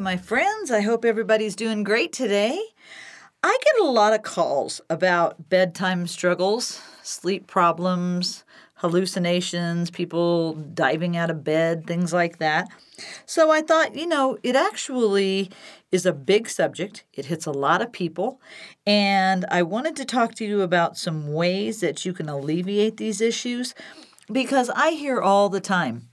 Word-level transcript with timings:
My 0.00 0.16
friends. 0.16 0.70
I 0.70 0.80
hope 0.80 1.04
everybody's 1.04 1.56
doing 1.56 1.82
great 1.82 2.12
today. 2.12 2.60
I 3.42 3.58
get 3.64 3.80
a 3.80 3.90
lot 3.90 4.12
of 4.12 4.22
calls 4.22 4.80
about 4.88 5.48
bedtime 5.48 6.06
struggles, 6.06 6.80
sleep 7.02 7.46
problems, 7.46 8.44
hallucinations, 8.74 9.90
people 9.90 10.54
diving 10.54 11.16
out 11.16 11.30
of 11.30 11.42
bed, 11.42 11.86
things 11.86 12.12
like 12.12 12.38
that. 12.38 12.68
So 13.26 13.50
I 13.50 13.60
thought, 13.60 13.96
you 13.96 14.06
know, 14.06 14.38
it 14.42 14.54
actually 14.54 15.50
is 15.90 16.06
a 16.06 16.12
big 16.12 16.48
subject. 16.48 17.04
It 17.14 17.26
hits 17.26 17.46
a 17.46 17.52
lot 17.52 17.82
of 17.82 17.92
people. 17.92 18.40
And 18.86 19.44
I 19.50 19.62
wanted 19.62 19.96
to 19.96 20.04
talk 20.04 20.34
to 20.36 20.44
you 20.44 20.62
about 20.62 20.96
some 20.96 21.32
ways 21.32 21.80
that 21.80 22.04
you 22.04 22.12
can 22.12 22.28
alleviate 22.28 22.98
these 22.98 23.20
issues 23.20 23.74
because 24.30 24.70
I 24.70 24.90
hear 24.90 25.20
all 25.20 25.48
the 25.48 25.60
time, 25.60 26.08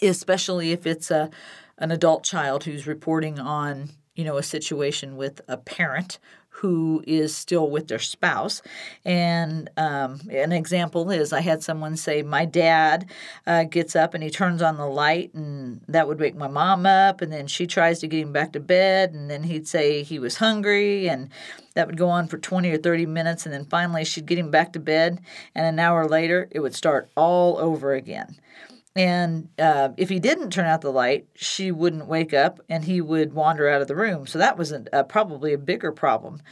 especially 0.00 0.70
if 0.70 0.86
it's 0.86 1.10
a 1.10 1.30
an 1.78 1.90
adult 1.90 2.24
child 2.24 2.64
who's 2.64 2.86
reporting 2.86 3.38
on 3.38 3.90
you 4.14 4.24
know 4.24 4.36
a 4.36 4.42
situation 4.42 5.16
with 5.16 5.40
a 5.48 5.56
parent 5.56 6.18
who 6.58 7.04
is 7.06 7.36
still 7.36 7.70
with 7.70 7.86
their 7.86 8.00
spouse. 8.00 8.62
And 9.04 9.70
um, 9.76 10.20
an 10.30 10.50
example 10.50 11.10
is 11.10 11.32
I 11.32 11.40
had 11.40 11.62
someone 11.62 11.96
say, 11.96 12.22
My 12.22 12.44
dad 12.44 13.08
uh, 13.46 13.64
gets 13.64 13.94
up 13.94 14.12
and 14.12 14.24
he 14.24 14.30
turns 14.30 14.60
on 14.60 14.76
the 14.76 14.86
light, 14.86 15.32
and 15.34 15.80
that 15.86 16.08
would 16.08 16.18
wake 16.18 16.34
my 16.34 16.48
mom 16.48 16.84
up. 16.84 17.20
And 17.20 17.32
then 17.32 17.46
she 17.46 17.66
tries 17.66 18.00
to 18.00 18.08
get 18.08 18.20
him 18.20 18.32
back 18.32 18.52
to 18.52 18.60
bed. 18.60 19.12
And 19.12 19.30
then 19.30 19.44
he'd 19.44 19.68
say 19.68 20.02
he 20.02 20.18
was 20.18 20.38
hungry. 20.38 21.08
And 21.08 21.30
that 21.74 21.86
would 21.86 21.96
go 21.96 22.08
on 22.08 22.26
for 22.26 22.38
20 22.38 22.70
or 22.70 22.78
30 22.78 23.06
minutes. 23.06 23.46
And 23.46 23.52
then 23.52 23.64
finally 23.64 24.04
she'd 24.04 24.26
get 24.26 24.38
him 24.38 24.50
back 24.50 24.72
to 24.72 24.80
bed. 24.80 25.20
And 25.54 25.64
an 25.64 25.78
hour 25.78 26.08
later, 26.08 26.48
it 26.50 26.58
would 26.58 26.74
start 26.74 27.08
all 27.16 27.56
over 27.58 27.94
again. 27.94 28.36
And 28.98 29.48
uh, 29.60 29.90
if 29.96 30.08
he 30.08 30.18
didn't 30.18 30.50
turn 30.50 30.66
out 30.66 30.80
the 30.80 30.90
light, 30.90 31.28
she 31.36 31.70
wouldn't 31.70 32.08
wake 32.08 32.34
up 32.34 32.58
and 32.68 32.84
he 32.84 33.00
would 33.00 33.32
wander 33.32 33.68
out 33.68 33.80
of 33.80 33.86
the 33.86 33.94
room. 33.94 34.26
So 34.26 34.40
that 34.40 34.58
was 34.58 34.72
a, 34.72 35.04
probably 35.04 35.52
a 35.52 35.58
bigger 35.58 35.92
problem. 35.92 36.42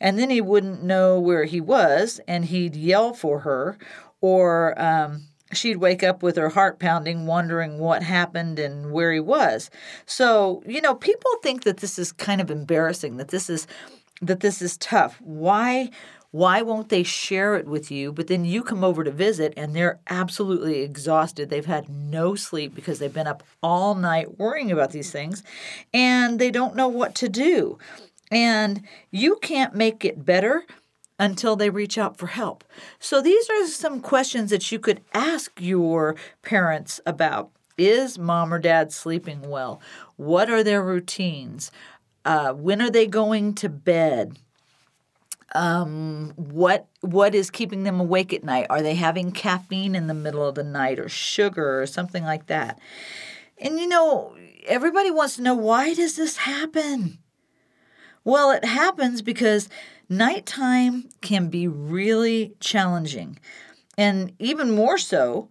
And 0.00 0.18
then 0.18 0.28
he 0.28 0.40
wouldn't 0.40 0.82
know 0.82 1.20
where 1.20 1.44
he 1.44 1.60
was 1.60 2.20
and 2.26 2.44
he'd 2.44 2.74
yell 2.74 3.14
for 3.14 3.40
her 3.40 3.78
or. 4.20 4.80
Um, 4.82 5.28
she'd 5.52 5.76
wake 5.76 6.02
up 6.02 6.22
with 6.22 6.36
her 6.36 6.48
heart 6.48 6.78
pounding, 6.78 7.26
wondering 7.26 7.78
what 7.78 8.02
happened 8.02 8.58
and 8.58 8.90
where 8.90 9.12
he 9.12 9.20
was. 9.20 9.68
So, 10.06 10.62
you 10.66 10.80
know, 10.80 10.94
people 10.94 11.30
think 11.42 11.64
that 11.64 11.76
this 11.76 11.98
is 11.98 12.10
kind 12.10 12.40
of 12.40 12.50
embarrassing, 12.50 13.18
that 13.18 13.28
this 13.28 13.50
is 13.50 13.66
that 14.22 14.40
this 14.40 14.62
is 14.62 14.78
tough. 14.78 15.20
Why 15.20 15.90
why 16.32 16.62
won't 16.62 16.88
they 16.88 17.02
share 17.02 17.56
it 17.56 17.66
with 17.66 17.90
you? 17.90 18.10
But 18.10 18.26
then 18.26 18.46
you 18.46 18.62
come 18.62 18.82
over 18.82 19.04
to 19.04 19.10
visit 19.10 19.52
and 19.54 19.76
they're 19.76 20.00
absolutely 20.08 20.80
exhausted. 20.80 21.50
They've 21.50 21.64
had 21.64 21.90
no 21.90 22.34
sleep 22.34 22.74
because 22.74 22.98
they've 22.98 23.12
been 23.12 23.26
up 23.26 23.42
all 23.62 23.94
night 23.94 24.38
worrying 24.38 24.72
about 24.72 24.92
these 24.92 25.10
things 25.10 25.42
and 25.92 26.38
they 26.38 26.50
don't 26.50 26.74
know 26.74 26.88
what 26.88 27.14
to 27.16 27.28
do. 27.28 27.78
And 28.30 28.82
you 29.10 29.36
can't 29.36 29.74
make 29.74 30.06
it 30.06 30.24
better 30.24 30.64
until 31.18 31.54
they 31.54 31.68
reach 31.68 31.98
out 31.98 32.16
for 32.16 32.28
help. 32.28 32.64
So 32.98 33.20
these 33.20 33.50
are 33.50 33.66
some 33.66 34.00
questions 34.00 34.48
that 34.50 34.72
you 34.72 34.78
could 34.78 35.02
ask 35.12 35.52
your 35.60 36.16
parents 36.40 36.98
about. 37.04 37.50
Is 37.76 38.18
mom 38.18 38.54
or 38.54 38.58
dad 38.58 38.90
sleeping 38.90 39.42
well? 39.42 39.82
What 40.16 40.48
are 40.48 40.64
their 40.64 40.82
routines? 40.82 41.70
Uh, 42.24 42.52
when 42.54 42.80
are 42.80 42.90
they 42.90 43.06
going 43.06 43.54
to 43.54 43.68
bed? 43.68 44.38
Um, 45.54 46.32
what 46.36 46.88
what 47.00 47.34
is 47.34 47.50
keeping 47.50 47.82
them 47.82 48.00
awake 48.00 48.32
at 48.32 48.44
night? 48.44 48.66
Are 48.70 48.82
they 48.82 48.94
having 48.94 49.32
caffeine 49.32 49.94
in 49.94 50.06
the 50.06 50.14
middle 50.14 50.46
of 50.46 50.54
the 50.54 50.64
night 50.64 50.98
or 50.98 51.08
sugar 51.08 51.80
or 51.80 51.86
something 51.86 52.24
like 52.24 52.46
that? 52.46 52.78
And 53.58 53.78
you 53.78 53.86
know, 53.86 54.34
everybody 54.66 55.10
wants 55.10 55.36
to 55.36 55.42
know 55.42 55.54
why 55.54 55.94
does 55.94 56.16
this 56.16 56.38
happen? 56.38 57.18
Well, 58.24 58.50
it 58.50 58.64
happens 58.64 59.20
because 59.20 59.68
nighttime 60.08 61.08
can 61.20 61.48
be 61.48 61.68
really 61.68 62.54
challenging, 62.60 63.38
and 63.98 64.32
even 64.38 64.70
more 64.70 64.96
so 64.96 65.50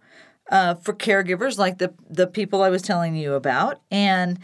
uh, 0.50 0.74
for 0.76 0.94
caregivers 0.94 1.58
like 1.58 1.78
the 1.78 1.94
the 2.08 2.26
people 2.26 2.62
I 2.62 2.70
was 2.70 2.82
telling 2.82 3.14
you 3.14 3.34
about. 3.34 3.80
And 3.90 4.38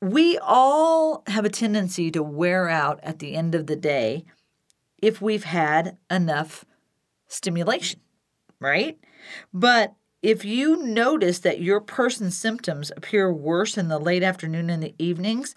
we 0.00 0.38
all 0.38 1.24
have 1.26 1.44
a 1.44 1.50
tendency 1.50 2.10
to 2.12 2.22
wear 2.22 2.68
out 2.68 3.00
at 3.02 3.18
the 3.18 3.34
end 3.34 3.54
of 3.54 3.66
the 3.66 3.76
day 3.76 4.24
if 5.00 5.20
we've 5.20 5.44
had 5.44 5.96
enough 6.10 6.64
stimulation, 7.28 8.00
right? 8.60 8.98
But 9.52 9.94
if 10.22 10.44
you 10.44 10.82
notice 10.82 11.38
that 11.40 11.60
your 11.60 11.80
person's 11.80 12.36
symptoms 12.36 12.90
appear 12.96 13.32
worse 13.32 13.78
in 13.78 13.88
the 13.88 13.98
late 13.98 14.22
afternoon 14.22 14.68
and 14.68 14.82
the 14.82 14.94
evenings, 14.98 15.54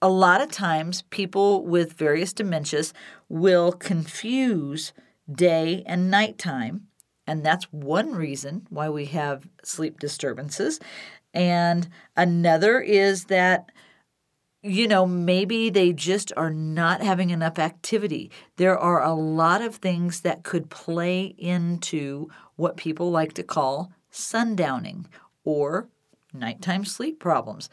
a 0.00 0.08
lot 0.08 0.40
of 0.40 0.50
times 0.50 1.02
people 1.10 1.64
with 1.64 1.92
various 1.92 2.32
dementias 2.32 2.92
will 3.28 3.72
confuse 3.72 4.92
day 5.30 5.82
and 5.86 6.10
nighttime. 6.10 6.86
And 7.26 7.44
that's 7.44 7.70
one 7.72 8.14
reason 8.14 8.66
why 8.70 8.88
we 8.88 9.04
have 9.06 9.46
sleep 9.62 10.00
disturbances. 10.00 10.80
And 11.34 11.88
another 12.16 12.80
is 12.80 13.24
that 13.24 13.70
you 14.62 14.86
know, 14.86 15.06
maybe 15.06 15.70
they 15.70 15.92
just 15.92 16.32
are 16.36 16.50
not 16.50 17.02
having 17.02 17.30
enough 17.30 17.58
activity. 17.58 18.30
There 18.56 18.78
are 18.78 19.02
a 19.02 19.14
lot 19.14 19.62
of 19.62 19.76
things 19.76 20.20
that 20.20 20.42
could 20.42 20.68
play 20.68 21.34
into 21.38 22.30
what 22.56 22.76
people 22.76 23.10
like 23.10 23.32
to 23.34 23.42
call 23.42 23.92
sundowning 24.12 25.06
or 25.44 25.88
nighttime 26.34 26.84
sleep 26.84 27.18
problems. 27.18 27.70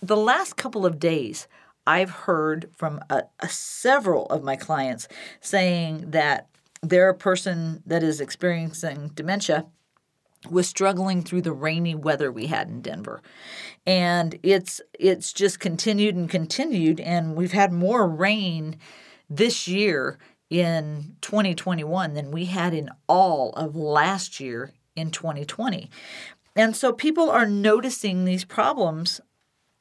The 0.00 0.16
last 0.16 0.56
couple 0.56 0.86
of 0.86 0.98
days, 0.98 1.46
I've 1.86 2.10
heard 2.10 2.70
from 2.76 3.00
a, 3.10 3.24
a 3.40 3.48
several 3.48 4.26
of 4.26 4.42
my 4.42 4.56
clients 4.56 5.08
saying 5.40 6.10
that 6.12 6.48
they're 6.82 7.10
a 7.10 7.14
person 7.14 7.82
that 7.86 8.02
is 8.02 8.20
experiencing 8.20 9.10
dementia 9.14 9.66
was 10.50 10.68
struggling 10.68 11.22
through 11.22 11.42
the 11.42 11.52
rainy 11.52 11.94
weather 11.94 12.30
we 12.30 12.46
had 12.46 12.68
in 12.68 12.82
Denver. 12.82 13.22
And 13.86 14.38
it's 14.42 14.80
it's 14.98 15.32
just 15.32 15.60
continued 15.60 16.14
and 16.14 16.28
continued 16.28 17.00
and 17.00 17.36
we've 17.36 17.52
had 17.52 17.72
more 17.72 18.08
rain 18.08 18.76
this 19.28 19.66
year 19.66 20.18
in 20.50 21.16
2021 21.22 22.14
than 22.14 22.30
we 22.30 22.44
had 22.44 22.74
in 22.74 22.90
all 23.08 23.50
of 23.50 23.74
last 23.74 24.40
year 24.40 24.72
in 24.94 25.10
2020. 25.10 25.90
And 26.54 26.76
so 26.76 26.92
people 26.92 27.30
are 27.30 27.46
noticing 27.46 28.24
these 28.24 28.44
problems 28.44 29.20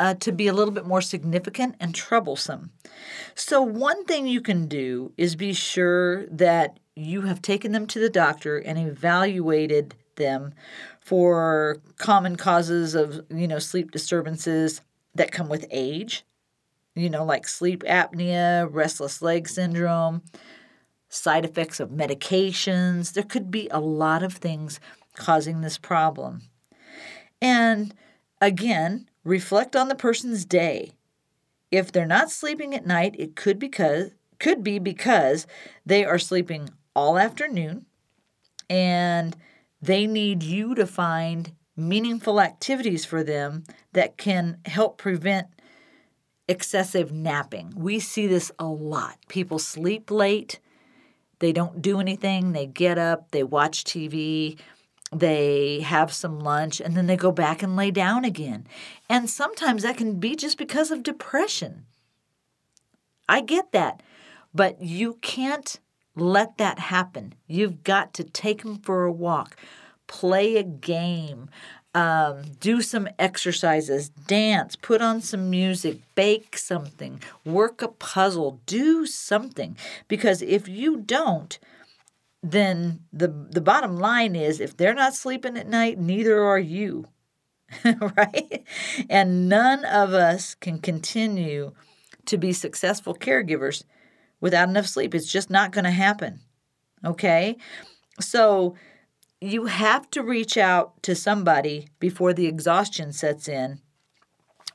uh, 0.01 0.15
to 0.15 0.31
be 0.31 0.47
a 0.47 0.53
little 0.53 0.73
bit 0.73 0.87
more 0.87 1.01
significant 1.01 1.75
and 1.79 1.93
troublesome. 1.93 2.71
So, 3.35 3.61
one 3.61 4.03
thing 4.05 4.25
you 4.25 4.41
can 4.41 4.67
do 4.67 5.13
is 5.15 5.35
be 5.35 5.53
sure 5.53 6.25
that 6.25 6.79
you 6.95 7.21
have 7.21 7.39
taken 7.41 7.71
them 7.71 7.85
to 7.85 7.99
the 7.99 8.09
doctor 8.09 8.57
and 8.57 8.79
evaluated 8.79 9.93
them 10.21 10.53
for 11.01 11.81
common 11.97 12.35
causes 12.35 12.95
of, 12.95 13.25
you 13.29 13.47
know, 13.47 13.59
sleep 13.59 13.91
disturbances 13.91 14.81
that 15.15 15.31
come 15.31 15.49
with 15.49 15.65
age, 15.71 16.23
you 16.95 17.09
know, 17.09 17.25
like 17.25 17.47
sleep 17.47 17.83
apnea, 17.83 18.67
restless 18.71 19.21
leg 19.21 19.49
syndrome, 19.49 20.21
side 21.09 21.43
effects 21.43 21.79
of 21.79 21.89
medications. 21.89 23.13
There 23.13 23.23
could 23.23 23.51
be 23.51 23.67
a 23.71 23.79
lot 23.79 24.23
of 24.23 24.33
things 24.33 24.79
causing 25.15 25.61
this 25.61 25.77
problem. 25.77 26.43
And 27.41 27.93
again, 28.39 29.09
reflect 29.23 29.75
on 29.75 29.87
the 29.87 29.95
person's 29.95 30.45
day. 30.45 30.93
If 31.71 31.91
they're 31.91 32.05
not 32.05 32.31
sleeping 32.31 32.75
at 32.75 32.85
night, 32.85 33.15
it 33.17 33.35
could 33.35 33.59
because 33.59 34.11
could 34.39 34.63
be 34.63 34.79
because 34.79 35.45
they 35.85 36.03
are 36.03 36.17
sleeping 36.17 36.67
all 36.95 37.17
afternoon 37.17 37.85
and 38.71 39.35
they 39.81 40.05
need 40.05 40.43
you 40.43 40.75
to 40.75 40.85
find 40.85 41.53
meaningful 41.75 42.39
activities 42.39 43.05
for 43.05 43.23
them 43.23 43.63
that 43.93 44.17
can 44.17 44.57
help 44.65 44.97
prevent 44.97 45.47
excessive 46.47 47.11
napping. 47.11 47.73
We 47.75 47.99
see 47.99 48.27
this 48.27 48.51
a 48.59 48.65
lot. 48.65 49.17
People 49.29 49.57
sleep 49.57 50.11
late, 50.11 50.59
they 51.39 51.51
don't 51.51 51.81
do 51.81 51.99
anything, 51.99 52.51
they 52.51 52.67
get 52.67 52.97
up, 52.97 53.31
they 53.31 53.43
watch 53.43 53.83
TV, 53.83 54.59
they 55.13 55.81
have 55.81 56.13
some 56.13 56.39
lunch, 56.39 56.79
and 56.79 56.95
then 56.95 57.07
they 57.07 57.17
go 57.17 57.31
back 57.31 57.63
and 57.63 57.75
lay 57.75 57.91
down 57.91 58.23
again. 58.23 58.67
And 59.09 59.29
sometimes 59.29 59.83
that 59.83 59.97
can 59.97 60.19
be 60.19 60.35
just 60.35 60.57
because 60.57 60.91
of 60.91 61.03
depression. 61.03 61.85
I 63.27 63.41
get 63.41 63.71
that. 63.71 64.03
But 64.53 64.81
you 64.81 65.15
can't 65.21 65.79
let 66.15 66.57
that 66.57 66.79
happen. 66.79 67.33
You've 67.47 67.83
got 67.83 68.13
to 68.15 68.23
take 68.23 68.63
them 68.63 68.77
for 68.79 69.05
a 69.05 69.11
walk, 69.11 69.55
play 70.07 70.57
a 70.57 70.63
game, 70.63 71.49
um, 71.93 72.43
do 72.59 72.81
some 72.81 73.07
exercises, 73.19 74.09
dance, 74.09 74.75
put 74.75 75.01
on 75.01 75.21
some 75.21 75.49
music, 75.49 75.99
bake 76.15 76.57
something, 76.57 77.21
work 77.45 77.81
a 77.81 77.89
puzzle, 77.89 78.61
do 78.65 79.05
something. 79.05 79.77
Because 80.07 80.41
if 80.41 80.67
you 80.67 80.97
don't, 80.97 81.59
then 82.43 83.01
the 83.13 83.27
the 83.27 83.61
bottom 83.61 83.97
line 83.97 84.35
is 84.35 84.59
if 84.59 84.75
they're 84.75 84.93
not 84.93 85.13
sleeping 85.13 85.57
at 85.57 85.67
night, 85.67 85.99
neither 85.99 86.41
are 86.43 86.59
you. 86.59 87.07
right? 87.85 88.63
And 89.09 89.47
none 89.47 89.85
of 89.85 90.13
us 90.13 90.55
can 90.55 90.79
continue 90.79 91.73
to 92.25 92.37
be 92.37 92.51
successful 92.53 93.15
caregivers 93.15 93.83
without 94.41 94.67
enough 94.67 94.87
sleep. 94.87 95.15
It's 95.15 95.31
just 95.31 95.49
not 95.49 95.71
going 95.71 95.85
to 95.85 95.91
happen. 95.91 96.41
Okay? 97.05 97.55
So 98.19 98.75
you 99.39 99.65
have 99.65 100.09
to 100.11 100.21
reach 100.21 100.57
out 100.57 101.01
to 101.03 101.15
somebody 101.15 101.87
before 101.99 102.33
the 102.33 102.45
exhaustion 102.45 103.11
sets 103.11 103.47
in, 103.47 103.79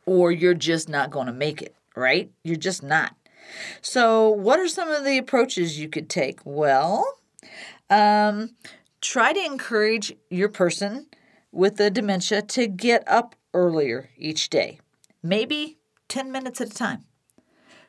or 0.04 0.32
you're 0.32 0.54
just 0.54 0.88
not 0.88 1.10
going 1.10 1.28
to 1.28 1.32
make 1.32 1.62
it, 1.62 1.74
right? 1.94 2.30
You're 2.42 2.56
just 2.56 2.82
not. 2.82 3.14
So, 3.80 4.28
what 4.28 4.58
are 4.58 4.66
some 4.66 4.88
of 4.88 5.04
the 5.04 5.18
approaches 5.18 5.78
you 5.78 5.88
could 5.88 6.10
take? 6.10 6.40
Well, 6.44 7.06
um, 7.88 8.56
try 9.00 9.32
to 9.32 9.44
encourage 9.44 10.12
your 10.30 10.48
person 10.48 11.06
with 11.52 11.76
the 11.76 11.88
dementia 11.90 12.42
to 12.42 12.66
get 12.66 13.04
up 13.06 13.36
earlier 13.54 14.10
each 14.16 14.50
day, 14.50 14.80
maybe 15.22 15.78
10 16.08 16.32
minutes 16.32 16.60
at 16.60 16.70
a 16.70 16.74
time. 16.74 17.04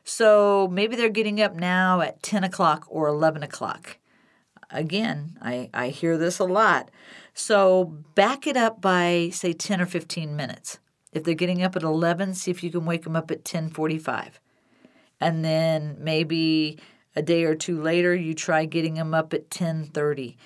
So 0.08 0.68
maybe 0.72 0.96
they're 0.96 1.10
getting 1.10 1.38
up 1.38 1.54
now 1.54 2.00
at 2.00 2.22
10 2.22 2.42
o'clock 2.42 2.86
or 2.88 3.08
11 3.08 3.42
o'clock. 3.42 3.98
Again, 4.70 5.36
I, 5.42 5.68
I 5.74 5.88
hear 5.88 6.16
this 6.16 6.38
a 6.38 6.44
lot. 6.44 6.90
So 7.34 7.84
back 8.14 8.46
it 8.46 8.56
up 8.56 8.80
by, 8.80 9.28
say, 9.34 9.52
10 9.52 9.82
or 9.82 9.86
15 9.86 10.34
minutes. 10.34 10.78
If 11.12 11.24
they're 11.24 11.34
getting 11.34 11.62
up 11.62 11.76
at 11.76 11.82
11, 11.82 12.34
see 12.34 12.50
if 12.50 12.62
you 12.62 12.70
can 12.70 12.86
wake 12.86 13.04
them 13.04 13.16
up 13.16 13.30
at 13.30 13.40
1045. 13.40 14.40
And 15.20 15.44
then 15.44 15.98
maybe 16.00 16.78
a 17.14 17.20
day 17.20 17.44
or 17.44 17.54
two 17.54 17.78
later, 17.78 18.14
you 18.14 18.32
try 18.32 18.64
getting 18.64 18.94
them 18.94 19.12
up 19.12 19.34
at 19.34 19.42
1030 19.42 20.38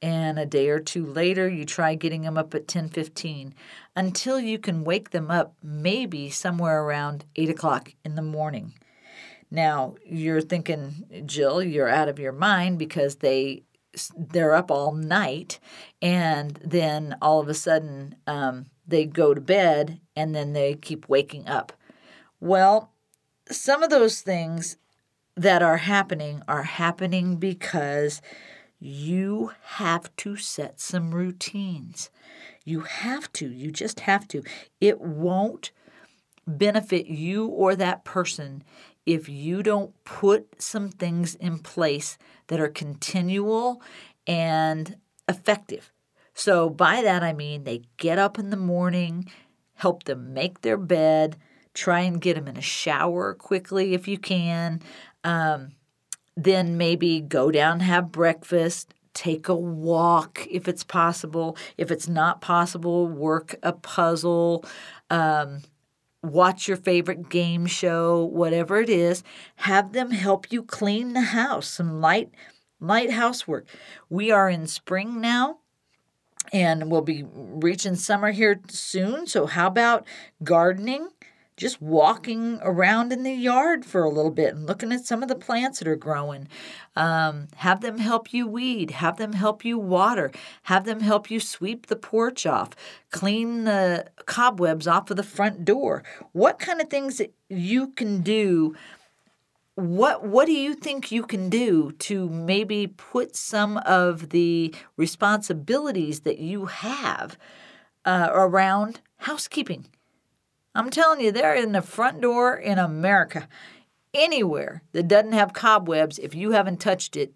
and 0.00 0.38
a 0.38 0.46
day 0.46 0.68
or 0.68 0.80
two 0.80 1.06
later 1.06 1.48
you 1.48 1.64
try 1.64 1.94
getting 1.94 2.22
them 2.22 2.36
up 2.36 2.54
at 2.54 2.66
10.15 2.66 3.52
until 3.96 4.38
you 4.38 4.58
can 4.58 4.84
wake 4.84 5.10
them 5.10 5.30
up 5.30 5.54
maybe 5.62 6.28
somewhere 6.28 6.82
around 6.82 7.24
8 7.36 7.48
o'clock 7.48 7.94
in 8.04 8.14
the 8.14 8.20
morning 8.20 8.74
now 9.54 9.94
you're 10.04 10.40
thinking 10.40 11.24
jill 11.26 11.62
you're 11.62 11.88
out 11.88 12.08
of 12.08 12.18
your 12.18 12.32
mind 12.32 12.78
because 12.78 13.16
they 13.16 13.62
they're 14.16 14.54
up 14.54 14.70
all 14.70 14.92
night 14.92 15.60
and 16.02 16.58
then 16.64 17.16
all 17.22 17.40
of 17.40 17.48
a 17.48 17.54
sudden 17.54 18.16
um, 18.26 18.66
they 18.86 19.06
go 19.06 19.32
to 19.32 19.40
bed 19.40 20.00
and 20.16 20.34
then 20.34 20.52
they 20.52 20.74
keep 20.74 21.08
waking 21.08 21.46
up 21.48 21.72
well 22.40 22.90
some 23.50 23.82
of 23.82 23.90
those 23.90 24.20
things 24.20 24.76
that 25.36 25.62
are 25.62 25.78
happening 25.78 26.42
are 26.46 26.62
happening 26.62 27.36
because 27.36 28.22
you 28.78 29.52
have 29.62 30.14
to 30.16 30.36
set 30.36 30.80
some 30.80 31.14
routines. 31.14 32.10
You 32.64 32.80
have 32.80 33.32
to. 33.34 33.48
You 33.48 33.70
just 33.70 34.00
have 34.00 34.28
to. 34.28 34.42
It 34.80 35.00
won't 35.00 35.70
benefit 36.46 37.06
you 37.06 37.46
or 37.46 37.74
that 37.74 38.04
person 38.04 38.62
if 39.06 39.28
you 39.28 39.62
don't 39.62 39.92
put 40.04 40.62
some 40.62 40.88
things 40.88 41.34
in 41.34 41.58
place 41.58 42.18
that 42.46 42.60
are 42.60 42.68
continual 42.68 43.82
and 44.26 44.96
effective. 45.28 45.92
So, 46.34 46.68
by 46.68 47.02
that 47.02 47.22
I 47.22 47.32
mean 47.32 47.64
they 47.64 47.82
get 47.96 48.18
up 48.18 48.38
in 48.38 48.50
the 48.50 48.56
morning, 48.56 49.30
help 49.74 50.04
them 50.04 50.32
make 50.32 50.60
their 50.62 50.76
bed, 50.76 51.36
try 51.74 52.00
and 52.00 52.20
get 52.20 52.34
them 52.34 52.48
in 52.48 52.56
a 52.56 52.62
shower 52.62 53.34
quickly 53.34 53.94
if 53.94 54.08
you 54.08 54.18
can. 54.18 54.80
Um, 55.22 55.72
then 56.36 56.76
maybe 56.76 57.20
go 57.20 57.50
down, 57.50 57.80
have 57.80 58.10
breakfast, 58.10 58.92
take 59.12 59.48
a 59.48 59.54
walk 59.54 60.46
if 60.50 60.68
it's 60.68 60.84
possible. 60.84 61.56
If 61.78 61.90
it's 61.90 62.08
not 62.08 62.40
possible, 62.40 63.06
work 63.06 63.54
a 63.62 63.72
puzzle, 63.72 64.64
um, 65.10 65.62
watch 66.24 66.68
your 66.68 66.76
favorite 66.76 67.28
game 67.28 67.66
show, 67.66 68.24
whatever 68.24 68.80
it 68.80 68.88
is. 68.88 69.22
Have 69.56 69.92
them 69.92 70.10
help 70.10 70.50
you 70.52 70.62
clean 70.62 71.12
the 71.12 71.20
house, 71.20 71.68
some 71.68 72.00
light, 72.00 72.30
light 72.80 73.10
housework. 73.12 73.66
We 74.08 74.30
are 74.30 74.48
in 74.48 74.66
spring 74.66 75.20
now. 75.20 75.58
And 76.52 76.90
we'll 76.90 77.00
be 77.00 77.24
reaching 77.34 77.96
summer 77.96 78.30
here 78.30 78.60
soon. 78.68 79.26
So, 79.26 79.46
how 79.46 79.66
about 79.66 80.06
gardening? 80.42 81.08
Just 81.56 81.80
walking 81.80 82.58
around 82.62 83.12
in 83.12 83.22
the 83.22 83.32
yard 83.32 83.84
for 83.84 84.02
a 84.02 84.10
little 84.10 84.30
bit 84.30 84.54
and 84.54 84.66
looking 84.66 84.92
at 84.92 85.04
some 85.04 85.22
of 85.22 85.28
the 85.28 85.36
plants 85.36 85.78
that 85.78 85.88
are 85.88 85.96
growing. 85.96 86.48
Um, 86.96 87.48
have 87.56 87.80
them 87.80 87.98
help 87.98 88.32
you 88.32 88.46
weed, 88.46 88.92
have 88.92 89.18
them 89.18 89.34
help 89.34 89.64
you 89.64 89.78
water, 89.78 90.32
have 90.64 90.84
them 90.84 91.00
help 91.00 91.30
you 91.30 91.38
sweep 91.38 91.86
the 91.86 91.96
porch 91.96 92.44
off, 92.44 92.70
clean 93.10 93.64
the 93.64 94.06
cobwebs 94.26 94.88
off 94.88 95.10
of 95.10 95.16
the 95.16 95.22
front 95.22 95.64
door. 95.64 96.02
What 96.32 96.58
kind 96.58 96.80
of 96.80 96.90
things 96.90 97.18
that 97.18 97.32
you 97.48 97.88
can 97.88 98.22
do? 98.22 98.74
What 99.76 100.24
what 100.24 100.46
do 100.46 100.52
you 100.52 100.74
think 100.74 101.10
you 101.10 101.24
can 101.24 101.50
do 101.50 101.92
to 101.92 102.28
maybe 102.28 102.86
put 102.86 103.34
some 103.34 103.78
of 103.78 104.30
the 104.30 104.72
responsibilities 104.96 106.20
that 106.20 106.38
you 106.38 106.66
have 106.66 107.36
uh, 108.04 108.28
around 108.32 109.00
housekeeping? 109.18 109.86
I'm 110.74 110.90
telling 110.90 111.20
you, 111.20 111.30
they're 111.30 111.54
in 111.54 111.72
the 111.72 111.82
front 111.82 112.20
door 112.20 112.56
in 112.56 112.78
America. 112.78 113.48
Anywhere 114.12 114.82
that 114.92 115.08
doesn't 115.08 115.32
have 115.32 115.52
cobwebs, 115.52 116.18
if 116.18 116.34
you 116.34 116.52
haven't 116.52 116.80
touched 116.80 117.16
it 117.16 117.32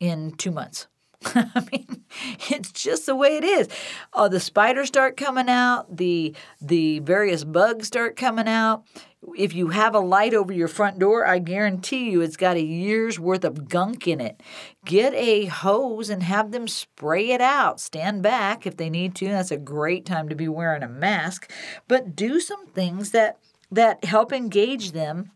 in 0.00 0.32
two 0.32 0.50
months. 0.50 0.86
I 1.34 1.66
mean, 1.72 2.04
it's 2.48 2.70
just 2.70 3.06
the 3.06 3.16
way 3.16 3.36
it 3.36 3.44
is. 3.44 3.68
Oh, 4.12 4.28
the 4.28 4.38
spiders 4.38 4.88
start 4.88 5.16
coming 5.16 5.48
out, 5.48 5.96
the 5.96 6.34
the 6.60 7.00
various 7.00 7.42
bugs 7.42 7.88
start 7.88 8.16
coming 8.16 8.46
out. 8.46 8.84
If 9.36 9.52
you 9.52 9.68
have 9.68 9.96
a 9.96 10.00
light 10.00 10.32
over 10.32 10.52
your 10.52 10.68
front 10.68 11.00
door, 11.00 11.26
I 11.26 11.40
guarantee 11.40 12.10
you 12.10 12.20
it's 12.20 12.36
got 12.36 12.56
a 12.56 12.62
year's 12.62 13.18
worth 13.18 13.44
of 13.44 13.68
gunk 13.68 14.06
in 14.06 14.20
it. 14.20 14.40
Get 14.84 15.12
a 15.14 15.46
hose 15.46 16.08
and 16.08 16.22
have 16.22 16.52
them 16.52 16.68
spray 16.68 17.30
it 17.30 17.40
out. 17.40 17.80
Stand 17.80 18.22
back 18.22 18.64
if 18.64 18.76
they 18.76 18.88
need 18.88 19.16
to. 19.16 19.28
That's 19.28 19.50
a 19.50 19.56
great 19.56 20.06
time 20.06 20.28
to 20.28 20.36
be 20.36 20.46
wearing 20.46 20.84
a 20.84 20.88
mask, 20.88 21.50
but 21.88 22.14
do 22.14 22.38
some 22.38 22.68
things 22.68 23.10
that 23.10 23.38
that 23.72 24.04
help 24.04 24.32
engage 24.32 24.92
them 24.92 25.32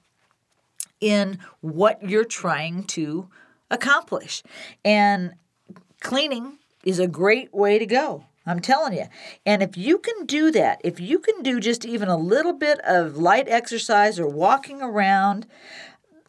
in 1.00 1.40
what 1.60 2.08
you're 2.08 2.24
trying 2.24 2.84
to 2.84 3.28
accomplish. 3.68 4.44
And 4.84 5.34
cleaning 6.02 6.58
is 6.84 6.98
a 6.98 7.06
great 7.06 7.52
way 7.54 7.78
to 7.78 7.86
go. 7.86 8.24
I'm 8.44 8.60
telling 8.60 8.92
you. 8.94 9.06
And 9.46 9.62
if 9.62 9.76
you 9.76 9.98
can 9.98 10.26
do 10.26 10.50
that, 10.50 10.80
if 10.82 10.98
you 10.98 11.20
can 11.20 11.42
do 11.42 11.60
just 11.60 11.84
even 11.84 12.08
a 12.08 12.16
little 12.16 12.52
bit 12.52 12.80
of 12.80 13.16
light 13.16 13.48
exercise 13.48 14.18
or 14.18 14.26
walking 14.26 14.82
around, 14.82 15.46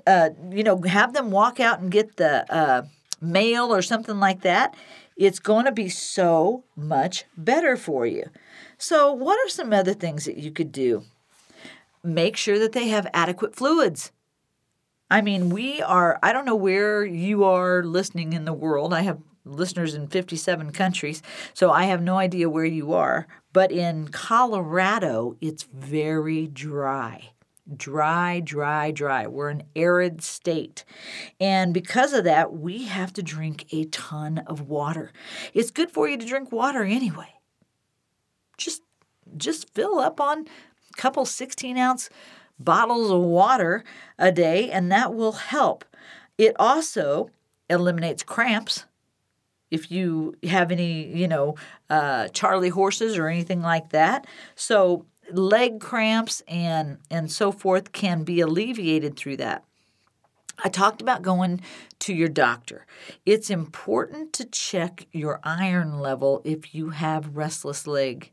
uh, 0.05 0.29
you 0.51 0.63
know, 0.63 0.79
have 0.83 1.13
them 1.13 1.31
walk 1.31 1.59
out 1.59 1.79
and 1.79 1.91
get 1.91 2.17
the 2.17 2.51
uh, 2.53 2.83
mail 3.19 3.73
or 3.73 3.81
something 3.81 4.19
like 4.19 4.41
that, 4.41 4.75
it's 5.17 5.39
going 5.39 5.65
to 5.65 5.71
be 5.71 5.89
so 5.89 6.63
much 6.75 7.25
better 7.35 7.77
for 7.77 8.05
you. 8.05 8.25
So, 8.77 9.11
what 9.11 9.39
are 9.43 9.49
some 9.49 9.73
other 9.73 9.93
things 9.93 10.25
that 10.25 10.37
you 10.37 10.51
could 10.51 10.71
do? 10.71 11.03
Make 12.03 12.35
sure 12.35 12.59
that 12.59 12.73
they 12.73 12.89
have 12.89 13.07
adequate 13.13 13.55
fluids. 13.55 14.11
I 15.09 15.21
mean, 15.21 15.49
we 15.49 15.81
are, 15.81 16.19
I 16.21 16.33
don't 16.33 16.45
know 16.45 16.55
where 16.55 17.05
you 17.05 17.43
are 17.43 17.83
listening 17.83 18.33
in 18.33 18.45
the 18.45 18.53
world. 18.53 18.93
I 18.93 19.01
have 19.01 19.19
listeners 19.45 19.93
in 19.93 20.07
57 20.07 20.71
countries, 20.71 21.21
so 21.53 21.71
I 21.71 21.85
have 21.85 22.01
no 22.01 22.17
idea 22.17 22.49
where 22.49 22.65
you 22.65 22.93
are. 22.93 23.27
But 23.51 23.71
in 23.71 24.07
Colorado, 24.07 25.35
it's 25.41 25.63
very 25.63 26.47
dry. 26.47 27.31
Dry, 27.77 28.41
dry, 28.41 28.91
dry. 28.91 29.25
We're 29.27 29.49
an 29.49 29.63
arid 29.75 30.21
state. 30.21 30.83
And 31.39 31.73
because 31.73 32.11
of 32.11 32.25
that, 32.25 32.53
we 32.53 32.85
have 32.85 33.13
to 33.13 33.23
drink 33.23 33.67
a 33.71 33.85
ton 33.85 34.39
of 34.39 34.67
water. 34.67 35.13
It's 35.53 35.71
good 35.71 35.89
for 35.89 36.09
you 36.09 36.17
to 36.17 36.25
drink 36.25 36.51
water 36.51 36.83
anyway. 36.83 37.33
Just 38.57 38.81
just 39.37 39.73
fill 39.73 39.99
up 39.99 40.19
on 40.19 40.39
a 40.41 40.97
couple 40.97 41.25
16 41.25 41.77
ounce 41.77 42.09
bottles 42.59 43.09
of 43.09 43.21
water 43.21 43.83
a 44.19 44.31
day, 44.31 44.69
and 44.69 44.91
that 44.91 45.13
will 45.13 45.31
help. 45.31 45.85
It 46.37 46.55
also 46.59 47.29
eliminates 47.69 48.23
cramps 48.23 48.85
if 49.73 49.91
you 49.91 50.35
have 50.43 50.71
any, 50.71 51.07
you 51.07 51.27
know, 51.27 51.55
uh, 51.89 52.27
Charlie 52.29 52.69
horses 52.69 53.17
or 53.17 53.27
anything 53.27 53.61
like 53.61 53.89
that. 53.89 54.27
So 54.55 55.05
leg 55.31 55.79
cramps 55.79 56.41
and 56.47 56.99
and 57.09 57.31
so 57.31 57.51
forth 57.51 57.91
can 57.91 58.23
be 58.23 58.39
alleviated 58.39 59.17
through 59.17 59.37
that. 59.37 59.63
I 60.63 60.69
talked 60.69 61.01
about 61.01 61.23
going 61.23 61.61
to 61.99 62.13
your 62.13 62.29
doctor. 62.29 62.85
It's 63.25 63.49
important 63.49 64.33
to 64.33 64.45
check 64.45 65.07
your 65.11 65.39
iron 65.43 65.99
level 65.99 66.41
if 66.45 66.75
you 66.75 66.91
have 66.91 67.35
restless 67.35 67.87
leg 67.87 68.31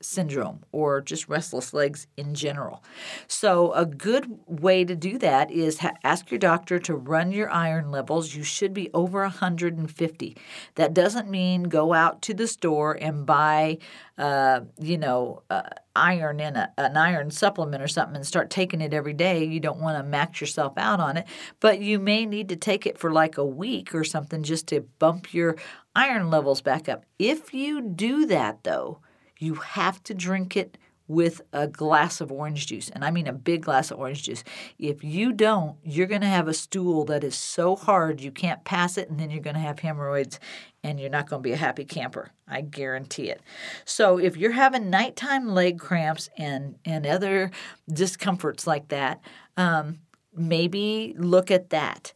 syndrome 0.00 0.64
or 0.70 1.00
just 1.00 1.28
restless 1.28 1.74
legs 1.74 2.06
in 2.16 2.34
general. 2.34 2.84
So, 3.26 3.72
a 3.72 3.84
good 3.84 4.26
way 4.46 4.84
to 4.84 4.94
do 4.94 5.18
that 5.18 5.50
is 5.50 5.78
ha- 5.78 5.94
ask 6.04 6.30
your 6.30 6.38
doctor 6.38 6.78
to 6.80 6.94
run 6.94 7.32
your 7.32 7.50
iron 7.50 7.90
levels. 7.90 8.34
You 8.34 8.44
should 8.44 8.72
be 8.72 8.90
over 8.94 9.22
150. 9.22 10.36
That 10.76 10.94
doesn't 10.94 11.28
mean 11.28 11.64
go 11.64 11.92
out 11.92 12.22
to 12.22 12.34
the 12.34 12.46
store 12.46 12.96
and 13.00 13.26
buy, 13.26 13.78
uh, 14.16 14.60
you 14.78 14.98
know, 14.98 15.42
uh, 15.50 15.62
iron 15.96 16.38
in 16.38 16.54
a, 16.54 16.72
an 16.78 16.96
iron 16.96 17.30
supplement 17.30 17.82
or 17.82 17.88
something 17.88 18.14
and 18.14 18.26
start 18.26 18.50
taking 18.50 18.80
it 18.80 18.94
every 18.94 19.12
day. 19.12 19.44
You 19.44 19.58
don't 19.58 19.80
want 19.80 19.98
to 19.98 20.08
max 20.08 20.40
yourself 20.40 20.74
out 20.76 21.00
on 21.00 21.16
it, 21.16 21.26
but 21.58 21.80
you 21.80 21.98
may 21.98 22.24
need 22.24 22.48
to 22.50 22.56
take 22.56 22.86
it 22.86 22.98
for 22.98 23.10
like 23.10 23.36
a 23.36 23.44
week 23.44 23.94
or 23.94 24.04
something 24.04 24.44
just 24.44 24.68
to 24.68 24.82
bump 25.00 25.34
your 25.34 25.56
iron 25.96 26.30
levels 26.30 26.60
back 26.60 26.88
up. 26.88 27.04
If 27.18 27.52
you 27.52 27.80
do 27.80 28.26
that, 28.26 28.62
though, 28.62 29.00
you 29.38 29.54
have 29.54 30.02
to 30.04 30.14
drink 30.14 30.56
it 30.56 30.78
with 31.08 31.40
a 31.54 31.66
glass 31.66 32.20
of 32.20 32.30
orange 32.30 32.66
juice, 32.66 32.90
and 32.90 33.02
I 33.02 33.10
mean 33.10 33.26
a 33.26 33.32
big 33.32 33.62
glass 33.62 33.90
of 33.90 33.98
orange 33.98 34.24
juice. 34.24 34.44
If 34.78 35.02
you 35.02 35.32
don't, 35.32 35.76
you're 35.82 36.06
going 36.06 36.20
to 36.20 36.26
have 36.26 36.48
a 36.48 36.54
stool 36.54 37.06
that 37.06 37.24
is 37.24 37.34
so 37.34 37.76
hard 37.76 38.20
you 38.20 38.30
can't 38.30 38.62
pass 38.64 38.98
it, 38.98 39.08
and 39.08 39.18
then 39.18 39.30
you're 39.30 39.42
going 39.42 39.54
to 39.54 39.60
have 39.60 39.78
hemorrhoids, 39.78 40.38
and 40.84 41.00
you're 41.00 41.08
not 41.08 41.28
going 41.28 41.42
to 41.42 41.48
be 41.48 41.54
a 41.54 41.56
happy 41.56 41.86
camper. 41.86 42.30
I 42.46 42.60
guarantee 42.60 43.30
it. 43.30 43.40
So 43.86 44.18
if 44.18 44.36
you're 44.36 44.52
having 44.52 44.90
nighttime 44.90 45.48
leg 45.48 45.78
cramps 45.78 46.28
and 46.36 46.76
and 46.84 47.06
other 47.06 47.52
discomforts 47.90 48.66
like 48.66 48.88
that, 48.88 49.22
um, 49.56 50.00
maybe 50.34 51.14
look 51.16 51.50
at 51.50 51.70
that. 51.70 52.12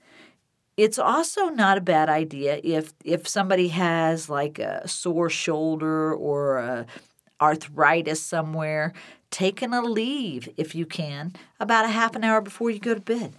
It's 0.76 0.98
also 0.98 1.48
not 1.48 1.78
a 1.78 1.82
bad 1.82 2.10
idea 2.10 2.60
if 2.62 2.92
if 3.04 3.26
somebody 3.26 3.68
has 3.68 4.28
like 4.28 4.58
a 4.58 4.86
sore 4.86 5.30
shoulder 5.30 6.14
or 6.14 6.58
a 6.58 6.86
arthritis 7.42 8.22
somewhere, 8.22 8.92
taking 9.30 9.70
Aleve 9.70 10.52
if 10.56 10.74
you 10.74 10.86
can 10.86 11.32
about 11.58 11.84
a 11.84 11.88
half 11.88 12.14
an 12.14 12.22
hour 12.22 12.40
before 12.40 12.70
you 12.70 12.78
go 12.78 12.94
to 12.94 13.00
bed. 13.00 13.34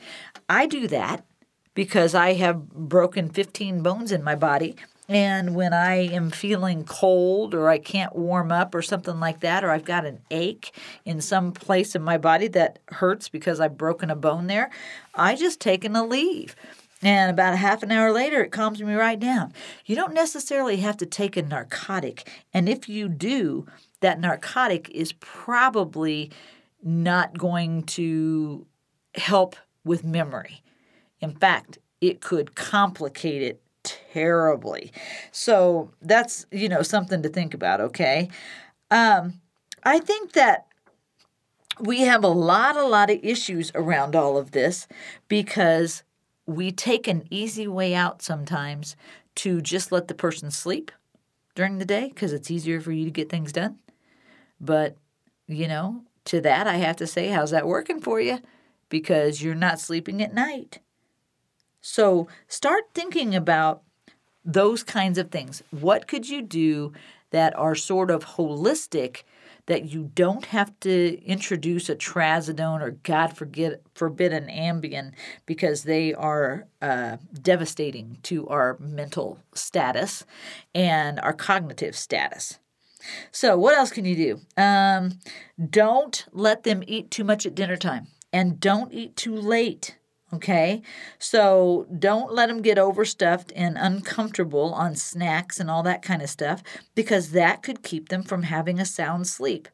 I 0.49 0.65
do 0.65 0.87
that 0.89 1.25
because 1.73 2.13
I 2.13 2.33
have 2.33 2.69
broken 2.69 3.29
15 3.29 3.81
bones 3.81 4.11
in 4.11 4.23
my 4.23 4.35
body. 4.35 4.75
And 5.09 5.53
when 5.53 5.73
I 5.73 5.95
am 5.95 6.31
feeling 6.31 6.85
cold 6.85 7.53
or 7.53 7.69
I 7.69 7.77
can't 7.77 8.15
warm 8.15 8.51
up 8.51 8.73
or 8.73 8.81
something 8.81 9.19
like 9.19 9.41
that, 9.41 9.63
or 9.63 9.69
I've 9.69 9.83
got 9.83 10.05
an 10.05 10.19
ache 10.31 10.73
in 11.05 11.19
some 11.19 11.51
place 11.51 11.95
in 11.95 12.01
my 12.01 12.17
body 12.17 12.47
that 12.49 12.79
hurts 12.89 13.27
because 13.27 13.59
I've 13.59 13.77
broken 13.77 14.09
a 14.09 14.15
bone 14.15 14.47
there, 14.47 14.69
I 15.13 15.35
just 15.35 15.59
taken 15.59 15.93
Aleve. 15.93 16.55
And 17.03 17.29
about 17.29 17.53
a 17.53 17.57
half 17.57 17.83
an 17.83 17.91
hour 17.91 18.13
later, 18.13 18.41
it 18.41 18.53
calms 18.53 18.81
me 18.81 18.93
right 18.93 19.19
down. 19.19 19.53
You 19.85 19.95
don't 19.97 20.13
necessarily 20.13 20.77
have 20.77 20.95
to 20.97 21.05
take 21.05 21.35
a 21.35 21.41
narcotic. 21.41 22.29
And 22.53 22.69
if 22.69 22.87
you 22.87 23.09
do, 23.09 23.67
that 24.03 24.19
narcotic 24.19 24.89
is 24.89 25.13
probably 25.13 26.29
not 26.83 27.37
going 27.37 27.83
to 27.83 28.67
help 29.15 29.55
with 29.85 30.03
memory. 30.03 30.61
In 31.21 31.31
fact, 31.31 31.77
it 32.01 32.19
could 32.19 32.53
complicate 32.53 33.41
it 33.41 33.61
terribly. 33.83 34.91
So 35.31 35.91
that's, 36.01 36.45
you 36.51 36.67
know, 36.67 36.81
something 36.81 37.21
to 37.23 37.29
think 37.29 37.53
about, 37.53 37.79
okay? 37.79 38.29
Um, 38.91 39.39
I 39.83 39.99
think 39.99 40.33
that 40.33 40.67
we 41.79 42.01
have 42.01 42.25
a 42.25 42.27
lot, 42.27 42.75
a 42.75 42.85
lot 42.85 43.09
of 43.09 43.19
issues 43.23 43.71
around 43.73 44.17
all 44.17 44.37
of 44.37 44.51
this 44.51 44.85
because 45.29 46.03
we 46.45 46.73
take 46.73 47.07
an 47.07 47.23
easy 47.29 47.69
way 47.69 47.95
out 47.95 48.21
sometimes 48.21 48.97
to 49.35 49.61
just 49.61 49.93
let 49.93 50.09
the 50.09 50.13
person 50.13 50.51
sleep 50.51 50.91
during 51.55 51.77
the 51.77 51.85
day 51.85 52.09
because 52.09 52.33
it's 52.33 52.51
easier 52.51 52.81
for 52.81 52.91
you 52.91 53.05
to 53.05 53.11
get 53.11 53.29
things 53.29 53.53
done. 53.53 53.79
But, 54.63 54.95
you 55.47 55.67
know, 55.67 56.03
to 56.25 56.39
that, 56.41 56.67
I 56.67 56.75
have 56.77 56.95
to 56.97 57.07
say, 57.07 57.27
how's 57.27 57.51
that 57.51 57.67
working 57.67 57.99
for 57.99 58.21
you? 58.21 58.39
Because 58.87 59.41
you're 59.41 59.55
not 59.55 59.79
sleeping 59.79 60.21
at 60.21 60.33
night. 60.33 60.79
So 61.81 62.29
start 62.47 62.85
thinking 62.93 63.35
about 63.35 63.83
those 64.45 64.83
kinds 64.83 65.17
of 65.17 65.31
things. 65.31 65.63
What 65.71 66.07
could 66.07 66.29
you 66.29 66.41
do 66.41 66.93
that 67.31 67.57
are 67.57 67.75
sort 67.75 68.09
of 68.09 68.25
holistic 68.25 69.23
that 69.65 69.85
you 69.85 70.11
don't 70.13 70.45
have 70.45 70.77
to 70.81 71.21
introduce 71.23 71.89
a 71.89 71.95
trazodone 71.95 72.81
or 72.81 72.91
God 72.91 73.35
forbid, 73.35 73.79
forbid 73.95 74.33
an 74.33 74.47
Ambien 74.47 75.13
because 75.45 75.83
they 75.83 76.13
are 76.13 76.67
uh, 76.81 77.17
devastating 77.41 78.17
to 78.23 78.47
our 78.47 78.77
mental 78.79 79.39
status 79.53 80.25
and 80.75 81.19
our 81.21 81.33
cognitive 81.33 81.95
status. 81.95 82.59
So, 83.31 83.57
what 83.57 83.75
else 83.75 83.91
can 83.91 84.05
you 84.05 84.15
do? 84.15 84.61
Um, 84.61 85.19
don't 85.69 86.25
let 86.31 86.63
them 86.63 86.83
eat 86.87 87.11
too 87.11 87.23
much 87.23 87.45
at 87.45 87.55
dinner 87.55 87.77
time 87.77 88.07
and 88.31 88.59
don't 88.59 88.93
eat 88.93 89.15
too 89.15 89.35
late. 89.35 89.97
Okay, 90.33 90.81
so 91.19 91.85
don't 91.99 92.33
let 92.33 92.47
them 92.47 92.63
get 92.63 92.79
overstuffed 92.79 93.53
and 93.55 93.77
uncomfortable 93.77 94.73
on 94.73 94.95
snacks 94.95 95.59
and 95.59 95.69
all 95.69 95.83
that 95.83 96.01
kind 96.01 96.23
of 96.23 96.29
stuff 96.29 96.63
because 96.95 97.31
that 97.31 97.61
could 97.61 97.83
keep 97.83 98.09
them 98.09 98.23
from 98.23 98.43
having 98.43 98.79
a 98.79 98.85
sound 98.85 99.27
sleep. 99.27 99.67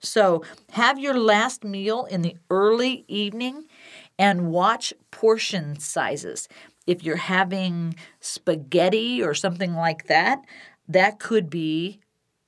So, 0.00 0.44
have 0.70 0.98
your 0.98 1.18
last 1.18 1.62
meal 1.62 2.06
in 2.06 2.22
the 2.22 2.36
early 2.48 3.04
evening 3.06 3.64
and 4.18 4.50
watch 4.50 4.94
portion 5.10 5.78
sizes. 5.78 6.48
If 6.86 7.02
you're 7.02 7.16
having 7.16 7.96
spaghetti 8.20 9.22
or 9.22 9.34
something 9.34 9.74
like 9.74 10.06
that, 10.06 10.42
that 10.88 11.18
could 11.18 11.50
be 11.50 12.00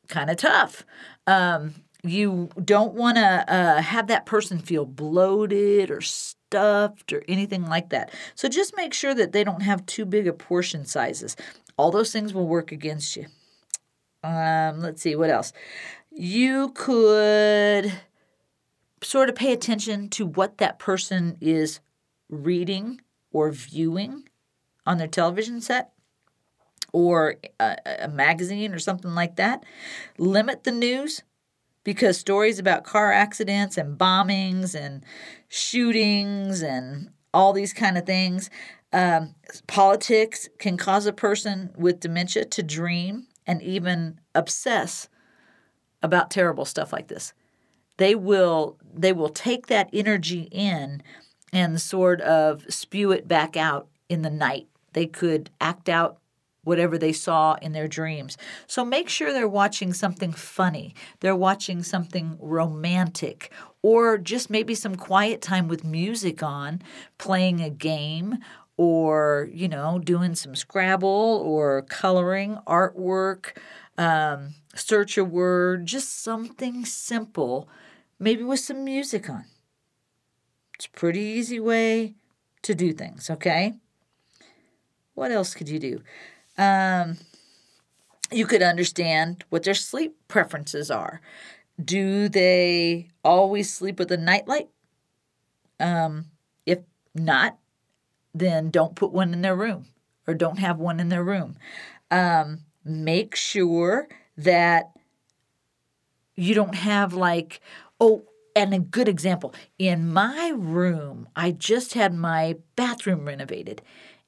kind 0.08 0.30
of 0.30 0.36
tough. 0.36 0.84
Um, 1.26 1.74
you 2.02 2.48
don't 2.62 2.94
want 2.94 3.16
to 3.16 3.44
uh, 3.52 3.82
have 3.82 4.06
that 4.06 4.26
person 4.26 4.58
feel 4.58 4.86
bloated 4.86 5.90
or 5.90 6.00
stuffed 6.00 7.12
or 7.12 7.22
anything 7.28 7.66
like 7.66 7.90
that. 7.90 8.10
So 8.34 8.48
just 8.48 8.76
make 8.76 8.94
sure 8.94 9.14
that 9.14 9.32
they 9.32 9.44
don't 9.44 9.62
have 9.62 9.84
too 9.86 10.06
big 10.06 10.26
a 10.26 10.32
portion 10.32 10.84
sizes. 10.86 11.36
All 11.76 11.90
those 11.90 12.12
things 12.12 12.32
will 12.32 12.46
work 12.46 12.72
against 12.72 13.16
you. 13.16 13.26
Um, 14.22 14.80
let's 14.80 15.02
see, 15.02 15.14
what 15.14 15.30
else? 15.30 15.52
You 16.10 16.70
could 16.74 17.92
sort 19.02 19.28
of 19.28 19.34
pay 19.34 19.52
attention 19.52 20.08
to 20.10 20.26
what 20.26 20.58
that 20.58 20.78
person 20.78 21.36
is 21.40 21.80
reading 22.28 23.00
or 23.32 23.50
viewing 23.50 24.28
on 24.86 24.98
their 24.98 25.08
television 25.08 25.60
set 25.60 25.92
or 26.92 27.36
a, 27.58 27.76
a 28.02 28.08
magazine 28.08 28.74
or 28.74 28.78
something 28.78 29.14
like 29.14 29.36
that. 29.36 29.64
Limit 30.18 30.64
the 30.64 30.72
news 30.72 31.22
because 31.84 32.18
stories 32.18 32.58
about 32.58 32.84
car 32.84 33.12
accidents 33.12 33.76
and 33.76 33.98
bombings 33.98 34.74
and 34.74 35.04
shootings 35.48 36.62
and 36.62 37.10
all 37.32 37.52
these 37.52 37.72
kind 37.72 37.96
of 37.96 38.06
things 38.06 38.50
um, 38.92 39.34
politics 39.66 40.48
can 40.58 40.76
cause 40.76 41.06
a 41.06 41.12
person 41.12 41.70
with 41.76 42.00
dementia 42.00 42.44
to 42.44 42.62
dream 42.62 43.26
and 43.46 43.62
even 43.62 44.20
obsess 44.34 45.08
about 46.02 46.30
terrible 46.30 46.64
stuff 46.64 46.92
like 46.92 47.08
this 47.08 47.32
they 47.98 48.14
will 48.14 48.78
they 48.92 49.12
will 49.12 49.28
take 49.28 49.66
that 49.66 49.90
energy 49.92 50.48
in 50.50 51.02
and 51.52 51.80
sort 51.80 52.20
of 52.22 52.64
spew 52.72 53.12
it 53.12 53.28
back 53.28 53.56
out 53.56 53.88
in 54.08 54.22
the 54.22 54.30
night 54.30 54.66
they 54.92 55.06
could 55.06 55.50
act 55.60 55.88
out 55.88 56.19
whatever 56.64 56.98
they 56.98 57.12
saw 57.12 57.54
in 57.62 57.72
their 57.72 57.88
dreams. 57.88 58.36
So 58.66 58.84
make 58.84 59.08
sure 59.08 59.32
they're 59.32 59.48
watching 59.48 59.92
something 59.92 60.32
funny, 60.32 60.94
they're 61.20 61.36
watching 61.36 61.82
something 61.82 62.36
romantic, 62.40 63.52
or 63.82 64.18
just 64.18 64.50
maybe 64.50 64.74
some 64.74 64.96
quiet 64.96 65.40
time 65.40 65.68
with 65.68 65.84
music 65.84 66.42
on, 66.42 66.82
playing 67.18 67.60
a 67.60 67.70
game. 67.70 68.38
Or, 68.76 69.46
you 69.52 69.68
know, 69.68 69.98
doing 69.98 70.34
some 70.34 70.54
Scrabble 70.54 71.42
or 71.44 71.82
coloring, 71.82 72.56
artwork, 72.66 73.58
um, 73.98 74.54
search 74.74 75.18
a 75.18 75.24
word, 75.24 75.84
just 75.84 76.22
something 76.22 76.86
simple, 76.86 77.68
maybe 78.18 78.42
with 78.42 78.60
some 78.60 78.82
music 78.82 79.28
on. 79.28 79.44
It's 80.76 80.86
a 80.86 80.90
pretty 80.92 81.20
easy 81.20 81.60
way 81.60 82.14
to 82.62 82.74
do 82.74 82.94
things, 82.94 83.28
okay? 83.28 83.74
What 85.12 85.30
else 85.30 85.52
could 85.52 85.68
you 85.68 85.78
do? 85.78 86.00
Um, 86.60 87.16
you 88.30 88.46
could 88.46 88.62
understand 88.62 89.44
what 89.48 89.62
their 89.62 89.74
sleep 89.74 90.14
preferences 90.28 90.90
are. 90.90 91.22
Do 91.82 92.28
they 92.28 93.08
always 93.24 93.72
sleep 93.72 93.98
with 93.98 94.12
a 94.12 94.18
nightlight? 94.18 94.68
Um, 95.80 96.26
if 96.66 96.80
not, 97.14 97.56
then 98.34 98.70
don't 98.70 98.94
put 98.94 99.10
one 99.10 99.32
in 99.32 99.40
their 99.40 99.56
room 99.56 99.86
or 100.26 100.34
don't 100.34 100.58
have 100.58 100.78
one 100.78 101.00
in 101.00 101.08
their 101.08 101.24
room. 101.24 101.56
Um, 102.10 102.60
make 102.84 103.34
sure 103.34 104.08
that 104.36 104.92
you 106.36 106.54
don't 106.54 106.74
have 106.74 107.14
like, 107.14 107.60
oh, 107.98 108.24
and 108.54 108.74
a 108.74 108.78
good 108.78 109.08
example 109.08 109.54
in 109.78 110.12
my 110.12 110.52
room, 110.54 111.28
I 111.34 111.52
just 111.52 111.94
had 111.94 112.12
my 112.14 112.56
bathroom 112.76 113.24
renovated, 113.24 113.80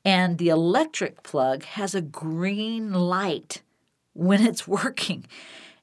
and 0.04 0.38
the 0.38 0.48
electric 0.48 1.22
plug 1.22 1.64
has 1.64 1.94
a 1.94 2.00
green 2.00 2.92
light 2.92 3.62
when 4.12 4.44
it's 4.44 4.66
working. 4.68 5.26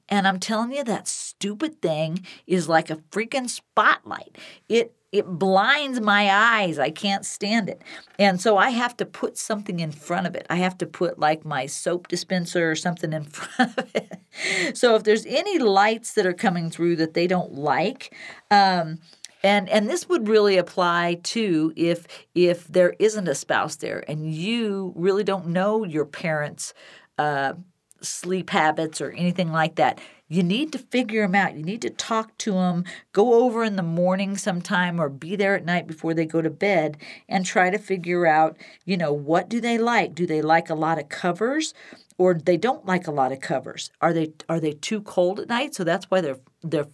And 0.08 0.26
I'm 0.26 0.40
telling 0.40 0.72
you, 0.72 0.82
that 0.84 1.06
stupid 1.06 1.80
thing 1.80 2.26
is 2.46 2.68
like 2.68 2.90
a 2.90 2.96
freaking 2.96 3.48
spotlight. 3.48 4.36
It 4.68 4.94
it 5.12 5.26
blinds 5.26 6.00
my 6.00 6.30
eyes. 6.30 6.78
I 6.78 6.90
can't 6.90 7.26
stand 7.26 7.68
it. 7.68 7.82
And 8.16 8.40
so 8.40 8.56
I 8.56 8.70
have 8.70 8.96
to 8.98 9.04
put 9.04 9.36
something 9.36 9.80
in 9.80 9.90
front 9.90 10.28
of 10.28 10.36
it. 10.36 10.46
I 10.48 10.56
have 10.56 10.78
to 10.78 10.86
put 10.86 11.18
like 11.18 11.44
my 11.44 11.66
soap 11.66 12.06
dispenser 12.06 12.70
or 12.70 12.76
something 12.76 13.12
in 13.12 13.24
front 13.24 13.76
of 13.76 13.90
it. 13.94 14.76
so 14.76 14.94
if 14.94 15.02
there's 15.02 15.26
any 15.26 15.58
lights 15.58 16.12
that 16.12 16.26
are 16.26 16.32
coming 16.32 16.70
through 16.70 16.96
that 16.96 17.14
they 17.14 17.26
don't 17.26 17.54
like, 17.54 18.14
um, 18.52 19.00
and 19.42 19.68
and 19.68 19.88
this 19.88 20.08
would 20.08 20.28
really 20.28 20.56
apply 20.56 21.18
too 21.22 21.72
if 21.76 22.06
if 22.34 22.66
there 22.68 22.94
isn't 22.98 23.28
a 23.28 23.34
spouse 23.34 23.76
there 23.76 24.04
and 24.08 24.32
you 24.32 24.92
really 24.96 25.24
don't 25.24 25.46
know 25.46 25.84
your 25.84 26.04
parents' 26.04 26.74
uh, 27.18 27.54
sleep 28.00 28.50
habits 28.50 29.00
or 29.00 29.10
anything 29.10 29.52
like 29.52 29.76
that 29.76 30.00
you 30.30 30.44
need 30.44 30.72
to 30.72 30.78
figure 30.78 31.22
them 31.22 31.34
out. 31.34 31.56
You 31.56 31.64
need 31.64 31.82
to 31.82 31.90
talk 31.90 32.38
to 32.38 32.52
them, 32.52 32.84
go 33.12 33.42
over 33.42 33.64
in 33.64 33.74
the 33.74 33.82
morning 33.82 34.36
sometime 34.36 35.00
or 35.00 35.08
be 35.08 35.34
there 35.34 35.56
at 35.56 35.64
night 35.64 35.88
before 35.88 36.14
they 36.14 36.24
go 36.24 36.40
to 36.40 36.48
bed 36.48 36.96
and 37.28 37.44
try 37.44 37.68
to 37.68 37.78
figure 37.78 38.26
out, 38.26 38.56
you 38.84 38.96
know, 38.96 39.12
what 39.12 39.48
do 39.48 39.60
they 39.60 39.76
like? 39.76 40.14
Do 40.14 40.26
they 40.26 40.40
like 40.40 40.70
a 40.70 40.74
lot 40.74 41.00
of 41.00 41.08
covers 41.08 41.74
or 42.16 42.34
they 42.34 42.56
don't 42.56 42.86
like 42.86 43.08
a 43.08 43.10
lot 43.10 43.32
of 43.32 43.40
covers? 43.40 43.90
Are 44.00 44.12
they 44.12 44.32
are 44.48 44.60
they 44.60 44.72
too 44.72 45.02
cold 45.02 45.40
at 45.40 45.48
night? 45.48 45.74
So 45.74 45.82
that's 45.82 46.08
why 46.08 46.20
they're 46.20 46.38
they're 46.62 46.86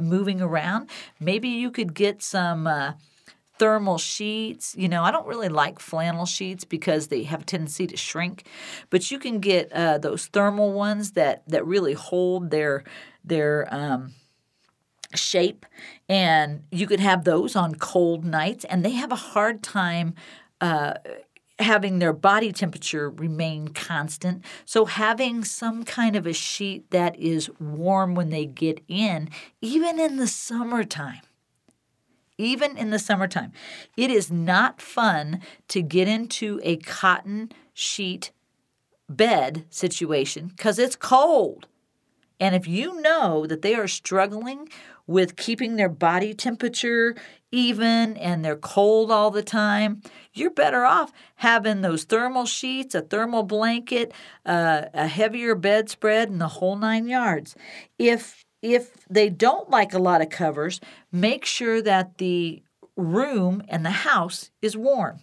moving 0.00 0.40
around. 0.40 0.88
Maybe 1.20 1.48
you 1.48 1.70
could 1.70 1.94
get 1.94 2.22
some 2.22 2.66
uh, 2.66 2.92
thermal 3.58 3.98
sheets. 3.98 4.74
You 4.76 4.88
know, 4.88 5.02
I 5.02 5.10
don't 5.10 5.26
really 5.26 5.48
like 5.48 5.78
flannel 5.78 6.26
sheets 6.26 6.64
because 6.64 7.08
they 7.08 7.24
have 7.24 7.42
a 7.42 7.44
tendency 7.44 7.86
to 7.86 7.96
shrink, 7.96 8.46
but 8.90 9.10
you 9.10 9.18
can 9.18 9.40
get 9.40 9.72
uh, 9.72 9.98
those 9.98 10.26
thermal 10.26 10.72
ones 10.72 11.12
that 11.12 11.42
that 11.48 11.64
really 11.66 11.94
hold 11.94 12.50
their 12.50 12.84
their 13.24 13.68
um, 13.70 14.12
shape, 15.14 15.66
and 16.08 16.64
you 16.70 16.86
could 16.86 17.00
have 17.00 17.24
those 17.24 17.56
on 17.56 17.74
cold 17.76 18.24
nights, 18.24 18.64
and 18.64 18.84
they 18.84 18.90
have 18.90 19.12
a 19.12 19.16
hard 19.16 19.62
time. 19.62 20.14
Uh, 20.60 20.94
having 21.58 21.98
their 21.98 22.12
body 22.12 22.52
temperature 22.52 23.10
remain 23.10 23.68
constant. 23.68 24.44
So, 24.64 24.84
having 24.86 25.44
some 25.44 25.84
kind 25.84 26.16
of 26.16 26.26
a 26.26 26.32
sheet 26.32 26.90
that 26.90 27.18
is 27.18 27.50
warm 27.60 28.14
when 28.14 28.30
they 28.30 28.46
get 28.46 28.82
in, 28.88 29.28
even 29.60 30.00
in 30.00 30.16
the 30.16 30.26
summertime, 30.26 31.22
even 32.38 32.76
in 32.76 32.90
the 32.90 32.98
summertime. 32.98 33.52
It 33.96 34.10
is 34.10 34.30
not 34.30 34.80
fun 34.80 35.40
to 35.68 35.82
get 35.82 36.08
into 36.08 36.60
a 36.62 36.76
cotton 36.78 37.52
sheet 37.72 38.32
bed 39.08 39.64
situation 39.70 40.48
because 40.48 40.78
it's 40.78 40.96
cold. 40.96 41.66
And 42.40 42.54
if 42.54 42.66
you 42.66 43.00
know 43.00 43.46
that 43.46 43.62
they 43.62 43.74
are 43.74 43.86
struggling 43.86 44.68
with 45.06 45.36
keeping 45.36 45.76
their 45.76 45.88
body 45.88 46.34
temperature 46.34 47.14
even 47.50 48.16
and 48.16 48.44
they're 48.44 48.56
cold 48.56 49.12
all 49.12 49.30
the 49.30 49.42
time, 49.42 50.02
you're 50.32 50.50
better 50.50 50.84
off 50.84 51.12
having 51.36 51.82
those 51.82 52.04
thermal 52.04 52.46
sheets, 52.46 52.94
a 52.94 53.00
thermal 53.00 53.44
blanket, 53.44 54.12
uh, 54.44 54.82
a 54.92 55.06
heavier 55.06 55.54
bedspread, 55.54 56.30
and 56.30 56.40
the 56.40 56.48
whole 56.48 56.76
nine 56.76 57.06
yards. 57.06 57.54
If 57.98 58.44
if 58.60 59.06
they 59.10 59.28
don't 59.28 59.70
like 59.70 59.92
a 59.92 59.98
lot 59.98 60.22
of 60.22 60.30
covers, 60.30 60.80
make 61.12 61.44
sure 61.44 61.82
that 61.82 62.16
the 62.16 62.62
room 62.96 63.62
and 63.68 63.84
the 63.84 63.90
house 63.90 64.50
is 64.62 64.76
warm. 64.76 65.20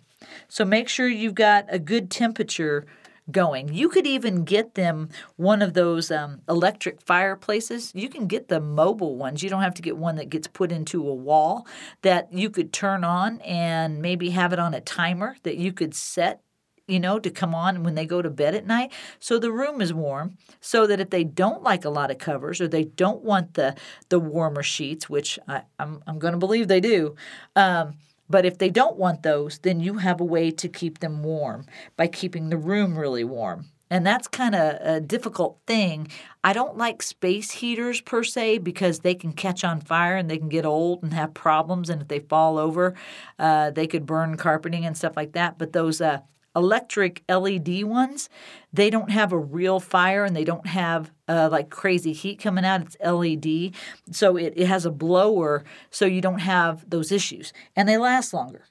So 0.48 0.64
make 0.64 0.88
sure 0.88 1.08
you've 1.08 1.36
got 1.36 1.66
a 1.68 1.80
good 1.80 2.12
temperature 2.12 2.86
going. 3.30 3.74
You 3.74 3.90
could 3.90 4.08
even 4.08 4.44
get 4.44 4.76
them 4.76 5.10
one 5.36 5.62
of 5.62 5.74
those 5.74 6.12
um, 6.12 6.42
electric 6.50 7.02
fireplaces. 7.02 7.92
You 7.94 8.10
can 8.10 8.28
get 8.28 8.48
the 8.48 8.60
mobile 8.60 9.16
ones. 9.16 9.44
You 9.44 9.50
don't 9.50 9.62
have 9.62 9.76
to 9.76 9.82
get 9.82 9.98
one 9.98 10.16
that 10.16 10.30
gets 10.30 10.48
put 10.48 10.72
into 10.72 11.08
a 11.08 11.14
wall 11.14 11.68
that 12.02 12.34
you 12.34 12.50
could 12.50 12.74
turn 12.74 13.04
on 13.04 13.40
and 13.42 14.02
maybe 14.02 14.32
have 14.32 14.54
it 14.54 14.60
on 14.60 14.74
a 14.74 14.82
timer 14.82 15.38
that 15.44 15.58
you 15.58 15.72
could 15.72 15.94
set 15.94 16.42
you 16.88 17.00
know, 17.00 17.20
to 17.20 17.30
come 17.30 17.56
on 17.56 17.84
when 17.84 17.96
they 17.96 18.06
go 18.06 18.22
to 18.22 18.30
bed 18.30 18.54
at 18.54 18.68
night. 18.68 18.92
So 19.20 19.40
the 19.40 19.52
room 19.52 19.82
is 19.82 19.94
warm 19.94 20.38
so 20.60 20.86
that 20.88 21.00
if 21.00 21.10
they 21.10 21.24
don't 21.24 21.64
like 21.64 21.86
a 21.86 21.90
lot 21.90 22.12
of 22.12 22.18
covers 22.18 22.60
or 22.60 22.68
they 22.68 22.84
don't 22.84 23.24
want 23.24 23.54
the 23.54 23.76
the 24.10 24.20
warmer 24.20 24.64
sheets, 24.64 25.10
which 25.10 25.40
I, 25.48 25.62
I'm, 25.80 26.04
I'm 26.06 26.20
going 26.20 26.34
to 26.34 26.38
believe 26.38 26.68
they 26.68 26.82
do, 26.82 27.16
um, 27.56 27.96
but 28.32 28.46
if 28.46 28.58
they 28.58 28.70
don't 28.70 28.98
want 28.98 29.24
those, 29.24 29.60
then 29.60 29.80
you 29.80 29.96
have 29.96 30.20
a 30.22 30.26
way 30.26 30.52
to 30.52 30.68
keep 30.68 31.00
them 31.00 31.24
warm 31.24 31.66
by 31.98 32.08
keeping 32.08 32.50
the 32.50 32.58
room 32.58 32.98
really 32.98 33.24
warm. 33.24 33.66
And 33.92 34.08
that's 34.08 34.30
kind 34.30 34.56
of 34.56 34.78
a 34.80 35.02
difficult 35.02 35.60
thing. 35.68 36.08
I 36.46 36.54
don't 36.54 36.78
like 36.78 37.04
space 37.04 37.52
heaters 37.52 38.00
per 38.00 38.24
se 38.24 38.60
because 38.60 39.00
they 39.00 39.14
can 39.14 39.34
catch 39.34 39.66
on 39.66 39.82
fire 39.82 40.16
and 40.16 40.32
they 40.32 40.38
can 40.38 40.48
get 40.48 40.66
old 40.66 41.04
and 41.04 41.14
have 41.14 41.34
problems. 41.34 41.90
And 41.90 42.02
if 42.02 42.08
they 42.08 42.20
fall 42.20 42.58
over, 42.58 42.96
uh, 43.38 43.72
they 43.72 43.88
could 43.88 44.06
burn 44.06 44.38
carpeting 44.38 44.86
and 44.86 44.96
stuff 44.96 45.18
like 45.18 45.34
that. 45.34 45.58
But 45.58 45.74
those 45.74 46.00
uh, 46.00 46.20
electric 46.56 47.24
LED 47.30 47.84
ones, 47.84 48.30
they 48.74 48.90
don't 48.90 49.12
have 49.12 49.32
a 49.32 49.38
real 49.38 49.80
fire 49.80 50.26
and 50.26 50.36
they 50.36 50.44
don't 50.44 50.68
have 50.68 51.12
uh, 51.28 51.50
like 51.52 51.70
crazy 51.70 52.14
heat 52.14 52.40
coming 52.40 52.66
out. 52.66 52.82
It's 52.82 52.98
LED. 53.04 53.74
So 54.12 54.38
it, 54.38 54.54
it 54.56 54.68
has 54.68 54.86
a 54.86 54.92
blower 54.92 55.64
so 55.90 56.06
you 56.06 56.22
don't 56.22 56.40
have 56.40 56.90
those 56.90 57.12
issues 57.12 57.54
and 57.76 57.88
they 57.88 57.98
last 57.98 58.34
longer. 58.34 58.66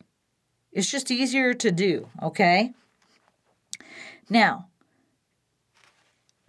It's 0.72 0.90
just 0.90 1.10
easier 1.10 1.52
to 1.54 1.72
do, 1.72 2.08
okay? 2.22 2.72
Now, 4.28 4.68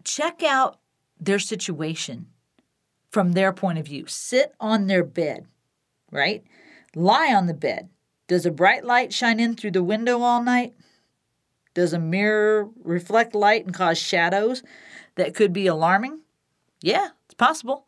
check 0.04 0.44
out 0.44 0.80
their 1.20 1.39
situation 1.39 2.28
from 3.10 3.32
their 3.32 3.52
point 3.52 3.80
of 3.80 3.86
view. 3.86 4.06
Sit 4.08 4.54
on 4.60 4.88
their 4.88 5.04
bed, 5.04 5.48
right? 6.12 6.44
Lie 6.96 7.34
on 7.34 7.48
the 7.48 7.54
bed. 7.54 7.89
Does 8.28 8.46
a 8.46 8.52
bright 8.52 8.86
light 8.86 9.12
shine 9.12 9.39
in 9.39 9.56
through 9.56 9.72
the 9.72 9.84
window 9.84 10.22
all 10.22 10.44
night? 10.44 10.74
Does 11.74 11.94
a 11.94 12.00
mirror 12.00 12.70
reflect 12.84 13.34
light 13.34 13.66
and 13.66 13.74
cause 13.74 13.98
shadows 13.98 14.64
that 15.16 15.36
could 15.36 15.54
be 15.54 15.68
alarming? 15.68 16.20
Yeah, 16.82 17.10
it's 17.26 17.36
possible. 17.36 17.86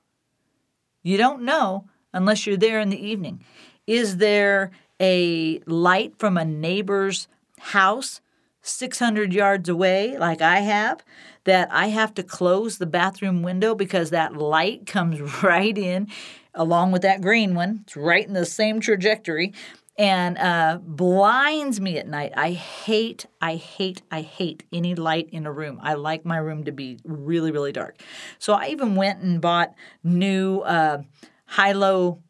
You 1.02 1.17
don't 1.17 1.43
know 1.43 1.89
unless 2.13 2.48
you're 2.48 2.58
there 2.58 2.80
in 2.80 2.89
the 2.89 3.06
evening. 3.06 3.43
Is 3.86 4.17
there 4.17 4.72
a 5.00 5.60
light 5.65 6.17
from 6.17 6.38
a 6.38 6.46
neighbor's 6.46 7.28
house 7.60 8.22
600 8.62 9.34
yards 9.34 9.67
away, 9.67 10.17
like 10.17 10.41
I 10.41 10.60
have, 10.60 11.04
that 11.43 11.67
I 11.72 11.88
have 11.88 12.13
to 12.13 12.24
close 12.24 12.78
the 12.78 12.86
bathroom 12.86 13.43
window 13.43 13.76
because 13.76 14.10
that 14.10 14.38
light 14.38 14.86
comes 14.86 15.19
right 15.43 15.78
in 15.78 16.08
along 16.54 16.93
with 16.93 17.02
that 17.02 17.22
green 17.22 17.56
one? 17.56 17.82
It's 17.84 17.98
right 17.98 18.26
in 18.26 18.34
the 18.34 18.46
same 18.46 18.80
trajectory 18.80 19.54
and 19.97 20.38
uh, 20.38 20.79
blinds 20.82 21.79
me 21.79 21.97
at 21.97 22.08
night. 22.08 22.34
I 22.36 22.51
hate, 22.51 23.27
I 23.41 23.56
hate, 23.56 24.01
I 24.12 24.21
hate 24.21 24.63
any 24.73 24.95
light 24.95 25.29
in 25.32 25.45
a 25.45 25.51
room. 25.51 25.79
I 25.82 25.93
like 25.93 26.25
my 26.25 26.38
room 26.38 26.63
to 26.63 26.71
be 26.71 26.99
really, 27.03 27.51
really 27.51 27.71
dark. 27.71 28.01
So 28.39 28.53
I 28.53 28.67
even 28.67 28.95
went 28.95 29.21
and 29.21 29.39
bought 29.39 29.73
new 30.03 30.60
uh, 30.62 31.03
high 31.45 31.73
low 31.73 32.23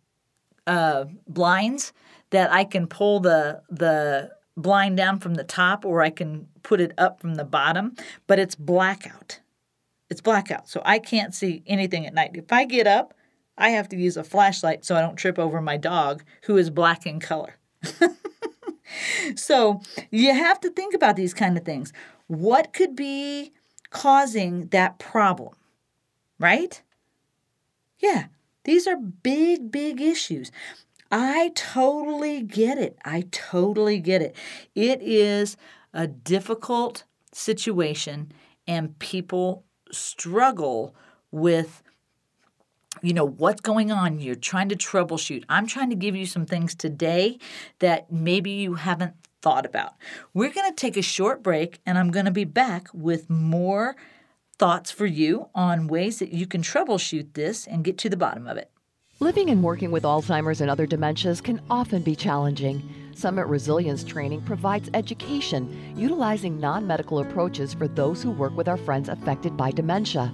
uh, 0.67 1.05
blinds 1.27 1.93
that 2.31 2.51
I 2.51 2.63
can 2.63 2.87
pull 2.87 3.19
the 3.19 3.61
the 3.69 4.31
blind 4.55 4.97
down 4.97 5.19
from 5.19 5.35
the 5.35 5.43
top 5.43 5.85
or 5.85 6.01
I 6.01 6.09
can 6.09 6.47
put 6.61 6.79
it 6.79 6.93
up 6.97 7.19
from 7.19 7.35
the 7.35 7.43
bottom, 7.43 7.95
but 8.27 8.39
it's 8.39 8.55
blackout. 8.55 9.39
It's 10.09 10.21
blackout. 10.21 10.69
So 10.69 10.81
I 10.85 10.99
can't 10.99 11.33
see 11.33 11.63
anything 11.65 12.05
at 12.05 12.13
night. 12.13 12.31
If 12.35 12.51
I 12.51 12.65
get 12.65 12.85
up, 12.85 13.13
I 13.57 13.69
have 13.69 13.87
to 13.89 13.97
use 13.97 14.17
a 14.17 14.23
flashlight 14.23 14.83
so 14.83 14.95
I 14.95 15.01
don't 15.01 15.15
trip 15.15 15.37
over 15.37 15.61
my 15.61 15.77
dog, 15.77 16.23
who 16.43 16.57
is 16.57 16.69
black 16.69 17.05
in 17.05 17.19
color. 17.19 17.57
so 19.35 19.81
you 20.09 20.33
have 20.33 20.59
to 20.61 20.69
think 20.69 20.93
about 20.93 21.15
these 21.15 21.33
kind 21.33 21.57
of 21.57 21.63
things. 21.63 21.93
What 22.27 22.73
could 22.73 22.95
be 22.95 23.51
causing 23.89 24.67
that 24.67 24.97
problem? 24.99 25.53
Right? 26.39 26.81
Yeah, 27.99 28.25
these 28.63 28.87
are 28.87 28.97
big, 28.97 29.71
big 29.71 30.01
issues. 30.01 30.51
I 31.11 31.51
totally 31.53 32.41
get 32.41 32.77
it. 32.77 32.97
I 33.05 33.25
totally 33.31 33.99
get 33.99 34.21
it. 34.21 34.35
It 34.73 34.99
is 35.01 35.57
a 35.93 36.07
difficult 36.07 37.03
situation, 37.31 38.31
and 38.67 38.97
people 38.97 39.63
struggle 39.91 40.95
with 41.31 41.83
you 43.03 43.13
know 43.13 43.25
what's 43.25 43.61
going 43.61 43.91
on 43.91 44.19
you're 44.19 44.33
trying 44.35 44.69
to 44.69 44.75
troubleshoot 44.75 45.43
i'm 45.49 45.67
trying 45.67 45.89
to 45.89 45.95
give 45.95 46.15
you 46.15 46.25
some 46.25 46.45
things 46.45 46.73
today 46.73 47.37
that 47.79 48.11
maybe 48.11 48.49
you 48.49 48.75
haven't 48.75 49.13
thought 49.41 49.65
about 49.65 49.93
we're 50.33 50.51
going 50.51 50.69
to 50.69 50.75
take 50.75 50.97
a 50.97 51.01
short 51.01 51.43
break 51.43 51.79
and 51.85 51.97
i'm 51.97 52.09
going 52.09 52.25
to 52.25 52.31
be 52.31 52.45
back 52.45 52.87
with 52.93 53.29
more 53.29 53.95
thoughts 54.57 54.89
for 54.89 55.05
you 55.05 55.49
on 55.53 55.87
ways 55.87 56.19
that 56.19 56.31
you 56.33 56.47
can 56.47 56.61
troubleshoot 56.61 57.33
this 57.33 57.67
and 57.67 57.83
get 57.83 57.97
to 57.97 58.09
the 58.09 58.17
bottom 58.17 58.47
of 58.47 58.57
it 58.57 58.71
Living 59.23 59.51
and 59.51 59.63
working 59.63 59.89
with 59.89 60.03
Alzheimer's 60.03 60.59
and 60.59 60.69
other 60.69 60.85
dementias 60.85 61.41
can 61.41 61.61
often 61.69 62.01
be 62.01 62.13
challenging. 62.13 62.83
Summit 63.15 63.45
Resilience 63.45 64.03
Training 64.03 64.41
provides 64.41 64.89
education 64.93 65.93
utilizing 65.95 66.59
non 66.59 66.85
medical 66.85 67.19
approaches 67.19 67.73
for 67.73 67.87
those 67.87 68.21
who 68.21 68.31
work 68.31 68.57
with 68.57 68.67
our 68.67 68.75
friends 68.75 69.07
affected 69.07 69.55
by 69.55 69.71
dementia. 69.71 70.33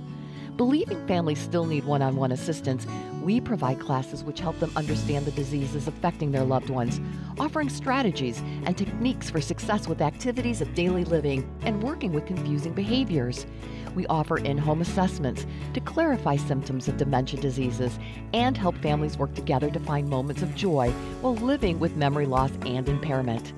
Believing 0.59 1.07
families 1.07 1.39
still 1.39 1.63
need 1.63 1.85
one 1.85 2.01
on 2.01 2.17
one 2.17 2.33
assistance, 2.33 2.85
we 3.23 3.39
provide 3.39 3.79
classes 3.79 4.25
which 4.25 4.41
help 4.41 4.59
them 4.59 4.73
understand 4.75 5.25
the 5.25 5.31
diseases 5.31 5.87
affecting 5.87 6.33
their 6.33 6.43
loved 6.43 6.69
ones, 6.69 6.99
offering 7.39 7.69
strategies 7.69 8.39
and 8.65 8.77
techniques 8.77 9.29
for 9.29 9.39
success 9.39 9.87
with 9.87 10.01
activities 10.01 10.59
of 10.59 10.73
daily 10.73 11.05
living 11.05 11.49
and 11.61 11.81
working 11.81 12.11
with 12.11 12.25
confusing 12.25 12.73
behaviors. 12.73 13.45
We 13.95 14.05
offer 14.07 14.37
in 14.37 14.57
home 14.57 14.81
assessments 14.81 15.45
to 15.75 15.79
clarify 15.79 16.35
symptoms 16.35 16.89
of 16.89 16.97
dementia 16.97 17.39
diseases 17.39 17.97
and 18.33 18.57
help 18.57 18.75
families 18.79 19.17
work 19.17 19.33
together 19.35 19.71
to 19.71 19.79
find 19.79 20.09
moments 20.09 20.41
of 20.41 20.55
joy 20.55 20.91
while 21.21 21.35
living 21.35 21.79
with 21.79 21.95
memory 21.95 22.25
loss 22.25 22.51
and 22.65 22.89
impairment 22.89 23.53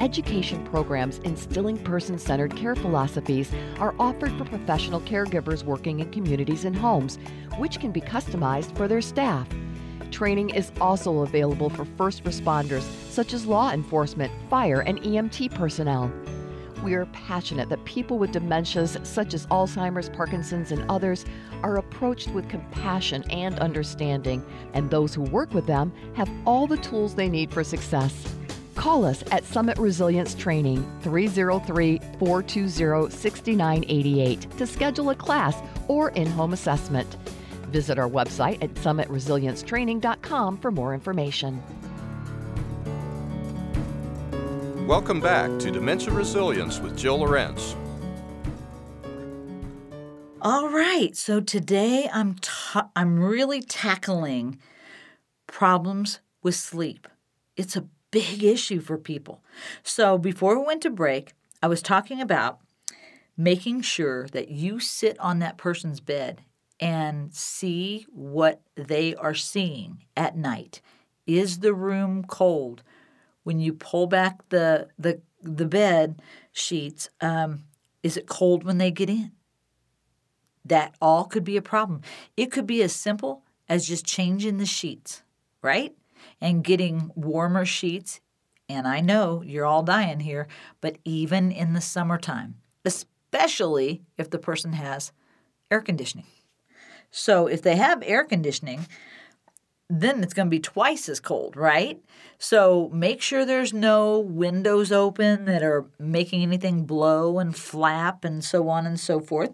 education 0.00 0.64
programs 0.64 1.18
instilling 1.18 1.76
person 1.78 2.18
centered 2.18 2.54
care 2.56 2.74
philosophies 2.74 3.52
are 3.78 3.94
offered 3.98 4.32
for 4.38 4.44
professional 4.44 5.00
caregivers 5.00 5.64
working 5.64 6.00
in 6.00 6.10
communities 6.10 6.64
and 6.64 6.76
homes, 6.76 7.18
which 7.58 7.80
can 7.80 7.90
be 7.90 8.00
customized 8.00 8.76
for 8.76 8.88
their 8.88 9.00
staff. 9.00 9.48
Training 10.10 10.50
is 10.50 10.72
also 10.80 11.20
available 11.20 11.68
for 11.68 11.84
first 11.84 12.24
responders, 12.24 12.82
such 13.10 13.34
as 13.34 13.46
law 13.46 13.72
enforcement, 13.72 14.32
fire, 14.48 14.80
and 14.80 15.00
EMT 15.02 15.54
personnel. 15.54 16.10
We 16.82 16.94
are 16.94 17.06
passionate 17.06 17.68
that 17.70 17.84
people 17.84 18.18
with 18.18 18.30
dementias 18.30 19.04
such 19.04 19.34
as 19.34 19.46
Alzheimer's, 19.48 20.08
Parkinson's, 20.08 20.70
and 20.70 20.88
others 20.88 21.24
are 21.62 21.76
approached 21.76 22.28
with 22.28 22.48
compassion 22.48 23.24
and 23.30 23.58
understanding, 23.58 24.44
and 24.74 24.88
those 24.88 25.12
who 25.12 25.22
work 25.22 25.52
with 25.52 25.66
them 25.66 25.92
have 26.14 26.30
all 26.46 26.68
the 26.68 26.76
tools 26.76 27.14
they 27.14 27.28
need 27.28 27.52
for 27.52 27.64
success. 27.64 28.37
Call 28.78 29.04
us 29.04 29.24
at 29.32 29.44
Summit 29.44 29.76
Resilience 29.76 30.36
Training 30.36 30.88
303 31.02 31.98
420 32.20 33.10
6988 33.10 34.50
to 34.56 34.66
schedule 34.68 35.10
a 35.10 35.16
class 35.16 35.56
or 35.88 36.10
in 36.10 36.28
home 36.28 36.52
assessment. 36.52 37.16
Visit 37.72 37.98
our 37.98 38.08
website 38.08 38.62
at 38.62 38.72
summitresiliencetraining.com 38.74 40.58
for 40.58 40.70
more 40.70 40.94
information. 40.94 41.60
Welcome 44.86 45.20
back 45.20 45.58
to 45.58 45.72
Dementia 45.72 46.12
Resilience 46.12 46.78
with 46.78 46.96
Jill 46.96 47.18
Lorenz. 47.18 47.74
All 50.40 50.68
right, 50.68 51.16
so 51.16 51.40
today 51.40 52.08
I'm 52.12 52.36
ta- 52.36 52.90
I'm 52.94 53.18
really 53.18 53.60
tackling 53.60 54.60
problems 55.48 56.20
with 56.44 56.54
sleep. 56.54 57.08
It's 57.56 57.74
a 57.74 57.88
big 58.10 58.42
issue 58.42 58.80
for 58.80 58.98
people. 58.98 59.42
So 59.82 60.18
before 60.18 60.58
we 60.58 60.66
went 60.66 60.82
to 60.82 60.90
break, 60.90 61.34
I 61.62 61.68
was 61.68 61.82
talking 61.82 62.20
about 62.20 62.60
making 63.36 63.82
sure 63.82 64.26
that 64.28 64.48
you 64.48 64.80
sit 64.80 65.18
on 65.20 65.38
that 65.38 65.58
person's 65.58 66.00
bed 66.00 66.42
and 66.80 67.34
see 67.34 68.06
what 68.10 68.60
they 68.76 69.14
are 69.14 69.34
seeing 69.34 70.04
at 70.16 70.36
night. 70.36 70.80
Is 71.26 71.58
the 71.58 71.74
room 71.74 72.24
cold? 72.24 72.82
When 73.42 73.60
you 73.60 73.72
pull 73.72 74.06
back 74.06 74.48
the 74.50 74.88
the 74.98 75.20
the 75.42 75.66
bed 75.66 76.20
sheets, 76.52 77.08
um, 77.20 77.64
is 78.02 78.16
it 78.16 78.26
cold 78.26 78.64
when 78.64 78.78
they 78.78 78.90
get 78.90 79.08
in? 79.08 79.32
That 80.64 80.94
all 81.00 81.24
could 81.24 81.44
be 81.44 81.56
a 81.56 81.62
problem. 81.62 82.02
It 82.36 82.52
could 82.52 82.66
be 82.66 82.82
as 82.82 82.94
simple 82.94 83.42
as 83.68 83.86
just 83.86 84.04
changing 84.04 84.58
the 84.58 84.66
sheets, 84.66 85.22
right? 85.62 85.96
And 86.40 86.64
getting 86.64 87.10
warmer 87.14 87.64
sheets. 87.64 88.20
And 88.68 88.86
I 88.86 89.00
know 89.00 89.42
you're 89.42 89.66
all 89.66 89.82
dying 89.82 90.20
here, 90.20 90.46
but 90.80 90.98
even 91.04 91.50
in 91.50 91.72
the 91.72 91.80
summertime, 91.80 92.56
especially 92.84 94.02
if 94.16 94.30
the 94.30 94.38
person 94.38 94.74
has 94.74 95.12
air 95.70 95.80
conditioning. 95.80 96.26
So 97.10 97.46
if 97.46 97.62
they 97.62 97.76
have 97.76 98.02
air 98.04 98.24
conditioning, 98.24 98.86
then 99.90 100.22
it's 100.22 100.34
going 100.34 100.46
to 100.46 100.50
be 100.50 100.60
twice 100.60 101.08
as 101.08 101.18
cold, 101.18 101.56
right? 101.56 101.98
So 102.38 102.90
make 102.92 103.22
sure 103.22 103.44
there's 103.44 103.72
no 103.72 104.18
windows 104.18 104.92
open 104.92 105.46
that 105.46 105.62
are 105.62 105.86
making 105.98 106.42
anything 106.42 106.84
blow 106.84 107.38
and 107.38 107.56
flap 107.56 108.24
and 108.24 108.44
so 108.44 108.68
on 108.68 108.86
and 108.86 109.00
so 109.00 109.18
forth. 109.18 109.50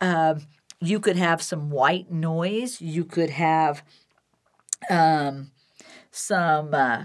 Uh, 0.00 0.36
you 0.80 1.00
could 1.00 1.16
have 1.16 1.42
some 1.42 1.70
white 1.70 2.10
noise. 2.10 2.80
You 2.80 3.04
could 3.04 3.30
have 3.30 3.82
um, 4.88 5.50
some 6.14 6.72
uh, 6.74 7.04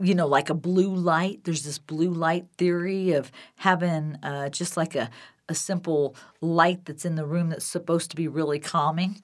you 0.00 0.14
know 0.14 0.26
like 0.26 0.50
a 0.50 0.54
blue 0.54 0.94
light. 0.94 1.44
There's 1.44 1.64
this 1.64 1.78
blue 1.78 2.10
light 2.10 2.46
theory 2.56 3.12
of 3.12 3.30
having 3.56 4.16
uh, 4.22 4.48
just 4.48 4.76
like 4.76 4.94
a, 4.94 5.10
a 5.48 5.54
simple 5.54 6.14
light 6.40 6.84
that's 6.84 7.04
in 7.04 7.16
the 7.16 7.26
room 7.26 7.50
that's 7.50 7.64
supposed 7.64 8.10
to 8.10 8.16
be 8.16 8.28
really 8.28 8.58
calming. 8.58 9.22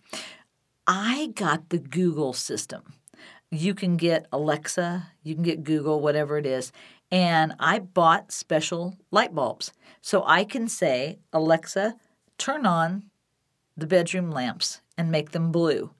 I 0.86 1.32
got 1.34 1.70
the 1.70 1.78
google 1.78 2.32
system. 2.32 2.94
You 3.50 3.74
can 3.74 3.96
get 3.96 4.26
alexa 4.32 5.06
you 5.22 5.34
can 5.34 5.44
get 5.44 5.62
google 5.62 6.00
whatever 6.00 6.38
it 6.38 6.44
is 6.44 6.72
and 7.10 7.54
i 7.60 7.78
bought 7.78 8.32
special 8.32 8.98
light 9.12 9.34
bulbs. 9.34 9.72
So 10.00 10.24
i 10.26 10.44
can 10.44 10.68
say 10.68 11.20
alexa 11.32 11.94
turn 12.36 12.66
on 12.66 13.04
the 13.76 13.86
bedroom 13.86 14.30
lamps 14.30 14.80
and 14.96 15.10
make 15.10 15.30
them 15.30 15.52
blue. 15.52 15.92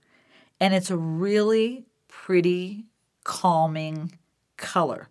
And 0.61 0.75
it's 0.75 0.91
a 0.91 0.97
really 0.97 1.85
pretty 2.09 2.87
calming 3.25 4.13
color. 4.57 5.09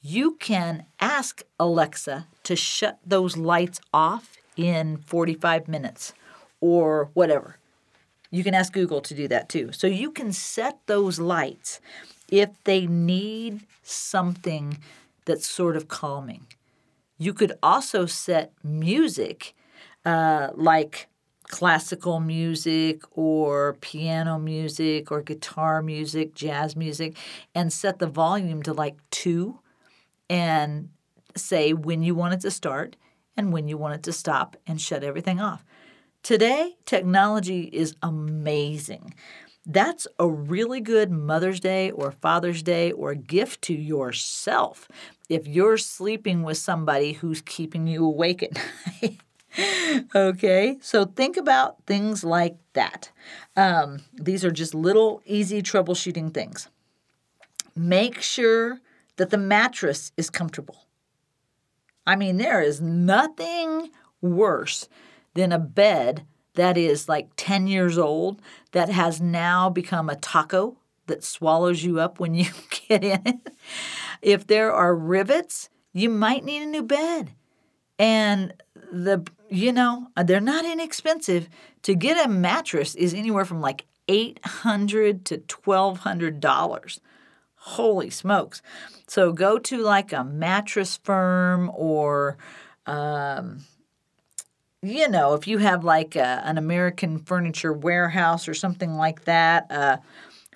You 0.00 0.36
can 0.36 0.86
ask 1.00 1.42
Alexa 1.58 2.26
to 2.44 2.56
shut 2.56 2.98
those 3.04 3.36
lights 3.36 3.80
off 3.92 4.36
in 4.56 4.98
45 4.98 5.68
minutes 5.68 6.14
or 6.60 7.10
whatever. 7.14 7.56
You 8.30 8.42
can 8.42 8.54
ask 8.54 8.72
Google 8.72 9.00
to 9.02 9.14
do 9.14 9.28
that 9.28 9.48
too. 9.48 9.72
So 9.72 9.86
you 9.86 10.10
can 10.10 10.32
set 10.32 10.78
those 10.86 11.18
lights 11.18 11.80
if 12.30 12.50
they 12.64 12.86
need 12.86 13.66
something 13.82 14.78
that's 15.24 15.48
sort 15.48 15.76
of 15.76 15.88
calming. 15.88 16.46
You 17.18 17.32
could 17.32 17.52
also 17.62 18.06
set 18.06 18.52
music 18.62 19.54
uh, 20.04 20.50
like 20.54 21.08
classical 21.48 22.20
music 22.20 23.02
or 23.16 23.76
piano 23.80 24.38
music 24.38 25.10
or 25.10 25.22
guitar 25.22 25.82
music, 25.82 26.34
jazz 26.34 26.76
music, 26.76 27.16
and 27.54 27.72
set 27.72 27.98
the 27.98 28.06
volume 28.06 28.62
to 28.62 28.72
like 28.72 28.96
two 29.10 29.58
and 30.28 30.88
say 31.36 31.72
when 31.72 32.02
you 32.02 32.14
want 32.14 32.34
it 32.34 32.40
to 32.40 32.50
start 32.50 32.96
and 33.36 33.52
when 33.52 33.68
you 33.68 33.76
want 33.76 33.94
it 33.94 34.02
to 34.02 34.12
stop 34.12 34.56
and 34.66 34.80
shut 34.80 35.04
everything 35.04 35.40
off. 35.40 35.64
Today, 36.22 36.76
technology 36.86 37.70
is 37.72 37.94
amazing. 38.02 39.14
That's 39.64 40.06
a 40.18 40.28
really 40.28 40.80
good 40.80 41.10
Mother's 41.10 41.60
Day 41.60 41.90
or 41.90 42.12
Father's 42.12 42.62
Day 42.62 42.92
or 42.92 43.14
gift 43.14 43.62
to 43.62 43.74
yourself 43.74 44.88
if 45.28 45.46
you're 45.46 45.76
sleeping 45.76 46.42
with 46.42 46.56
somebody 46.56 47.12
who's 47.12 47.42
keeping 47.42 47.86
you 47.86 48.04
awake 48.04 48.42
at 48.42 48.54
night 49.02 49.20
okay, 50.14 50.78
so 50.80 51.04
think 51.04 51.36
about 51.36 51.84
things 51.86 52.24
like 52.24 52.56
that. 52.74 53.10
Um, 53.56 54.00
these 54.14 54.44
are 54.44 54.50
just 54.50 54.74
little 54.74 55.22
easy 55.24 55.62
troubleshooting 55.62 56.32
things. 56.32 56.68
Make 57.74 58.20
sure 58.20 58.80
that 59.16 59.30
the 59.30 59.38
mattress 59.38 60.12
is 60.16 60.30
comfortable. 60.30 60.86
I 62.06 62.16
mean, 62.16 62.36
there 62.36 62.62
is 62.62 62.80
nothing 62.80 63.90
worse 64.20 64.88
than 65.34 65.52
a 65.52 65.58
bed 65.58 66.26
that 66.54 66.78
is 66.78 67.08
like 67.08 67.28
10 67.36 67.66
years 67.66 67.98
old 67.98 68.40
that 68.72 68.88
has 68.88 69.20
now 69.20 69.68
become 69.68 70.08
a 70.08 70.16
taco 70.16 70.76
that 71.06 71.24
swallows 71.24 71.84
you 71.84 72.00
up 72.00 72.18
when 72.18 72.34
you 72.34 72.50
get 72.88 73.04
in. 73.04 73.40
If 74.22 74.46
there 74.46 74.72
are 74.72 74.94
rivets, 74.94 75.68
you 75.92 76.08
might 76.10 76.44
need 76.44 76.62
a 76.62 76.66
new 76.66 76.82
bed. 76.82 77.32
And 77.98 78.54
the 78.92 79.24
you 79.48 79.72
know, 79.72 80.08
uh, 80.16 80.22
they're 80.22 80.40
not 80.40 80.64
inexpensive. 80.64 81.48
To 81.82 81.94
get 81.94 82.24
a 82.24 82.28
mattress 82.28 82.94
is 82.94 83.14
anywhere 83.14 83.44
from 83.44 83.60
like 83.60 83.84
eight 84.08 84.44
hundred 84.44 85.24
to 85.26 85.38
twelve 85.38 86.00
hundred 86.00 86.40
dollars. 86.40 87.00
Holy 87.56 88.10
smokes! 88.10 88.62
So 89.06 89.32
go 89.32 89.58
to 89.58 89.82
like 89.82 90.12
a 90.12 90.24
mattress 90.24 90.96
firm 91.02 91.70
or, 91.74 92.36
um, 92.86 93.64
you 94.82 95.08
know, 95.08 95.34
if 95.34 95.46
you 95.46 95.58
have 95.58 95.84
like 95.84 96.16
a, 96.16 96.42
an 96.44 96.58
American 96.58 97.18
Furniture 97.18 97.72
Warehouse 97.72 98.48
or 98.48 98.54
something 98.54 98.94
like 98.94 99.24
that, 99.24 99.70
a 99.70 100.00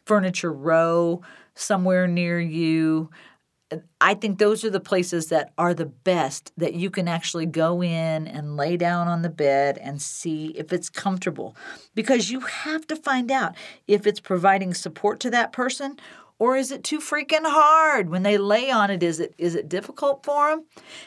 Furniture 0.04 0.52
Row 0.52 1.22
somewhere 1.54 2.06
near 2.06 2.40
you. 2.40 3.10
I 4.00 4.14
think 4.14 4.38
those 4.38 4.64
are 4.64 4.70
the 4.70 4.80
places 4.80 5.28
that 5.28 5.52
are 5.56 5.74
the 5.74 5.86
best 5.86 6.52
that 6.56 6.74
you 6.74 6.90
can 6.90 7.06
actually 7.06 7.46
go 7.46 7.82
in 7.82 8.26
and 8.26 8.56
lay 8.56 8.76
down 8.76 9.06
on 9.06 9.22
the 9.22 9.28
bed 9.28 9.78
and 9.78 10.02
see 10.02 10.48
if 10.56 10.72
it's 10.72 10.90
comfortable. 10.90 11.56
Because 11.94 12.30
you 12.30 12.40
have 12.40 12.86
to 12.88 12.96
find 12.96 13.30
out 13.30 13.54
if 13.86 14.06
it's 14.06 14.20
providing 14.20 14.74
support 14.74 15.20
to 15.20 15.30
that 15.30 15.52
person 15.52 15.98
or 16.40 16.56
is 16.56 16.72
it 16.72 16.82
too 16.82 17.00
freaking 17.00 17.44
hard? 17.44 18.08
When 18.08 18.22
they 18.22 18.38
lay 18.38 18.70
on 18.70 18.90
it 18.90 19.02
is 19.02 19.20
it 19.20 19.34
is 19.38 19.54
it 19.54 19.68
difficult 19.68 20.24
for 20.24 20.50
them 20.50 20.64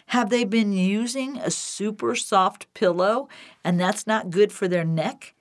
have 0.08 0.30
they 0.30 0.44
been 0.44 0.72
using 0.72 1.38
a 1.38 1.52
super 1.52 2.16
soft 2.16 2.72
pillow 2.74 3.28
and 3.64 3.80
that's 3.80 4.08
not 4.08 4.30
good 4.30 4.54
for 4.54 4.68
their 4.68 4.86
neck? 4.86 5.34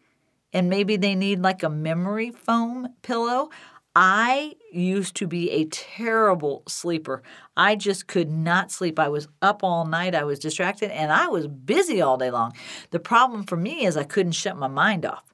And 0.55 0.69
maybe 0.69 0.97
they 0.97 1.15
need 1.15 1.41
like 1.41 1.63
a 1.63 1.71
memory 1.71 2.31
foam 2.31 2.89
pillow 3.03 3.51
I 3.95 4.55
used 4.73 5.17
to 5.17 5.27
be 5.27 5.51
a 5.51 5.67
terrible 5.67 6.63
sleeper. 6.67 7.23
I 7.57 7.77
just 7.77 8.07
could 8.07 8.31
not 8.31 8.71
sleep. 8.71 8.99
I 8.99 9.09
was 9.09 9.29
up 9.43 9.63
all 9.63 9.85
night, 9.85 10.15
I 10.15 10.25
was 10.25 10.39
distracted, 10.39 10.91
and 10.91 11.13
I 11.13 11.29
was 11.29 11.47
busy 11.47 12.01
all 12.01 12.17
day 12.17 12.31
long. 12.31 12.55
The 12.91 13.01
problem 13.01 13.45
for 13.45 13.57
me 13.57 13.85
is 13.85 13.97
I 13.97 14.05
couldn't 14.05 14.33
shut 14.33 14.57
my 14.57 14.69
mind 14.69 15.05
off. 15.05 15.25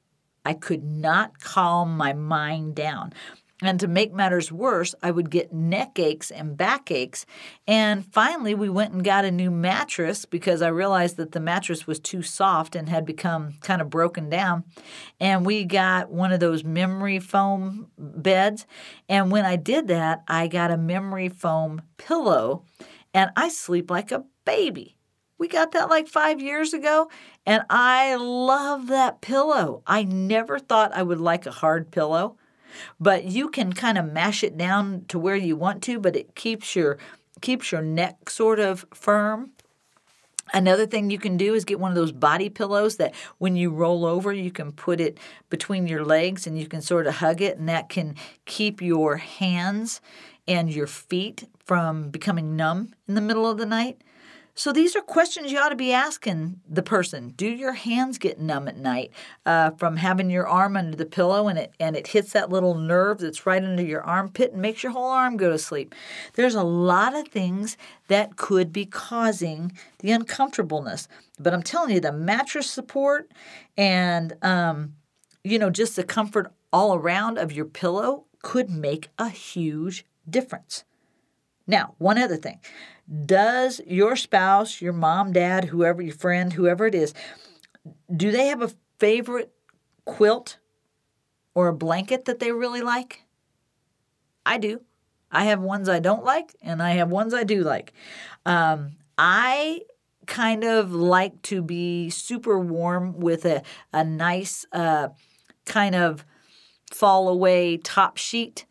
I 0.44 0.54
could 0.54 0.82
not 0.82 1.40
calm 1.40 1.96
my 1.96 2.12
mind 2.12 2.74
down. 2.74 3.12
And 3.60 3.80
to 3.80 3.88
make 3.88 4.12
matters 4.12 4.52
worse, 4.52 4.94
I 5.02 5.10
would 5.10 5.30
get 5.30 5.52
neck 5.52 5.98
aches 5.98 6.30
and 6.30 6.56
back 6.56 6.92
aches. 6.92 7.26
And 7.66 8.06
finally, 8.12 8.54
we 8.54 8.68
went 8.68 8.92
and 8.92 9.02
got 9.02 9.24
a 9.24 9.32
new 9.32 9.50
mattress 9.50 10.24
because 10.24 10.62
I 10.62 10.68
realized 10.68 11.16
that 11.16 11.32
the 11.32 11.40
mattress 11.40 11.84
was 11.84 11.98
too 11.98 12.22
soft 12.22 12.76
and 12.76 12.88
had 12.88 13.04
become 13.04 13.54
kind 13.60 13.82
of 13.82 13.90
broken 13.90 14.30
down. 14.30 14.62
And 15.18 15.44
we 15.44 15.64
got 15.64 16.10
one 16.10 16.30
of 16.30 16.38
those 16.38 16.62
memory 16.62 17.18
foam 17.18 17.88
beds. 17.98 18.64
And 19.08 19.32
when 19.32 19.44
I 19.44 19.56
did 19.56 19.88
that, 19.88 20.22
I 20.28 20.46
got 20.46 20.70
a 20.70 20.76
memory 20.76 21.28
foam 21.28 21.82
pillow 21.96 22.64
and 23.12 23.32
I 23.36 23.48
sleep 23.48 23.90
like 23.90 24.12
a 24.12 24.24
baby. 24.44 24.94
We 25.36 25.48
got 25.48 25.72
that 25.72 25.88
like 25.88 26.08
five 26.08 26.40
years 26.40 26.74
ago, 26.74 27.08
and 27.46 27.62
I 27.70 28.16
love 28.16 28.88
that 28.88 29.20
pillow. 29.20 29.84
I 29.86 30.02
never 30.02 30.58
thought 30.58 30.92
I 30.92 31.04
would 31.04 31.20
like 31.20 31.46
a 31.46 31.52
hard 31.52 31.92
pillow 31.92 32.36
but 33.00 33.24
you 33.24 33.48
can 33.48 33.72
kind 33.72 33.98
of 33.98 34.12
mash 34.12 34.42
it 34.42 34.56
down 34.56 35.04
to 35.08 35.18
where 35.18 35.36
you 35.36 35.56
want 35.56 35.82
to, 35.84 35.98
but 35.98 36.16
it 36.16 36.34
keeps 36.34 36.74
your 36.76 36.98
keeps 37.40 37.70
your 37.70 37.82
neck 37.82 38.30
sort 38.30 38.58
of 38.58 38.84
firm. 38.92 39.52
Another 40.52 40.86
thing 40.86 41.10
you 41.10 41.18
can 41.18 41.36
do 41.36 41.54
is 41.54 41.64
get 41.64 41.78
one 41.78 41.90
of 41.90 41.96
those 41.96 42.12
body 42.12 42.48
pillows 42.48 42.96
that 42.96 43.14
when 43.36 43.54
you 43.54 43.70
roll 43.70 44.06
over, 44.06 44.32
you 44.32 44.50
can 44.50 44.72
put 44.72 45.00
it 45.00 45.18
between 45.50 45.86
your 45.86 46.04
legs 46.04 46.46
and 46.46 46.58
you 46.58 46.66
can 46.66 46.80
sort 46.80 47.06
of 47.06 47.16
hug 47.16 47.42
it, 47.42 47.58
and 47.58 47.68
that 47.68 47.88
can 47.88 48.14
keep 48.46 48.80
your 48.80 49.18
hands 49.18 50.00
and 50.46 50.72
your 50.72 50.86
feet 50.86 51.44
from 51.64 52.08
becoming 52.08 52.56
numb 52.56 52.94
in 53.06 53.14
the 53.14 53.20
middle 53.20 53.48
of 53.48 53.58
the 53.58 53.66
night. 53.66 54.02
So 54.58 54.72
these 54.72 54.96
are 54.96 55.02
questions 55.02 55.52
you 55.52 55.58
ought 55.60 55.68
to 55.68 55.76
be 55.76 55.92
asking 55.92 56.58
the 56.68 56.82
person. 56.82 57.28
Do 57.36 57.46
your 57.46 57.74
hands 57.74 58.18
get 58.18 58.40
numb 58.40 58.66
at 58.66 58.76
night 58.76 59.12
uh, 59.46 59.70
from 59.70 59.98
having 59.98 60.30
your 60.30 60.48
arm 60.48 60.76
under 60.76 60.96
the 60.96 61.06
pillow 61.06 61.46
and 61.46 61.56
it 61.56 61.74
and 61.78 61.94
it 61.94 62.08
hits 62.08 62.32
that 62.32 62.50
little 62.50 62.74
nerve 62.74 63.18
that's 63.18 63.46
right 63.46 63.62
under 63.62 63.84
your 63.84 64.02
armpit 64.02 64.50
and 64.50 64.60
makes 64.60 64.82
your 64.82 64.90
whole 64.90 65.10
arm 65.10 65.36
go 65.36 65.48
to 65.48 65.58
sleep? 65.58 65.94
There's 66.34 66.56
a 66.56 66.64
lot 66.64 67.14
of 67.14 67.28
things 67.28 67.76
that 68.08 68.34
could 68.34 68.72
be 68.72 68.84
causing 68.84 69.78
the 70.00 70.10
uncomfortableness. 70.10 71.06
But 71.38 71.54
I'm 71.54 71.62
telling 71.62 71.94
you, 71.94 72.00
the 72.00 72.10
mattress 72.10 72.68
support 72.68 73.30
and 73.76 74.32
um, 74.42 74.94
you 75.44 75.60
know 75.60 75.70
just 75.70 75.94
the 75.94 76.02
comfort 76.02 76.52
all 76.72 76.96
around 76.96 77.38
of 77.38 77.52
your 77.52 77.64
pillow 77.64 78.24
could 78.42 78.70
make 78.70 79.10
a 79.20 79.28
huge 79.28 80.04
difference. 80.28 80.82
Now, 81.68 81.94
one 81.98 82.18
other 82.18 82.36
thing. 82.36 82.58
Does 83.24 83.80
your 83.86 84.16
spouse, 84.16 84.80
your 84.82 84.92
mom, 84.92 85.32
dad, 85.32 85.64
whoever, 85.66 86.02
your 86.02 86.14
friend, 86.14 86.52
whoever 86.52 86.86
it 86.86 86.94
is, 86.94 87.14
do 88.14 88.30
they 88.30 88.48
have 88.48 88.60
a 88.60 88.72
favorite 88.98 89.52
quilt 90.04 90.58
or 91.54 91.68
a 91.68 91.74
blanket 91.74 92.26
that 92.26 92.38
they 92.38 92.52
really 92.52 92.82
like? 92.82 93.22
I 94.44 94.58
do. 94.58 94.82
I 95.30 95.44
have 95.44 95.60
ones 95.60 95.88
I 95.88 95.98
don't 95.98 96.24
like, 96.24 96.54
and 96.62 96.82
I 96.82 96.92
have 96.92 97.10
ones 97.10 97.34
I 97.34 97.44
do 97.44 97.62
like. 97.62 97.92
Um, 98.46 98.96
I 99.16 99.82
kind 100.26 100.64
of 100.64 100.92
like 100.92 101.40
to 101.42 101.62
be 101.62 102.10
super 102.10 102.58
warm 102.58 103.18
with 103.18 103.44
a, 103.44 103.62
a 103.92 104.04
nice 104.04 104.66
uh, 104.72 105.08
kind 105.64 105.94
of 105.94 106.24
fall 106.92 107.28
away 107.28 107.76
top 107.78 108.16
sheet 108.16 108.64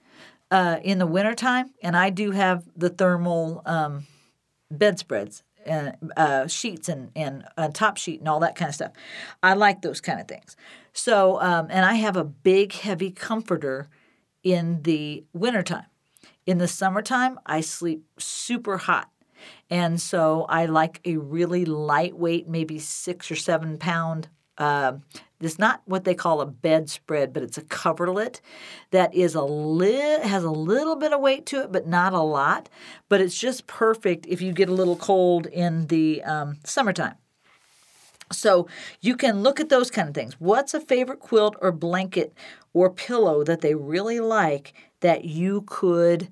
uh, 0.49 0.77
in 0.83 0.99
the 0.99 1.07
wintertime. 1.07 1.71
And 1.83 1.95
I 1.97 2.09
do 2.09 2.31
have 2.31 2.63
the 2.75 2.89
thermal 2.89 3.61
um, 3.65 4.05
bedspreads 4.71 5.43
and 5.65 5.95
uh, 6.15 6.47
sheets 6.47 6.89
and, 6.89 7.11
and 7.15 7.43
a 7.57 7.69
top 7.69 7.97
sheet 7.97 8.19
and 8.19 8.29
all 8.29 8.39
that 8.39 8.55
kind 8.55 8.69
of 8.69 8.75
stuff. 8.75 8.91
I 9.43 9.53
like 9.53 9.81
those 9.81 10.01
kind 10.01 10.19
of 10.19 10.27
things. 10.27 10.55
So, 10.93 11.41
um, 11.41 11.67
and 11.69 11.85
I 11.85 11.95
have 11.95 12.17
a 12.17 12.23
big, 12.23 12.73
heavy 12.73 13.11
comforter 13.11 13.89
in 14.43 14.81
the 14.83 15.25
wintertime. 15.33 15.85
In 16.45 16.57
the 16.57 16.67
summertime, 16.67 17.39
I 17.45 17.61
sleep 17.61 18.05
super 18.17 18.77
hot. 18.77 19.09
And 19.69 20.01
so 20.01 20.45
I 20.49 20.65
like 20.65 21.01
a 21.05 21.17
really 21.17 21.65
lightweight, 21.65 22.47
maybe 22.47 22.79
six 22.79 23.29
or 23.29 23.35
seven 23.35 23.77
pound 23.77 24.29
uh, 24.57 24.93
it's 25.39 25.59
not 25.59 25.81
what 25.85 26.03
they 26.03 26.15
call 26.15 26.41
a 26.41 26.45
bedspread, 26.45 27.31
but 27.31 27.43
it's 27.43 27.57
a 27.57 27.63
coverlet 27.63 28.41
that 28.91 29.13
is 29.13 29.35
a 29.35 29.43
li- 29.43 30.19
has 30.23 30.43
a 30.43 30.51
little 30.51 30.95
bit 30.95 31.13
of 31.13 31.21
weight 31.21 31.45
to 31.47 31.61
it, 31.61 31.71
but 31.71 31.87
not 31.87 32.13
a 32.13 32.21
lot. 32.21 32.69
But 33.07 33.21
it's 33.21 33.37
just 33.37 33.67
perfect 33.67 34.25
if 34.27 34.41
you 34.41 34.51
get 34.51 34.69
a 34.69 34.73
little 34.73 34.95
cold 34.95 35.45
in 35.47 35.87
the 35.87 36.23
um, 36.23 36.57
summertime. 36.63 37.15
So 38.31 38.67
you 38.99 39.15
can 39.15 39.43
look 39.43 39.59
at 39.59 39.69
those 39.69 39.91
kind 39.91 40.09
of 40.09 40.15
things. 40.15 40.35
What's 40.39 40.73
a 40.73 40.81
favorite 40.81 41.19
quilt 41.19 41.55
or 41.61 41.71
blanket 41.71 42.33
or 42.73 42.89
pillow 42.89 43.43
that 43.43 43.61
they 43.61 43.75
really 43.75 44.19
like 44.19 44.73
that 45.01 45.25
you 45.25 45.61
could 45.67 46.29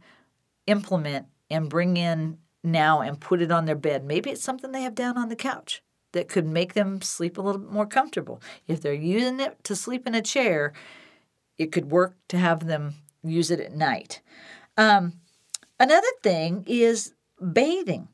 implement 0.68 1.28
and 1.50 1.70
bring 1.70 1.96
in 1.96 2.40
now 2.64 3.02
and 3.02 3.20
put 3.20 3.42
it 3.42 3.52
on 3.52 3.66
their 3.66 3.76
bed? 3.76 4.04
Maybe 4.04 4.32
it's 4.32 4.44
something 4.44 4.72
they 4.72 4.82
have 4.82 4.96
down 4.96 5.18
on 5.18 5.30
the 5.30 5.36
couch 5.36 5.84
that 6.16 6.30
could 6.30 6.48
make 6.48 6.74
them 6.74 7.02
sleep 7.02 7.38
a 7.38 7.42
little 7.42 7.62
bit 7.62 7.72
more 7.72 7.86
comfortable. 7.86 8.42
If 8.68 8.82
they're 8.82 8.94
using 8.94 9.40
it 9.40 9.64
to 9.66 9.76
sleep 9.76 10.08
in 10.08 10.16
a 10.16 10.22
chair, 10.22 10.74
it 11.58 11.72
could 11.72 11.92
work 11.92 12.16
to 12.30 12.38
have 12.38 12.66
them 12.66 12.96
use 13.24 13.52
it 13.52 13.60
at 13.60 13.76
night. 13.76 14.22
Um, 14.78 15.14
another 15.80 16.08
thing 16.24 16.64
is 16.68 17.14
bathing. 17.54 18.08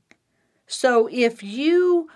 So 0.68 1.08
if 1.12 1.44
you 1.44 2.10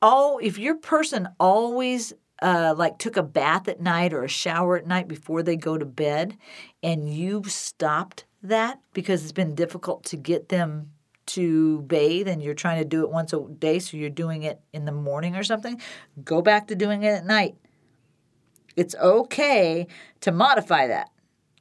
all 0.00 0.38
if 0.42 0.58
your 0.58 0.76
person 0.76 1.28
always 1.40 2.12
uh, 2.42 2.74
like 2.76 2.98
took 2.98 3.16
a 3.16 3.22
bath 3.22 3.66
at 3.66 3.80
night 3.80 4.12
or 4.12 4.22
a 4.22 4.28
shower 4.28 4.76
at 4.76 4.86
night 4.86 5.08
before 5.08 5.42
they 5.42 5.56
go 5.56 5.76
to 5.76 5.86
bed, 5.86 6.36
and 6.82 7.12
you've 7.12 7.50
stopped 7.50 8.24
that 8.42 8.80
because 8.92 9.22
it's 9.22 9.32
been 9.32 9.54
difficult 9.54 10.04
to 10.04 10.16
get 10.16 10.50
them 10.50 10.92
to 11.36 11.82
bathe 11.82 12.28
and 12.28 12.42
you're 12.42 12.54
trying 12.54 12.78
to 12.78 12.84
do 12.84 13.02
it 13.02 13.10
once 13.10 13.32
a 13.32 13.40
day, 13.58 13.78
so 13.78 13.96
you're 13.96 14.10
doing 14.10 14.42
it 14.42 14.60
in 14.72 14.84
the 14.84 14.92
morning 14.92 15.36
or 15.36 15.44
something, 15.44 15.80
go 16.24 16.42
back 16.42 16.66
to 16.66 16.74
doing 16.74 17.02
it 17.02 17.10
at 17.10 17.26
night. 17.26 17.56
It's 18.74 18.94
okay 18.96 19.86
to 20.20 20.32
modify 20.32 20.86
that. 20.88 21.10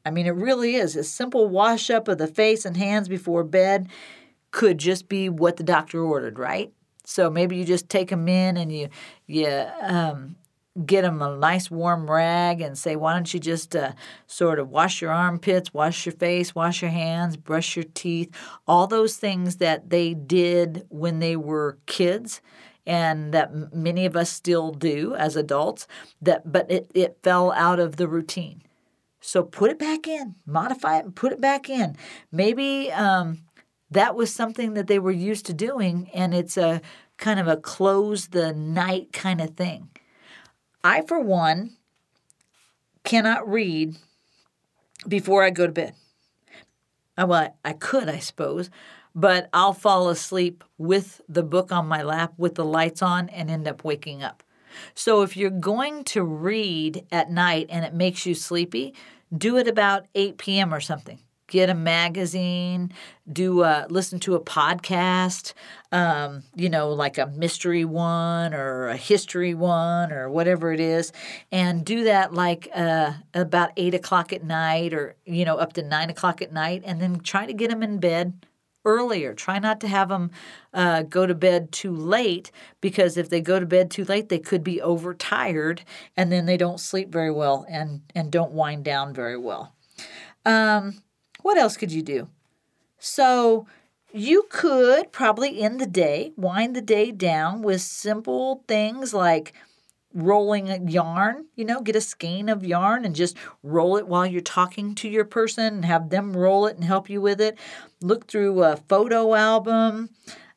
I 0.06 0.12
mean, 0.12 0.26
it 0.26 0.36
really 0.36 0.76
is. 0.76 0.96
A 0.96 1.04
simple 1.04 1.48
wash 1.48 1.90
up 1.90 2.08
of 2.08 2.18
the 2.18 2.28
face 2.28 2.66
and 2.66 2.78
hands 2.78 3.08
before 3.08 3.44
bed 3.44 3.90
could 4.52 4.78
just 4.78 5.10
be 5.10 5.30
what 5.30 5.58
the 5.58 5.64
doctor 5.64 6.02
ordered, 6.02 6.40
right? 6.40 6.72
So 7.04 7.30
maybe 7.30 7.58
you 7.58 7.66
just 7.66 7.90
take 7.90 8.10
them 8.10 8.28
in 8.28 8.58
and 8.58 8.72
you 8.72 8.90
you 9.28 9.48
um, 9.82 10.36
get 10.84 11.04
them 11.04 11.22
a 11.22 11.38
nice 11.38 11.72
warm 11.72 12.10
rag 12.10 12.60
and 12.60 12.78
say, 12.78 12.96
why 12.96 13.14
don't 13.14 13.34
you 13.34 13.40
just 13.40 13.76
uh, 13.76 13.94
sort 14.28 14.60
of 14.60 14.70
wash 14.70 15.02
your 15.02 15.12
armpits, 15.12 15.74
wash 15.74 16.06
your 16.06 16.14
face, 16.14 16.54
wash 16.54 16.82
your 16.82 16.92
hands, 16.92 17.38
brush 17.38 17.78
your 17.78 17.86
teeth, 17.94 18.36
all 18.68 18.86
those 18.86 19.16
things 19.16 19.58
that 19.58 19.90
they 19.90 20.14
did 20.14 20.86
when 20.90 21.20
they 21.20 21.36
were 21.36 21.78
kids 21.86 22.42
and 22.86 23.34
that 23.34 23.74
many 23.74 24.06
of 24.06 24.16
us 24.16 24.30
still 24.30 24.72
do 24.72 25.16
as 25.16 25.36
adults 25.36 25.88
that 26.22 26.52
but 26.52 26.70
it, 26.70 26.92
it 26.94 27.18
fell 27.24 27.52
out 27.54 27.80
of 27.80 27.96
the 27.96 28.08
routine. 28.08 28.62
So 29.22 29.44
put 29.44 29.72
it 29.72 29.80
back 29.80 30.08
in 30.08 30.36
modify 30.46 30.98
it 30.98 31.06
and 31.06 31.16
put 31.16 31.32
it 31.32 31.42
back 31.42 31.70
in. 31.70 31.96
Maybe 32.32 32.92
um, 32.92 33.40
that 33.90 34.14
was 34.16 34.34
something 34.34 34.74
that 34.74 34.88
they 34.88 35.00
were 35.00 35.12
used 35.12 35.46
to 35.46 35.54
doing 35.54 36.10
and 36.14 36.34
it's 36.34 36.58
a 36.58 36.82
kind 37.18 37.40
of 37.40 37.48
a 37.48 37.58
close 37.58 38.28
the 38.28 38.54
night 38.54 39.14
kind 39.14 39.40
of 39.40 39.52
thing 39.52 39.90
I, 40.86 41.02
for 41.02 41.20
one, 41.20 41.72
cannot 43.04 43.50
read 43.50 43.98
before 45.08 45.44
I 45.44 45.50
go 45.50 45.66
to 45.66 45.74
bed. 45.74 45.96
Uh, 47.18 47.26
well, 47.28 47.58
I 47.66 47.74
could, 47.74 48.08
I 48.08 48.20
suppose, 48.20 48.70
but 49.16 49.50
I'll 49.52 49.74
fall 49.74 50.10
asleep 50.10 50.64
with 50.78 51.22
the 51.28 51.42
book 51.42 51.72
on 51.72 51.88
my 51.88 52.04
lap 52.04 52.34
with 52.38 52.54
the 52.54 52.64
lights 52.64 53.02
on 53.02 53.30
and 53.30 53.50
end 53.50 53.68
up 53.68 53.84
waking 53.84 54.22
up. 54.22 54.44
So 54.94 55.24
if 55.24 55.36
you're 55.36 55.50
going 55.50 56.04
to 56.04 56.24
read 56.24 57.08
at 57.12 57.32
night 57.32 57.66
and 57.72 57.84
it 57.84 57.96
makes 57.96 58.28
you 58.28 58.36
sleepy, 58.36 58.94
do 59.36 59.58
it 59.58 59.68
about 59.68 60.06
8 60.14 60.38
p.m. 60.38 60.72
or 60.72 60.82
something. 60.82 61.18
Get 61.56 61.70
a 61.70 61.74
magazine, 61.74 62.92
do 63.32 63.64
a 63.64 63.88
listen 63.90 64.20
to 64.20 64.36
a 64.36 64.42
podcast, 64.42 65.54
um, 65.94 66.44
you 66.54 66.70
know, 66.70 66.90
like 66.90 67.18
a 67.18 67.28
mystery 67.28 67.86
one 67.86 68.54
or 68.54 68.90
a 68.90 68.98
history 68.98 69.54
one 69.54 70.12
or 70.12 70.30
whatever 70.30 70.74
it 70.74 70.82
is, 70.82 71.14
and 71.54 71.86
do 71.86 72.04
that 72.04 72.34
like 72.34 72.68
uh, 72.76 73.14
about 73.34 73.72
eight 73.78 73.94
o'clock 73.94 74.34
at 74.34 74.44
night 74.44 74.94
or 74.94 75.16
you 75.26 75.46
know 75.46 75.56
up 75.56 75.72
to 75.74 75.82
nine 75.82 76.10
o'clock 76.10 76.42
at 76.42 76.52
night, 76.52 76.84
and 76.86 77.02
then 77.02 77.22
try 77.22 77.46
to 77.46 77.54
get 77.54 77.70
them 77.70 77.82
in 77.82 78.00
bed 78.00 78.46
earlier. 78.84 79.34
Try 79.34 79.58
not 79.58 79.80
to 79.80 79.88
have 79.88 80.10
them 80.10 80.32
uh, 80.74 81.04
go 81.04 81.26
to 81.26 81.34
bed 81.34 81.72
too 81.72 81.96
late 81.96 82.52
because 82.82 83.16
if 83.18 83.30
they 83.30 83.40
go 83.40 83.62
to 83.62 83.66
bed 83.66 83.90
too 83.90 84.04
late, 84.04 84.28
they 84.28 84.40
could 84.40 84.64
be 84.64 84.82
overtired 84.82 85.84
and 86.16 86.32
then 86.32 86.46
they 86.46 86.58
don't 86.58 86.80
sleep 86.80 87.12
very 87.12 87.32
well 87.32 87.66
and, 87.68 88.02
and 88.14 88.32
don't 88.32 88.52
wind 88.52 88.86
down 88.86 89.14
very 89.14 89.38
well. 89.38 89.74
Um, 90.46 91.02
what 91.46 91.60
else 91.60 91.78
could 91.78 91.92
you 91.92 92.02
do? 92.02 92.28
So, 92.98 93.68
you 94.12 94.48
could 94.50 95.12
probably 95.12 95.62
in 95.62 95.78
the 95.78 95.86
day 95.86 96.32
wind 96.36 96.76
the 96.76 96.82
day 96.82 97.12
down 97.12 97.62
with 97.62 97.82
simple 97.82 98.64
things 98.68 99.14
like 99.14 99.54
rolling 100.12 100.90
yarn, 100.90 101.46
you 101.56 101.64
know, 101.64 101.82
get 101.82 101.96
a 101.96 102.02
skein 102.02 102.50
of 102.50 102.66
yarn 102.66 103.06
and 103.06 103.16
just 103.16 103.38
roll 103.62 103.96
it 103.96 104.08
while 104.08 104.26
you're 104.26 104.42
talking 104.42 104.96
to 104.96 105.08
your 105.08 105.24
person 105.24 105.66
and 105.68 105.86
have 105.86 106.10
them 106.10 106.36
roll 106.36 106.66
it 106.66 106.78
and 106.78 106.84
help 106.84 107.12
you 107.12 107.22
with 107.22 107.40
it. 107.40 107.60
Look 108.02 108.26
through 108.26 108.64
a 108.64 108.78
photo 108.78 109.36
album. 109.36 110.10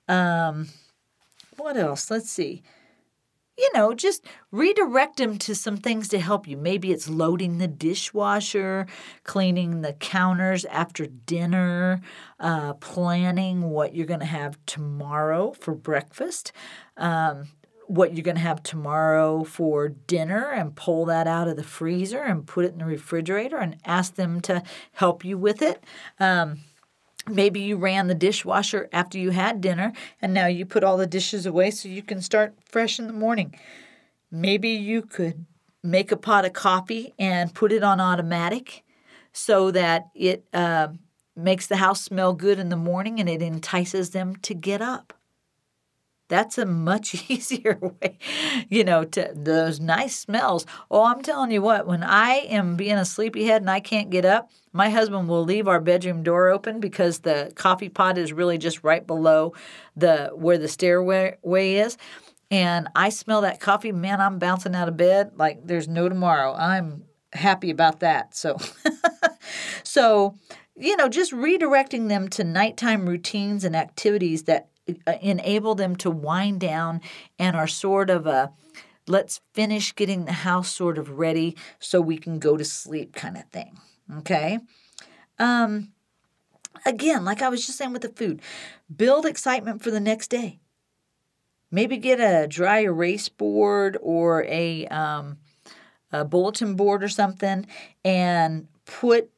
Um, 0.08 0.68
what 1.58 1.76
else? 1.76 2.10
Let's 2.10 2.30
see. 2.30 2.62
You 3.58 3.68
know, 3.74 3.92
just 3.92 4.24
redirect 4.52 5.16
them 5.16 5.36
to 5.38 5.54
some 5.54 5.76
things 5.76 6.06
to 6.08 6.20
help 6.20 6.46
you. 6.46 6.56
Maybe 6.56 6.92
it's 6.92 7.08
loading 7.08 7.58
the 7.58 7.66
dishwasher, 7.66 8.86
cleaning 9.24 9.82
the 9.82 9.94
counters 9.94 10.64
after 10.66 11.06
dinner, 11.06 12.00
uh, 12.38 12.74
planning 12.74 13.62
what 13.62 13.96
you're 13.96 14.06
going 14.06 14.20
to 14.20 14.26
have 14.26 14.64
tomorrow 14.66 15.52
for 15.52 15.74
breakfast. 15.74 16.52
Um, 16.96 17.48
what 17.88 18.14
you're 18.14 18.22
going 18.22 18.36
to 18.36 18.42
have 18.42 18.62
tomorrow 18.62 19.44
for 19.44 19.88
dinner 19.88 20.50
and 20.50 20.76
pull 20.76 21.06
that 21.06 21.26
out 21.26 21.48
of 21.48 21.56
the 21.56 21.64
freezer 21.64 22.22
and 22.22 22.46
put 22.46 22.66
it 22.66 22.72
in 22.72 22.78
the 22.78 22.84
refrigerator 22.84 23.56
and 23.56 23.78
ask 23.84 24.14
them 24.14 24.40
to 24.42 24.62
help 24.92 25.24
you 25.24 25.38
with 25.38 25.62
it. 25.62 25.82
Um, 26.20 26.60
maybe 27.28 27.60
you 27.60 27.76
ran 27.76 28.06
the 28.06 28.14
dishwasher 28.14 28.88
after 28.92 29.18
you 29.18 29.30
had 29.30 29.60
dinner 29.60 29.92
and 30.20 30.34
now 30.34 30.46
you 30.46 30.66
put 30.66 30.84
all 30.84 30.96
the 30.96 31.06
dishes 31.06 31.46
away 31.46 31.70
so 31.70 31.88
you 31.88 32.02
can 32.02 32.20
start 32.20 32.54
fresh 32.64 32.98
in 32.98 33.06
the 33.06 33.12
morning. 33.12 33.54
Maybe 34.30 34.70
you 34.70 35.02
could 35.02 35.46
make 35.82 36.12
a 36.12 36.16
pot 36.16 36.44
of 36.44 36.52
coffee 36.52 37.14
and 37.18 37.54
put 37.54 37.72
it 37.72 37.82
on 37.82 38.00
automatic 38.00 38.84
so 39.32 39.70
that 39.70 40.08
it 40.14 40.44
uh, 40.52 40.88
makes 41.36 41.66
the 41.66 41.76
house 41.76 42.02
smell 42.02 42.32
good 42.32 42.58
in 42.58 42.68
the 42.68 42.76
morning 42.76 43.20
and 43.20 43.28
it 43.28 43.42
entices 43.42 44.10
them 44.10 44.36
to 44.36 44.54
get 44.54 44.82
up. 44.82 45.17
That's 46.28 46.58
a 46.58 46.66
much 46.66 47.24
easier 47.30 47.78
way, 47.80 48.18
you 48.68 48.84
know, 48.84 49.04
to 49.04 49.32
those 49.34 49.80
nice 49.80 50.16
smells. 50.16 50.66
Oh, 50.90 51.04
I'm 51.04 51.22
telling 51.22 51.50
you 51.50 51.62
what, 51.62 51.86
when 51.86 52.02
I 52.02 52.46
am 52.48 52.76
being 52.76 52.96
a 52.96 53.04
sleepyhead 53.04 53.62
and 53.62 53.70
I 53.70 53.80
can't 53.80 54.10
get 54.10 54.24
up, 54.24 54.50
my 54.72 54.90
husband 54.90 55.28
will 55.28 55.44
leave 55.44 55.66
our 55.66 55.80
bedroom 55.80 56.22
door 56.22 56.48
open 56.48 56.80
because 56.80 57.20
the 57.20 57.52
coffee 57.54 57.88
pot 57.88 58.18
is 58.18 58.32
really 58.32 58.58
just 58.58 58.84
right 58.84 59.06
below 59.06 59.54
the 59.96 60.30
where 60.34 60.58
the 60.58 60.68
stairway 60.68 61.36
is. 61.74 61.96
And 62.50 62.88
I 62.94 63.10
smell 63.10 63.42
that 63.42 63.60
coffee, 63.60 63.92
man, 63.92 64.20
I'm 64.20 64.38
bouncing 64.38 64.74
out 64.74 64.88
of 64.88 64.96
bed 64.96 65.32
like 65.36 65.66
there's 65.66 65.88
no 65.88 66.08
tomorrow. 66.08 66.54
I'm 66.54 67.04
happy 67.32 67.70
about 67.70 68.00
that. 68.00 68.34
So 68.36 68.56
so 69.82 70.34
you 70.80 70.96
know, 70.96 71.08
just 71.08 71.32
redirecting 71.32 72.08
them 72.08 72.28
to 72.28 72.44
nighttime 72.44 73.08
routines 73.08 73.64
and 73.64 73.74
activities 73.74 74.44
that 74.44 74.68
enable 75.20 75.74
them 75.74 75.96
to 75.96 76.10
wind 76.10 76.60
down 76.60 77.00
and 77.38 77.56
are 77.56 77.66
sort 77.66 78.10
of 78.10 78.26
a 78.26 78.52
let's 79.06 79.40
finish 79.52 79.94
getting 79.94 80.24
the 80.24 80.32
house 80.32 80.70
sort 80.70 80.98
of 80.98 81.18
ready 81.18 81.56
so 81.78 82.00
we 82.00 82.18
can 82.18 82.38
go 82.38 82.56
to 82.56 82.64
sleep 82.64 83.14
kind 83.14 83.36
of 83.36 83.44
thing. 83.44 83.78
Okay. 84.18 84.58
Um, 85.38 85.92
again, 86.84 87.24
like 87.24 87.42
I 87.42 87.48
was 87.48 87.64
just 87.64 87.78
saying 87.78 87.92
with 87.92 88.02
the 88.02 88.10
food, 88.10 88.42
build 88.94 89.26
excitement 89.26 89.82
for 89.82 89.90
the 89.90 90.00
next 90.00 90.28
day. 90.28 90.60
Maybe 91.70 91.98
get 91.98 92.20
a 92.20 92.46
dry 92.46 92.80
erase 92.80 93.28
board 93.28 93.98
or 94.00 94.44
a, 94.44 94.86
um, 94.86 95.38
a 96.12 96.24
bulletin 96.24 96.76
board 96.76 97.02
or 97.02 97.08
something 97.08 97.66
and 98.04 98.68
put 98.86 99.30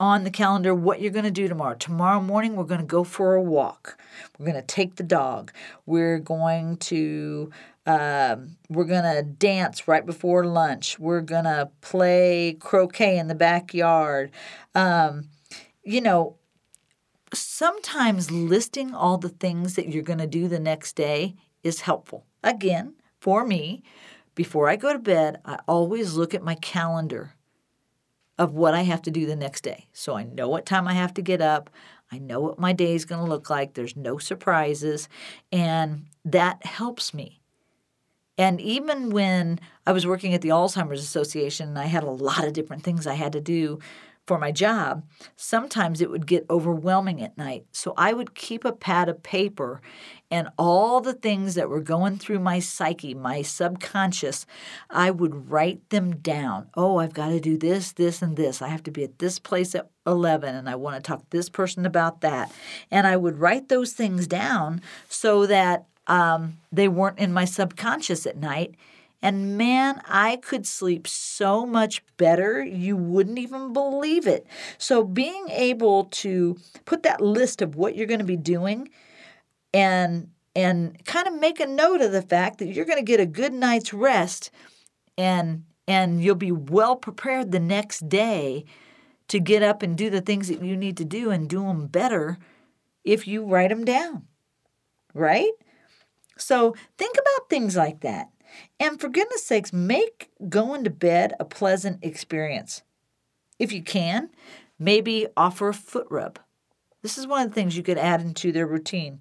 on 0.00 0.24
the 0.24 0.30
calendar 0.30 0.74
what 0.74 1.00
you're 1.00 1.12
going 1.12 1.26
to 1.26 1.30
do 1.30 1.46
tomorrow. 1.46 1.74
Tomorrow 1.74 2.22
morning, 2.22 2.56
we're 2.56 2.64
going 2.64 2.80
to 2.80 2.86
go 2.86 3.04
for 3.04 3.34
a 3.34 3.42
walk. 3.42 4.00
We're 4.38 4.46
going 4.46 4.60
to 4.60 4.66
take 4.66 4.96
the 4.96 5.02
dog. 5.02 5.52
We're 5.84 6.18
going 6.18 6.78
to 6.78 7.52
um, 7.86 8.56
we're 8.68 8.84
to 9.02 9.22
dance 9.22 9.86
right 9.88 10.04
before 10.04 10.44
lunch. 10.44 10.98
We're 10.98 11.22
to 11.44 11.70
play 11.80 12.56
croquet 12.60 13.18
in 13.18 13.28
the 13.28 13.34
backyard. 13.34 14.30
Um, 14.74 15.28
you 15.82 16.00
know, 16.00 16.36
sometimes 17.32 18.30
listing 18.30 18.94
all 18.94 19.18
the 19.18 19.28
things 19.28 19.74
that 19.74 19.88
you're 19.88 20.02
to 20.18 20.26
do 20.26 20.46
the 20.46 20.60
next 20.60 20.94
day 20.94 21.36
is 21.62 21.82
helpful. 21.82 22.26
Again, 22.42 22.94
for 23.18 23.44
me, 23.44 23.82
before 24.34 24.68
I 24.68 24.76
go 24.76 24.92
to 24.92 24.98
bed, 24.98 25.40
I 25.44 25.58
always 25.66 26.14
look 26.14 26.34
at 26.34 26.42
my 26.42 26.54
calendar 26.56 27.34
of 28.40 28.54
what 28.54 28.72
I 28.72 28.82
have 28.82 29.02
to 29.02 29.10
do 29.10 29.26
the 29.26 29.36
next 29.36 29.60
day. 29.60 29.86
So 29.92 30.16
I 30.16 30.24
know 30.24 30.48
what 30.48 30.64
time 30.64 30.88
I 30.88 30.94
have 30.94 31.12
to 31.14 31.22
get 31.22 31.42
up. 31.42 31.68
I 32.10 32.18
know 32.18 32.40
what 32.40 32.58
my 32.58 32.72
day 32.72 32.94
is 32.94 33.04
going 33.04 33.22
to 33.22 33.28
look 33.28 33.50
like. 33.50 33.74
There's 33.74 33.94
no 33.94 34.16
surprises. 34.16 35.10
And 35.52 36.06
that 36.24 36.64
helps 36.64 37.12
me. 37.12 37.42
And 38.38 38.58
even 38.58 39.10
when 39.10 39.60
I 39.86 39.92
was 39.92 40.06
working 40.06 40.32
at 40.32 40.40
the 40.40 40.48
Alzheimer's 40.48 41.02
Association 41.02 41.68
and 41.68 41.78
I 41.78 41.84
had 41.84 42.02
a 42.02 42.10
lot 42.10 42.46
of 42.46 42.54
different 42.54 42.82
things 42.82 43.06
I 43.06 43.12
had 43.12 43.32
to 43.34 43.42
do 43.42 43.78
for 44.30 44.38
my 44.38 44.52
job, 44.52 45.02
sometimes 45.34 46.00
it 46.00 46.08
would 46.08 46.24
get 46.24 46.46
overwhelming 46.48 47.20
at 47.20 47.36
night. 47.36 47.64
So 47.72 47.94
I 47.96 48.12
would 48.12 48.36
keep 48.36 48.64
a 48.64 48.70
pad 48.70 49.08
of 49.08 49.24
paper 49.24 49.82
and 50.30 50.50
all 50.56 51.00
the 51.00 51.14
things 51.14 51.56
that 51.56 51.68
were 51.68 51.80
going 51.80 52.16
through 52.16 52.38
my 52.38 52.60
psyche, 52.60 53.12
my 53.12 53.42
subconscious, 53.42 54.46
I 54.88 55.10
would 55.10 55.50
write 55.50 55.90
them 55.90 56.14
down. 56.14 56.68
Oh, 56.76 56.98
I've 56.98 57.12
got 57.12 57.30
to 57.30 57.40
do 57.40 57.58
this, 57.58 57.90
this, 57.90 58.22
and 58.22 58.36
this. 58.36 58.62
I 58.62 58.68
have 58.68 58.84
to 58.84 58.92
be 58.92 59.02
at 59.02 59.18
this 59.18 59.40
place 59.40 59.74
at 59.74 59.90
11 60.06 60.54
and 60.54 60.70
I 60.70 60.76
want 60.76 60.94
to 60.94 61.02
talk 61.02 61.28
to 61.28 61.36
this 61.36 61.48
person 61.48 61.84
about 61.84 62.20
that. 62.20 62.52
And 62.88 63.08
I 63.08 63.16
would 63.16 63.40
write 63.40 63.68
those 63.68 63.94
things 63.94 64.28
down 64.28 64.80
so 65.08 65.44
that 65.46 65.86
um, 66.06 66.58
they 66.70 66.86
weren't 66.86 67.18
in 67.18 67.32
my 67.32 67.46
subconscious 67.46 68.26
at 68.26 68.36
night 68.36 68.76
and 69.22 69.58
man, 69.58 70.00
I 70.06 70.36
could 70.36 70.66
sleep 70.66 71.06
so 71.06 71.66
much 71.66 72.02
better, 72.16 72.64
you 72.64 72.96
wouldn't 72.96 73.38
even 73.38 73.72
believe 73.72 74.26
it. 74.26 74.46
So, 74.78 75.04
being 75.04 75.48
able 75.50 76.04
to 76.04 76.56
put 76.86 77.02
that 77.02 77.20
list 77.20 77.60
of 77.60 77.76
what 77.76 77.96
you're 77.96 78.06
going 78.06 78.20
to 78.20 78.24
be 78.24 78.36
doing 78.36 78.88
and 79.74 80.28
and 80.56 81.04
kind 81.04 81.28
of 81.28 81.38
make 81.38 81.60
a 81.60 81.66
note 81.66 82.00
of 82.00 82.12
the 82.12 82.22
fact 82.22 82.58
that 82.58 82.68
you're 82.68 82.84
going 82.84 82.98
to 82.98 83.04
get 83.04 83.20
a 83.20 83.26
good 83.26 83.52
night's 83.52 83.92
rest 83.92 84.50
and 85.16 85.64
and 85.86 86.22
you'll 86.22 86.34
be 86.34 86.52
well 86.52 86.96
prepared 86.96 87.52
the 87.52 87.60
next 87.60 88.08
day 88.08 88.64
to 89.28 89.38
get 89.38 89.62
up 89.62 89.82
and 89.82 89.96
do 89.96 90.10
the 90.10 90.20
things 90.20 90.48
that 90.48 90.62
you 90.62 90.76
need 90.76 90.96
to 90.96 91.04
do 91.04 91.30
and 91.30 91.48
do 91.48 91.64
them 91.64 91.86
better 91.86 92.38
if 93.04 93.26
you 93.26 93.44
write 93.44 93.70
them 93.70 93.84
down. 93.84 94.26
Right? 95.14 95.52
So 96.36 96.74
think 96.96 97.16
about 97.16 97.50
things 97.50 97.76
like 97.76 98.00
that. 98.00 98.28
And 98.78 99.00
for 99.00 99.08
goodness 99.08 99.44
sakes, 99.44 99.72
make 99.72 100.30
going 100.48 100.84
to 100.84 100.90
bed 100.90 101.34
a 101.38 101.44
pleasant 101.44 102.04
experience. 102.04 102.82
If 103.58 103.72
you 103.72 103.82
can, 103.82 104.30
maybe 104.78 105.26
offer 105.36 105.68
a 105.68 105.74
foot 105.74 106.06
rub. 106.10 106.38
This 107.02 107.16
is 107.16 107.26
one 107.26 107.42
of 107.42 107.48
the 107.48 107.54
things 107.54 107.76
you 107.76 107.82
could 107.82 107.98
add 107.98 108.20
into 108.20 108.52
their 108.52 108.66
routine 108.66 109.20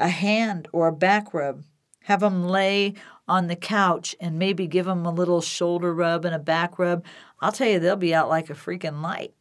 a 0.00 0.08
hand 0.08 0.68
or 0.72 0.86
a 0.86 0.92
back 0.92 1.34
rub. 1.34 1.64
Have 2.04 2.20
them 2.20 2.46
lay 2.46 2.94
on 3.26 3.48
the 3.48 3.56
couch 3.56 4.14
and 4.20 4.38
maybe 4.38 4.66
give 4.66 4.86
them 4.86 5.04
a 5.04 5.12
little 5.12 5.40
shoulder 5.40 5.92
rub 5.92 6.24
and 6.24 6.34
a 6.34 6.38
back 6.38 6.78
rub. 6.78 7.04
I'll 7.40 7.52
tell 7.52 7.68
you, 7.68 7.80
they'll 7.80 7.96
be 7.96 8.14
out 8.14 8.28
like 8.28 8.48
a 8.48 8.54
freaking 8.54 9.02
light. 9.02 9.34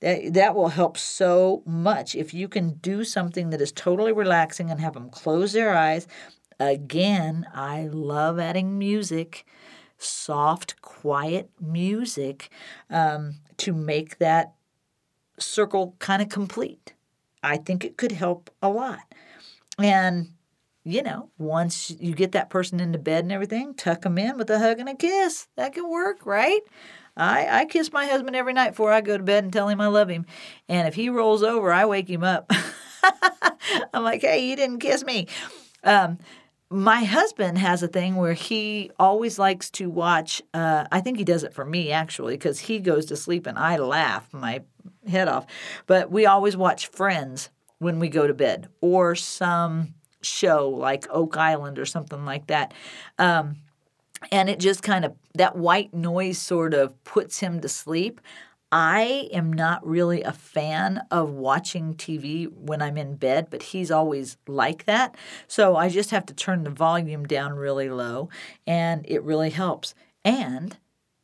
That, 0.00 0.34
that 0.34 0.54
will 0.54 0.68
help 0.68 0.98
so 0.98 1.62
much 1.64 2.14
if 2.14 2.34
you 2.34 2.46
can 2.46 2.74
do 2.74 3.04
something 3.04 3.50
that 3.50 3.60
is 3.62 3.72
totally 3.72 4.12
relaxing 4.12 4.70
and 4.70 4.78
have 4.80 4.92
them 4.92 5.08
close 5.08 5.54
their 5.54 5.74
eyes 5.74 6.06
Again, 6.60 7.46
I 7.52 7.88
love 7.90 8.38
adding 8.38 8.78
music, 8.78 9.46
soft, 9.98 10.80
quiet 10.80 11.50
music, 11.60 12.50
um, 12.90 13.36
to 13.58 13.72
make 13.72 14.18
that 14.18 14.54
circle 15.38 15.96
kind 15.98 16.22
of 16.22 16.28
complete. 16.28 16.94
I 17.42 17.56
think 17.56 17.84
it 17.84 17.96
could 17.96 18.12
help 18.12 18.50
a 18.62 18.68
lot. 18.68 19.00
And, 19.78 20.28
you 20.84 21.02
know, 21.02 21.30
once 21.38 21.90
you 21.90 22.14
get 22.14 22.32
that 22.32 22.50
person 22.50 22.80
into 22.80 22.98
bed 22.98 23.24
and 23.24 23.32
everything, 23.32 23.74
tuck 23.74 24.02
them 24.02 24.18
in 24.18 24.38
with 24.38 24.50
a 24.50 24.58
hug 24.58 24.78
and 24.78 24.88
a 24.88 24.94
kiss. 24.94 25.48
That 25.56 25.74
can 25.74 25.90
work, 25.90 26.24
right? 26.24 26.60
I, 27.16 27.60
I 27.60 27.64
kiss 27.66 27.92
my 27.92 28.06
husband 28.06 28.34
every 28.34 28.52
night 28.52 28.70
before 28.70 28.92
I 28.92 29.00
go 29.00 29.16
to 29.16 29.22
bed 29.22 29.44
and 29.44 29.52
tell 29.52 29.68
him 29.68 29.80
I 29.80 29.86
love 29.86 30.08
him. 30.08 30.26
And 30.68 30.88
if 30.88 30.94
he 30.94 31.08
rolls 31.08 31.42
over, 31.42 31.72
I 31.72 31.86
wake 31.86 32.08
him 32.08 32.24
up. 32.24 32.50
I'm 33.94 34.02
like, 34.02 34.22
hey, 34.22 34.48
you 34.48 34.56
didn't 34.56 34.80
kiss 34.80 35.04
me. 35.04 35.28
Um, 35.84 36.18
my 36.74 37.04
husband 37.04 37.56
has 37.58 37.82
a 37.84 37.88
thing 37.88 38.16
where 38.16 38.32
he 38.32 38.90
always 38.98 39.38
likes 39.38 39.70
to 39.70 39.88
watch. 39.88 40.42
Uh, 40.52 40.84
I 40.90 41.00
think 41.00 41.18
he 41.18 41.24
does 41.24 41.44
it 41.44 41.54
for 41.54 41.64
me 41.64 41.92
actually, 41.92 42.34
because 42.34 42.58
he 42.58 42.80
goes 42.80 43.06
to 43.06 43.16
sleep 43.16 43.46
and 43.46 43.56
I 43.56 43.76
laugh 43.76 44.28
my 44.32 44.62
head 45.08 45.28
off. 45.28 45.46
But 45.86 46.10
we 46.10 46.26
always 46.26 46.56
watch 46.56 46.88
Friends 46.88 47.50
when 47.78 48.00
we 48.00 48.08
go 48.08 48.26
to 48.26 48.34
bed, 48.34 48.68
or 48.80 49.14
some 49.14 49.94
show 50.22 50.68
like 50.70 51.06
Oak 51.10 51.36
Island 51.36 51.78
or 51.78 51.84
something 51.84 52.24
like 52.24 52.48
that. 52.48 52.74
Um, 53.18 53.56
and 54.32 54.48
it 54.48 54.58
just 54.58 54.82
kind 54.82 55.04
of 55.04 55.14
that 55.34 55.56
white 55.56 55.92
noise 55.92 56.38
sort 56.38 56.74
of 56.74 57.02
puts 57.04 57.40
him 57.40 57.60
to 57.60 57.68
sleep. 57.68 58.20
I 58.76 59.28
am 59.32 59.52
not 59.52 59.86
really 59.86 60.22
a 60.22 60.32
fan 60.32 61.06
of 61.12 61.30
watching 61.30 61.94
TV 61.94 62.52
when 62.52 62.82
I'm 62.82 62.98
in 62.98 63.14
bed, 63.14 63.46
but 63.48 63.62
he's 63.62 63.92
always 63.92 64.36
like 64.48 64.86
that. 64.86 65.14
So 65.46 65.76
I 65.76 65.88
just 65.88 66.10
have 66.10 66.26
to 66.26 66.34
turn 66.34 66.64
the 66.64 66.70
volume 66.70 67.24
down 67.24 67.52
really 67.54 67.88
low, 67.88 68.30
and 68.66 69.04
it 69.06 69.22
really 69.22 69.50
helps. 69.50 69.94
And 70.24 70.76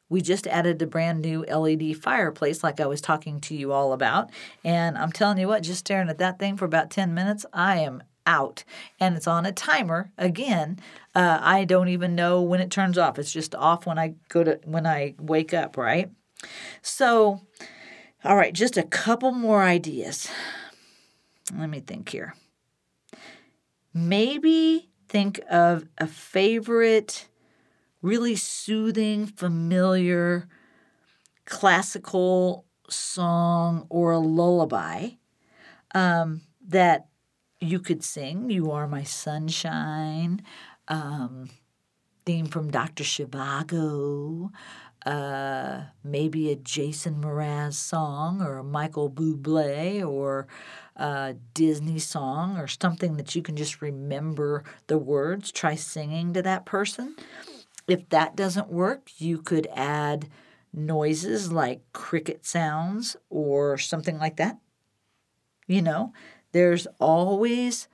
we 0.09 0.20
just 0.20 0.46
added 0.46 0.80
a 0.80 0.86
brand 0.86 1.22
new 1.22 1.44
LED 1.44 1.96
fireplace, 1.96 2.62
like 2.62 2.78
I 2.78 2.86
was 2.86 3.01
talking 3.01 3.40
to 3.40 3.57
you 3.57 3.72
all 3.72 3.92
about. 3.92 4.30
And 4.62 4.96
I'm 4.96 5.11
telling 5.11 5.38
you 5.38 5.48
what, 5.48 5.64
just 5.64 5.80
staring 5.80 6.09
at 6.09 6.18
that 6.18 6.38
thing 6.38 6.57
for 6.57 6.66
about 6.66 6.88
10 6.88 7.14
minutes, 7.14 7.44
I 7.53 7.78
am 7.80 8.05
out. 8.26 8.62
And 9.01 9.16
it's 9.16 9.26
on 9.26 9.44
a 9.44 9.51
timer. 9.51 10.12
Again, 10.16 10.78
uh, 11.16 11.40
I 11.42 11.64
don't 11.64 11.88
even 11.88 12.14
know 12.14 12.42
when 12.42 12.61
it 12.61 12.70
turns 12.70 12.96
off. 12.96 13.18
It's 13.18 13.32
just 13.32 13.57
off 13.57 13.86
when 13.86 13.98
I 13.98 14.14
go 14.28 14.44
to 14.44 14.61
when 14.64 14.86
I 14.86 15.16
wake 15.18 15.53
up, 15.53 15.76
right? 15.76 16.11
So, 16.82 17.41
all 18.24 18.36
right, 18.36 18.53
just 18.53 18.76
a 18.76 18.82
couple 18.82 19.32
more 19.32 19.62
ideas. 19.62 20.28
Let 21.57 21.68
me 21.70 21.80
think 21.80 22.09
here. 22.11 22.34
Maybe 23.93 24.91
think 25.09 25.41
of 25.51 25.88
a 25.99 26.07
favorite, 26.07 27.26
really 28.03 28.36
soothing, 28.36 29.26
familiar 29.26 30.49
classical 31.45 32.64
song 32.88 33.86
or 33.91 34.12
a 34.12 34.18
lullaby 34.18 35.11
um, 35.95 36.43
that 36.68 37.09
you 37.59 37.80
could 37.80 38.05
sing. 38.05 38.51
You 38.51 38.70
Are 38.70 38.86
My 38.86 39.03
Sunshine, 39.03 40.43
um, 40.88 41.51
theme 42.24 42.47
from 42.47 42.70
Dr. 42.70 43.05
Zhivago 43.05 44.51
uh, 45.07 45.82
maybe 46.05 46.51
a 46.51 46.57
Jason 46.57 47.22
Mraz 47.22 47.74
song 47.74 48.42
or 48.42 48.59
a 48.59 48.64
Michael 48.64 49.11
Bublé 49.11 50.07
or 50.07 50.46
a 50.96 51.34
Disney 51.55 51.98
song 51.98 52.59
or 52.59 52.66
something 52.66 53.16
that 53.16 53.34
you 53.34 53.42
can 53.42 53.57
just 53.57 53.80
remember 53.80 54.62
the 54.86 54.98
words. 54.98 55.51
Try 55.51 55.74
singing 55.74 56.32
to 56.34 56.42
that 56.42 56.66
person. 56.66 57.16
If 57.88 58.09
that 58.11 58.36
doesn't 58.36 58.68
work, 58.68 59.11
you 59.18 59.38
could 59.38 59.66
add 59.74 60.28
noises 60.72 61.51
like 61.51 61.80
cricket 61.92 62.46
sounds 62.46 63.16
or 63.30 63.78
something 63.78 64.18
like 64.18 64.36
that. 64.36 64.59
You 65.66 65.82
know, 65.82 66.12
there's 66.53 66.86
always, 66.98 67.88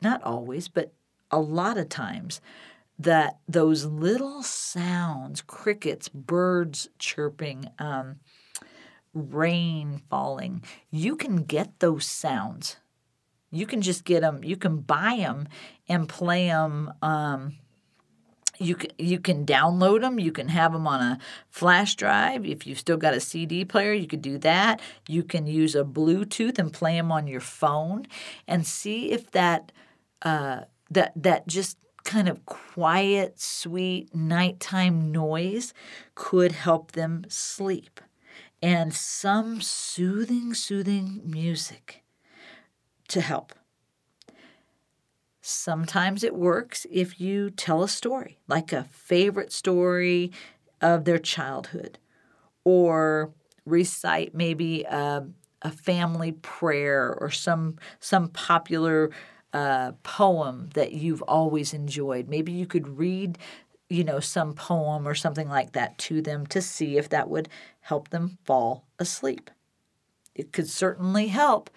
not 0.00 0.22
always, 0.22 0.68
but 0.68 0.92
a 1.30 1.40
lot 1.40 1.78
of 1.78 1.88
times, 1.88 2.40
that 2.98 3.38
those 3.48 3.84
little 3.84 4.42
sounds 4.42 5.42
crickets 5.42 6.08
birds 6.08 6.88
chirping 6.98 7.68
um, 7.78 8.16
rain 9.12 10.00
falling 10.08 10.62
you 10.90 11.16
can 11.16 11.42
get 11.42 11.80
those 11.80 12.06
sounds. 12.06 12.76
You 13.50 13.66
can 13.66 13.82
just 13.82 14.04
get 14.04 14.20
them 14.20 14.42
you 14.44 14.56
can 14.56 14.78
buy 14.78 15.16
them 15.18 15.48
and 15.88 16.08
play 16.08 16.48
them 16.48 16.92
um, 17.02 17.54
you 18.58 18.76
can, 18.76 18.90
you 18.98 19.18
can 19.18 19.44
download 19.44 20.00
them 20.00 20.20
you 20.20 20.30
can 20.30 20.48
have 20.48 20.72
them 20.72 20.86
on 20.86 21.00
a 21.00 21.18
flash 21.50 21.96
drive. 21.96 22.46
If 22.46 22.66
you've 22.66 22.78
still 22.78 22.96
got 22.96 23.14
a 23.14 23.20
cd 23.20 23.64
player 23.64 23.92
you 23.92 24.06
could 24.06 24.22
do 24.22 24.38
that. 24.38 24.80
You 25.08 25.24
can 25.24 25.46
use 25.46 25.74
a 25.74 25.84
bluetooth 25.84 26.58
and 26.58 26.72
play 26.72 26.96
them 26.96 27.10
on 27.10 27.26
your 27.26 27.40
phone 27.40 28.06
and 28.46 28.64
see 28.64 29.10
if 29.10 29.32
that 29.32 29.72
uh, 30.22 30.62
that 30.90 31.12
that 31.16 31.46
just 31.48 31.78
kind 32.04 32.28
of 32.28 32.44
quiet, 32.46 33.40
sweet 33.40 34.14
nighttime 34.14 35.10
noise 35.10 35.74
could 36.14 36.52
help 36.52 36.92
them 36.92 37.24
sleep. 37.28 38.00
And 38.62 38.94
some 38.94 39.60
soothing, 39.60 40.54
soothing 40.54 41.22
music 41.24 42.04
to 43.08 43.20
help. 43.20 43.52
Sometimes 45.40 46.24
it 46.24 46.34
works 46.34 46.86
if 46.90 47.20
you 47.20 47.50
tell 47.50 47.82
a 47.82 47.88
story, 47.88 48.38
like 48.48 48.72
a 48.72 48.84
favorite 48.84 49.52
story 49.52 50.32
of 50.80 51.04
their 51.04 51.18
childhood, 51.18 51.98
or 52.64 53.30
recite 53.66 54.34
maybe 54.34 54.84
a, 54.84 55.26
a 55.60 55.70
family 55.70 56.32
prayer 56.32 57.14
or 57.20 57.30
some 57.30 57.76
some 58.00 58.28
popular 58.28 59.10
a 59.54 59.94
poem 60.02 60.68
that 60.74 60.92
you've 60.92 61.22
always 61.22 61.72
enjoyed. 61.72 62.28
Maybe 62.28 62.52
you 62.52 62.66
could 62.66 62.98
read, 62.98 63.38
you 63.88 64.02
know, 64.02 64.18
some 64.18 64.52
poem 64.52 65.06
or 65.06 65.14
something 65.14 65.48
like 65.48 65.72
that 65.72 65.96
to 65.98 66.20
them 66.20 66.46
to 66.48 66.60
see 66.60 66.98
if 66.98 67.08
that 67.10 67.30
would 67.30 67.48
help 67.80 68.08
them 68.08 68.38
fall 68.44 68.84
asleep. 68.98 69.50
It 70.34 70.52
could 70.52 70.68
certainly 70.68 71.28
help. 71.28 71.70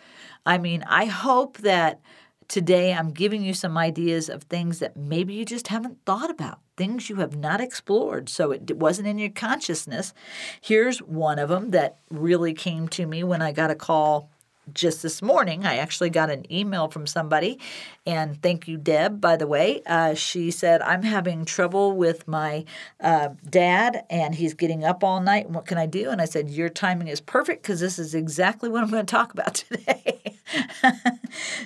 I 0.44 0.58
mean, 0.58 0.84
I 0.88 1.06
hope 1.06 1.60
that 1.60 2.02
today 2.48 2.94
I'm 2.94 3.12
giving 3.12 3.44
you 3.44 3.54
some 3.54 3.78
ideas 3.78 4.28
of 4.28 4.44
things 4.44 4.80
that 4.80 4.98
maybe 4.98 5.36
you 5.36 5.46
just 5.46 5.68
haven't 5.68 6.04
thought 6.06 6.32
about, 6.32 6.60
things 6.78 7.10
you 7.10 7.18
have 7.18 7.36
not 7.36 7.62
explored. 7.62 8.28
So 8.28 8.52
it 8.52 8.78
wasn't 8.78 9.08
in 9.08 9.20
your 9.20 9.30
consciousness. 9.30 10.16
Here's 10.62 11.00
one 11.00 11.38
of 11.38 11.50
them 11.50 11.70
that 11.72 12.00
really 12.10 12.54
came 12.54 12.88
to 12.90 13.06
me 13.06 13.24
when 13.24 13.44
I 13.44 13.52
got 13.52 13.70
a 13.70 13.76
call 13.76 14.32
just 14.74 15.02
this 15.02 15.22
morning, 15.22 15.66
I 15.66 15.78
actually 15.78 16.10
got 16.10 16.30
an 16.30 16.52
email 16.52 16.88
from 16.88 17.08
somebody, 17.08 17.60
and 18.06 18.42
thank 18.42 18.68
you, 18.68 18.78
Deb, 18.78 19.22
by 19.22 19.36
the 19.36 19.48
way. 19.48 19.82
Uh, 19.86 20.14
she 20.14 20.52
said, 20.52 20.82
I'm 20.82 21.04
having 21.04 21.46
trouble 21.46 21.96
with 21.96 22.28
my 22.28 22.66
uh, 23.00 23.30
dad, 23.50 24.06
and 24.10 24.36
he's 24.36 24.54
getting 24.54 24.84
up 24.84 25.04
all 25.04 25.22
night. 25.22 25.50
What 25.50 25.66
can 25.66 25.78
I 25.78 25.86
do? 25.86 26.10
And 26.10 26.22
I 26.22 26.26
said, 26.26 26.50
Your 26.50 26.70
timing 26.70 27.08
is 27.08 27.22
perfect 27.22 27.64
because 27.64 27.80
this 27.80 28.00
is 28.00 28.14
exactly 28.16 28.70
what 28.70 28.84
I'm 28.84 28.90
going 28.92 29.06
to 29.06 29.12
talk 29.12 29.34
about 29.34 29.54
today. 29.70 30.38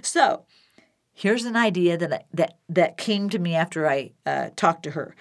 so, 0.01 0.45
here's 1.13 1.45
an 1.45 1.55
idea 1.55 1.97
that, 1.97 2.27
that, 2.33 2.57
that 2.69 2.97
came 2.97 3.29
to 3.29 3.39
me 3.39 3.55
after 3.55 3.87
I 3.87 4.11
uh, 4.25 4.49
talked 4.55 4.83
to 4.83 4.91
her 4.91 5.15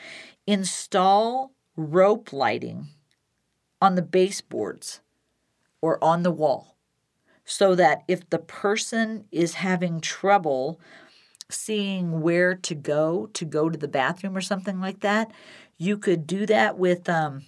install 0.47 1.53
rope 1.77 2.33
lighting 2.33 2.89
on 3.81 3.95
the 3.95 4.03
baseboards 4.03 5.01
or 5.81 6.03
on 6.03 6.23
the 6.23 6.31
wall 6.31 6.77
so 7.51 7.75
that 7.75 8.05
if 8.07 8.31
the 8.31 8.39
person 8.39 9.25
is 9.33 9.55
having 9.55 10.01
trouble 10.01 10.81
seeing 11.49 12.21
where 12.21 12.55
to 12.55 12.77
go 12.77 13.27
to 13.33 13.45
go 13.45 13.69
to 13.69 13.77
the 13.77 13.89
bathroom 13.89 14.37
or 14.37 14.41
something 14.41 14.79
like 14.79 15.01
that, 15.01 15.33
you 15.77 15.99
could 15.99 16.29
do 16.29 16.47
that 16.47 16.79
with 16.79 17.09
um, 17.09 17.43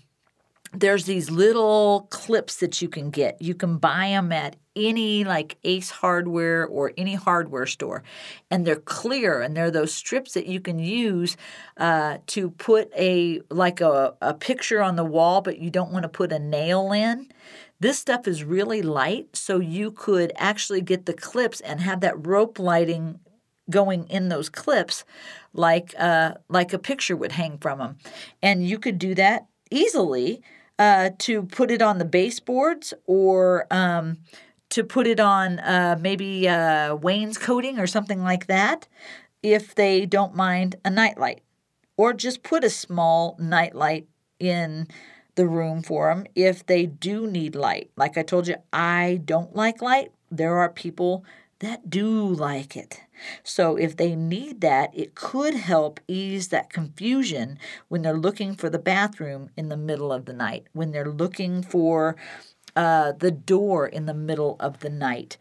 there's 0.72 1.04
these 1.04 1.30
little 1.30 2.08
clips 2.10 2.56
that 2.56 2.82
you 2.82 2.88
can 2.88 3.10
get. 3.10 3.40
You 3.40 3.54
can 3.54 3.78
buy 3.78 4.08
them 4.08 4.32
at 4.32 4.56
any 4.74 5.22
like 5.22 5.56
Ace 5.62 5.90
Hardware 5.90 6.66
or 6.66 6.92
any 6.96 7.14
hardware 7.14 7.66
store, 7.66 8.02
and 8.50 8.66
they're 8.66 8.74
clear 8.74 9.40
and 9.40 9.56
they're 9.56 9.70
those 9.70 9.94
strips 9.94 10.34
that 10.34 10.46
you 10.46 10.58
can 10.58 10.80
use 10.80 11.36
uh, 11.76 12.18
to 12.28 12.50
put 12.50 12.90
a 12.98 13.40
like 13.50 13.80
a, 13.80 14.14
a 14.20 14.34
picture 14.34 14.82
on 14.82 14.96
the 14.96 15.04
wall, 15.04 15.42
but 15.42 15.58
you 15.58 15.70
don't 15.70 15.92
want 15.92 16.02
to 16.02 16.08
put 16.08 16.32
a 16.32 16.40
nail 16.40 16.90
in. 16.90 17.28
This 17.82 17.98
stuff 17.98 18.28
is 18.28 18.44
really 18.44 18.80
light, 18.80 19.34
so 19.34 19.58
you 19.58 19.90
could 19.90 20.30
actually 20.36 20.82
get 20.82 21.06
the 21.06 21.12
clips 21.12 21.60
and 21.60 21.80
have 21.80 22.00
that 22.02 22.24
rope 22.24 22.60
lighting 22.60 23.18
going 23.68 24.08
in 24.08 24.28
those 24.28 24.48
clips 24.48 25.04
like 25.52 25.92
uh, 25.98 26.34
like 26.48 26.72
a 26.72 26.78
picture 26.78 27.16
would 27.16 27.32
hang 27.32 27.58
from 27.58 27.78
them. 27.78 27.98
And 28.40 28.64
you 28.64 28.78
could 28.78 29.00
do 29.00 29.16
that 29.16 29.46
easily 29.72 30.42
uh, 30.78 31.10
to 31.18 31.42
put 31.42 31.72
it 31.72 31.82
on 31.82 31.98
the 31.98 32.04
baseboards 32.04 32.94
or 33.06 33.66
um, 33.72 34.18
to 34.70 34.84
put 34.84 35.08
it 35.08 35.18
on 35.18 35.58
uh, 35.58 35.98
maybe 36.00 36.48
uh, 36.48 36.94
wainscoting 36.94 37.80
or 37.80 37.88
something 37.88 38.22
like 38.22 38.46
that 38.46 38.86
if 39.42 39.74
they 39.74 40.06
don't 40.06 40.36
mind 40.36 40.76
a 40.84 40.90
nightlight. 40.90 41.40
Or 41.96 42.12
just 42.12 42.44
put 42.44 42.62
a 42.62 42.70
small 42.70 43.36
nightlight 43.40 44.06
in 44.38 44.86
the 45.34 45.46
room 45.46 45.82
for 45.82 46.08
them 46.08 46.26
if 46.34 46.64
they 46.66 46.86
do 46.86 47.26
need 47.26 47.54
light. 47.54 47.90
Like 47.96 48.18
I 48.18 48.22
told 48.22 48.48
you, 48.48 48.56
I 48.72 49.20
don't 49.24 49.54
like 49.54 49.82
light. 49.82 50.12
There 50.30 50.58
are 50.58 50.68
people 50.68 51.24
that 51.60 51.88
do 51.88 52.26
like 52.26 52.76
it. 52.76 53.00
So 53.44 53.76
if 53.76 53.96
they 53.96 54.16
need 54.16 54.60
that, 54.62 54.90
it 54.92 55.14
could 55.14 55.54
help 55.54 56.00
ease 56.08 56.48
that 56.48 56.70
confusion 56.70 57.58
when 57.88 58.02
they're 58.02 58.18
looking 58.18 58.56
for 58.56 58.68
the 58.68 58.80
bathroom 58.80 59.50
in 59.56 59.68
the 59.68 59.76
middle 59.76 60.12
of 60.12 60.24
the 60.24 60.32
night, 60.32 60.66
when 60.72 60.90
they're 60.90 61.10
looking 61.10 61.62
for 61.62 62.16
uh, 62.74 63.12
the 63.12 63.30
door 63.30 63.86
in 63.86 64.06
the 64.06 64.14
middle 64.14 64.56
of 64.58 64.80
the 64.80 64.90
night. 64.90 65.36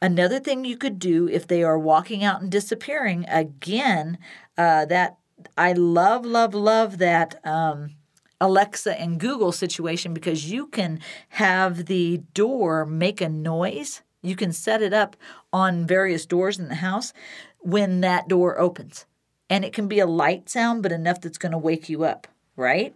Another 0.00 0.38
thing 0.38 0.64
you 0.64 0.76
could 0.76 0.98
do 0.98 1.28
if 1.28 1.46
they 1.46 1.64
are 1.64 1.78
walking 1.78 2.22
out 2.22 2.40
and 2.40 2.52
disappearing, 2.52 3.24
again, 3.28 4.18
uh, 4.56 4.84
that 4.84 5.16
I 5.56 5.72
love, 5.72 6.24
love, 6.24 6.54
love 6.54 6.98
that. 6.98 7.44
Um, 7.44 7.96
Alexa 8.44 9.00
and 9.00 9.18
Google 9.18 9.52
situation 9.52 10.12
because 10.12 10.50
you 10.50 10.66
can 10.66 11.00
have 11.30 11.86
the 11.86 12.18
door 12.34 12.84
make 12.84 13.22
a 13.22 13.28
noise. 13.30 14.02
You 14.20 14.36
can 14.36 14.52
set 14.52 14.82
it 14.82 14.92
up 14.92 15.16
on 15.50 15.86
various 15.86 16.26
doors 16.26 16.58
in 16.58 16.68
the 16.68 16.74
house 16.74 17.14
when 17.60 18.02
that 18.02 18.28
door 18.28 18.58
opens. 18.58 19.06
And 19.48 19.64
it 19.64 19.72
can 19.72 19.88
be 19.88 19.98
a 19.98 20.06
light 20.06 20.50
sound, 20.50 20.82
but 20.82 20.92
enough 20.92 21.22
that's 21.22 21.38
going 21.38 21.52
to 21.52 21.58
wake 21.58 21.88
you 21.88 22.04
up, 22.04 22.28
right? 22.54 22.94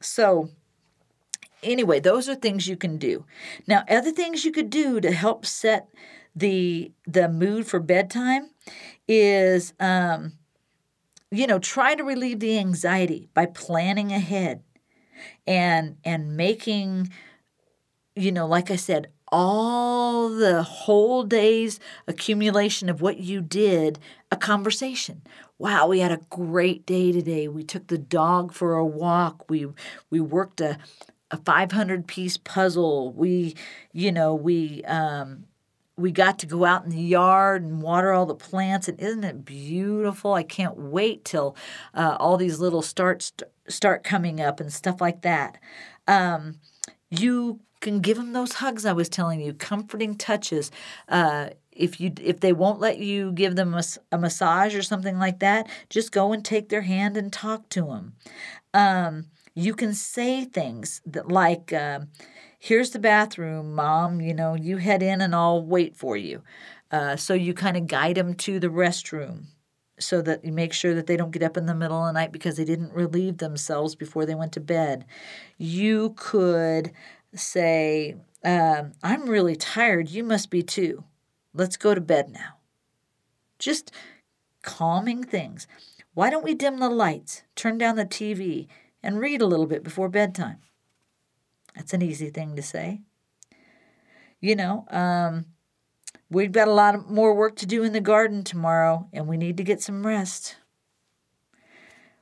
So, 0.00 0.50
anyway, 1.62 2.00
those 2.00 2.28
are 2.28 2.34
things 2.34 2.66
you 2.66 2.76
can 2.76 2.98
do. 2.98 3.24
Now, 3.68 3.84
other 3.88 4.10
things 4.10 4.44
you 4.44 4.50
could 4.50 4.70
do 4.70 5.00
to 5.00 5.12
help 5.12 5.46
set 5.46 5.88
the 6.34 6.90
the 7.06 7.28
mood 7.28 7.64
for 7.64 7.78
bedtime 7.78 8.50
is 9.06 9.72
um, 9.78 10.32
you 11.30 11.46
know, 11.46 11.58
try 11.58 11.94
to 11.94 12.04
relieve 12.04 12.40
the 12.40 12.58
anxiety 12.58 13.28
by 13.34 13.46
planning 13.46 14.12
ahead 14.12 14.62
and 15.46 15.96
and 16.04 16.36
making 16.36 17.10
you 18.16 18.30
know, 18.30 18.46
like 18.46 18.70
I 18.70 18.76
said, 18.76 19.08
all 19.28 20.28
the 20.28 20.62
whole 20.62 21.24
day's 21.24 21.80
accumulation 22.06 22.88
of 22.88 23.00
what 23.00 23.18
you 23.18 23.40
did 23.40 23.98
a 24.30 24.36
conversation. 24.36 25.22
Wow, 25.58 25.88
we 25.88 26.00
had 26.00 26.12
a 26.12 26.20
great 26.30 26.86
day 26.86 27.10
today. 27.10 27.48
We 27.48 27.64
took 27.64 27.88
the 27.88 27.98
dog 27.98 28.52
for 28.52 28.74
a 28.74 28.86
walk. 28.86 29.48
We 29.50 29.66
we 30.10 30.20
worked 30.20 30.60
a 30.60 30.78
a 31.30 31.38
500 31.38 32.06
piece 32.06 32.36
puzzle. 32.36 33.12
We, 33.12 33.56
you 33.92 34.12
know, 34.12 34.34
we 34.34 34.84
um, 34.84 35.46
we 35.96 36.10
got 36.10 36.38
to 36.40 36.46
go 36.46 36.64
out 36.64 36.84
in 36.84 36.90
the 36.90 37.00
yard 37.00 37.62
and 37.62 37.82
water 37.82 38.12
all 38.12 38.26
the 38.26 38.34
plants 38.34 38.88
and 38.88 38.98
isn't 39.00 39.24
it 39.24 39.44
beautiful? 39.44 40.34
I 40.34 40.42
can't 40.42 40.76
wait 40.76 41.24
till 41.24 41.56
uh, 41.94 42.16
all 42.18 42.36
these 42.36 42.58
little 42.58 42.82
starts 42.82 43.32
start 43.68 44.04
coming 44.04 44.40
up 44.40 44.60
and 44.60 44.72
stuff 44.72 45.00
like 45.00 45.22
that. 45.22 45.58
Um, 46.08 46.56
you 47.10 47.60
can 47.80 48.00
give 48.00 48.16
them 48.16 48.32
those 48.32 48.54
hugs 48.54 48.86
i 48.86 48.92
was 48.94 49.10
telling 49.10 49.40
you 49.40 49.52
comforting 49.52 50.16
touches. 50.16 50.70
Uh, 51.06 51.50
if 51.70 52.00
you 52.00 52.12
if 52.20 52.40
they 52.40 52.52
won't 52.52 52.80
let 52.80 52.98
you 52.98 53.32
give 53.32 53.56
them 53.56 53.74
a, 53.74 53.82
a, 54.12 54.18
massage 54.18 54.74
or 54.74 54.82
something 54.82 55.18
like 55.18 55.40
that 55.40 55.68
just 55.90 56.12
go 56.12 56.32
and 56.32 56.44
take 56.44 56.68
their 56.68 56.82
hand 56.82 57.16
and 57.16 57.32
talk 57.32 57.68
to 57.68 57.86
them 57.86 58.14
um, 58.72 59.26
you 59.54 59.74
can 59.74 59.92
say 59.92 60.44
things 60.44 61.00
that 61.04 61.28
like 61.28 61.72
uh, 61.72 62.00
here's 62.64 62.90
the 62.90 62.98
bathroom, 62.98 63.74
mom. 63.74 64.22
You 64.22 64.32
know, 64.32 64.54
you 64.54 64.78
head 64.78 65.02
in 65.02 65.20
and 65.20 65.34
I'll 65.34 65.62
wait 65.62 65.94
for 65.94 66.16
you. 66.16 66.42
Uh, 66.90 67.14
so 67.14 67.34
you 67.34 67.52
kind 67.52 67.76
of 67.76 67.86
guide 67.86 68.16
them 68.16 68.32
to 68.34 68.58
the 68.58 68.68
restroom 68.68 69.44
so 69.98 70.22
that 70.22 70.44
you 70.44 70.50
make 70.50 70.72
sure 70.72 70.94
that 70.94 71.06
they 71.06 71.16
don't 71.16 71.30
get 71.30 71.42
up 71.42 71.58
in 71.58 71.66
the 71.66 71.74
middle 71.74 72.00
of 72.00 72.06
the 72.06 72.18
night 72.18 72.32
because 72.32 72.56
they 72.56 72.64
didn't 72.64 72.94
relieve 72.94 73.36
themselves 73.36 73.94
before 73.94 74.24
they 74.24 74.34
went 74.34 74.52
to 74.52 74.60
bed. 74.60 75.04
You 75.58 76.14
could 76.16 76.92
say, 77.34 78.16
um, 78.42 78.92
I'm 79.02 79.28
really 79.28 79.56
tired. 79.56 80.08
You 80.08 80.24
must 80.24 80.48
be 80.48 80.62
too. 80.62 81.04
Let's 81.52 81.76
go 81.76 81.94
to 81.94 82.00
bed 82.00 82.30
now. 82.30 82.56
Just 83.58 83.92
calming 84.62 85.22
things. 85.22 85.66
Why 86.14 86.30
don't 86.30 86.44
we 86.44 86.54
dim 86.54 86.78
the 86.78 86.88
lights, 86.88 87.42
turn 87.56 87.76
down 87.76 87.96
the 87.96 88.06
TV, 88.06 88.68
and 89.02 89.20
read 89.20 89.42
a 89.42 89.46
little 89.46 89.66
bit 89.66 89.84
before 89.84 90.08
bedtime? 90.08 90.60
That's 91.74 91.92
an 91.92 92.02
easy 92.02 92.30
thing 92.30 92.56
to 92.56 92.62
say. 92.62 93.02
You 94.40 94.56
know, 94.56 94.86
um, 94.90 95.46
we've 96.30 96.52
got 96.52 96.68
a 96.68 96.72
lot 96.72 97.10
more 97.10 97.34
work 97.34 97.56
to 97.56 97.66
do 97.66 97.82
in 97.82 97.92
the 97.92 98.00
garden 98.00 98.44
tomorrow, 98.44 99.08
and 99.12 99.26
we 99.26 99.36
need 99.36 99.56
to 99.56 99.64
get 99.64 99.82
some 99.82 100.06
rest. 100.06 100.56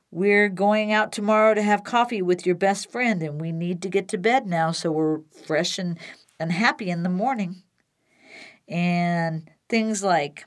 We're 0.09 0.49
going 0.49 0.91
out 0.91 1.11
tomorrow 1.11 1.53
to 1.53 1.61
have 1.61 1.83
coffee 1.83 2.21
with 2.21 2.45
your 2.45 2.55
best 2.55 2.91
friend, 2.91 3.21
and 3.21 3.41
we 3.41 3.51
need 3.51 3.81
to 3.81 3.89
get 3.89 4.07
to 4.09 4.17
bed 4.17 4.47
now 4.47 4.71
so 4.71 4.91
we're 4.91 5.21
fresh 5.45 5.77
and, 5.77 5.97
and 6.39 6.51
happy 6.51 6.89
in 6.89 7.03
the 7.03 7.09
morning. 7.09 7.63
And 8.67 9.49
things 9.69 10.03
like, 10.03 10.45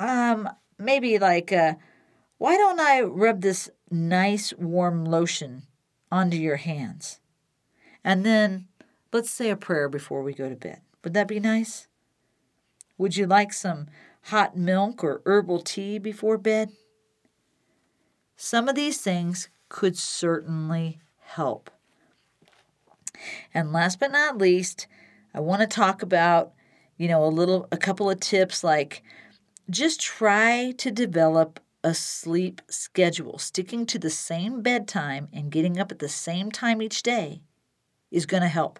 um, 0.00 0.48
maybe 0.78 1.18
like, 1.18 1.52
uh, 1.52 1.74
why 2.38 2.56
don't 2.56 2.80
I 2.80 3.02
rub 3.02 3.40
this 3.40 3.70
nice 3.90 4.54
warm 4.54 5.04
lotion 5.04 5.64
onto 6.12 6.36
your 6.36 6.56
hands. 6.56 7.18
And 8.04 8.24
then 8.24 8.68
let's 9.12 9.30
say 9.30 9.50
a 9.50 9.56
prayer 9.56 9.88
before 9.88 10.22
we 10.22 10.34
go 10.34 10.48
to 10.48 10.54
bed. 10.54 10.82
Would 11.02 11.14
that 11.14 11.26
be 11.26 11.40
nice? 11.40 11.88
Would 12.98 13.16
you 13.16 13.26
like 13.26 13.52
some 13.52 13.88
hot 14.24 14.56
milk 14.56 15.02
or 15.02 15.22
herbal 15.24 15.60
tea 15.60 15.98
before 15.98 16.38
bed? 16.38 16.70
Some 18.36 18.68
of 18.68 18.74
these 18.76 19.00
things 19.00 19.48
could 19.70 19.96
certainly 19.96 21.00
help. 21.18 21.70
And 23.54 23.72
last 23.72 23.98
but 23.98 24.12
not 24.12 24.36
least, 24.36 24.86
I 25.32 25.40
want 25.40 25.62
to 25.62 25.66
talk 25.66 26.02
about, 26.02 26.52
you 26.98 27.08
know, 27.08 27.24
a 27.24 27.26
little 27.26 27.66
a 27.72 27.76
couple 27.78 28.10
of 28.10 28.20
tips 28.20 28.62
like 28.62 29.02
just 29.70 30.00
try 30.00 30.74
to 30.76 30.90
develop 30.90 31.60
a 31.84 31.94
sleep 31.94 32.62
schedule, 32.68 33.38
sticking 33.38 33.86
to 33.86 33.98
the 33.98 34.10
same 34.10 34.62
bedtime 34.62 35.28
and 35.32 35.50
getting 35.50 35.78
up 35.78 35.90
at 35.90 35.98
the 35.98 36.08
same 36.08 36.50
time 36.50 36.80
each 36.80 37.02
day 37.02 37.42
is 38.10 38.26
going 38.26 38.42
to 38.42 38.48
help. 38.48 38.78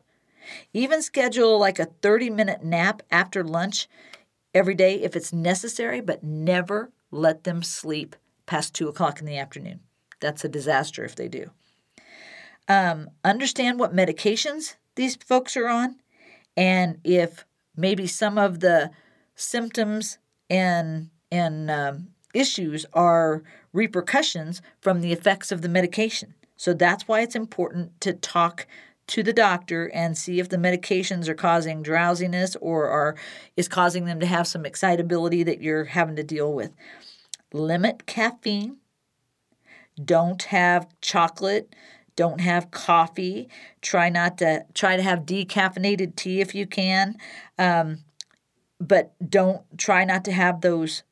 Even 0.72 1.02
schedule 1.02 1.58
like 1.58 1.78
a 1.78 1.86
30 2.02 2.30
minute 2.30 2.64
nap 2.64 3.02
after 3.10 3.42
lunch 3.42 3.88
every 4.54 4.74
day 4.74 5.00
if 5.00 5.16
it's 5.16 5.32
necessary, 5.32 6.00
but 6.00 6.22
never 6.22 6.92
let 7.10 7.44
them 7.44 7.62
sleep 7.62 8.16
past 8.46 8.74
2 8.74 8.88
o'clock 8.88 9.20
in 9.20 9.26
the 9.26 9.38
afternoon. 9.38 9.80
That's 10.20 10.44
a 10.44 10.48
disaster 10.48 11.04
if 11.04 11.14
they 11.14 11.28
do. 11.28 11.50
Um, 12.68 13.10
understand 13.24 13.78
what 13.78 13.94
medications 13.94 14.76
these 14.94 15.16
folks 15.16 15.56
are 15.56 15.68
on, 15.68 15.96
and 16.56 17.00
if 17.02 17.44
maybe 17.76 18.06
some 18.06 18.38
of 18.38 18.60
the 18.60 18.90
symptoms 19.34 20.18
and 20.48 21.10
and 21.30 21.70
um, 21.70 22.08
issues 22.32 22.86
are 22.92 23.42
repercussions 23.72 24.62
from 24.80 25.00
the 25.00 25.12
effects 25.12 25.52
of 25.52 25.62
the 25.62 25.68
medication. 25.68 26.34
So 26.56 26.74
that's 26.74 27.08
why 27.08 27.20
it's 27.20 27.34
important 27.34 28.00
to 28.02 28.12
talk 28.12 28.66
to 29.08 29.22
the 29.22 29.32
doctor 29.32 29.90
and 29.92 30.16
see 30.16 30.38
if 30.38 30.48
the 30.48 30.56
medications 30.56 31.28
are 31.28 31.34
causing 31.34 31.82
drowsiness 31.82 32.56
or 32.60 32.88
are 32.88 33.16
is 33.56 33.68
causing 33.68 34.04
them 34.04 34.20
to 34.20 34.26
have 34.26 34.46
some 34.46 34.64
excitability 34.64 35.42
that 35.42 35.60
you're 35.60 35.84
having 35.84 36.16
to 36.16 36.22
deal 36.22 36.52
with. 36.52 36.70
Limit 37.52 38.06
caffeine. 38.06 38.76
Don't 40.02 40.42
have 40.44 40.88
chocolate. 41.00 41.74
Don't 42.14 42.40
have 42.40 42.70
coffee. 42.70 43.48
Try 43.80 44.08
not 44.08 44.38
to 44.38 44.64
try 44.74 44.96
to 44.96 45.02
have 45.02 45.20
decaffeinated 45.20 46.14
tea 46.16 46.40
if 46.40 46.54
you 46.54 46.66
can, 46.66 47.16
um, 47.58 47.98
but 48.80 49.14
don't 49.28 49.62
try 49.78 50.04
not 50.04 50.24
to 50.26 50.32
have 50.32 50.60
those 50.60 51.02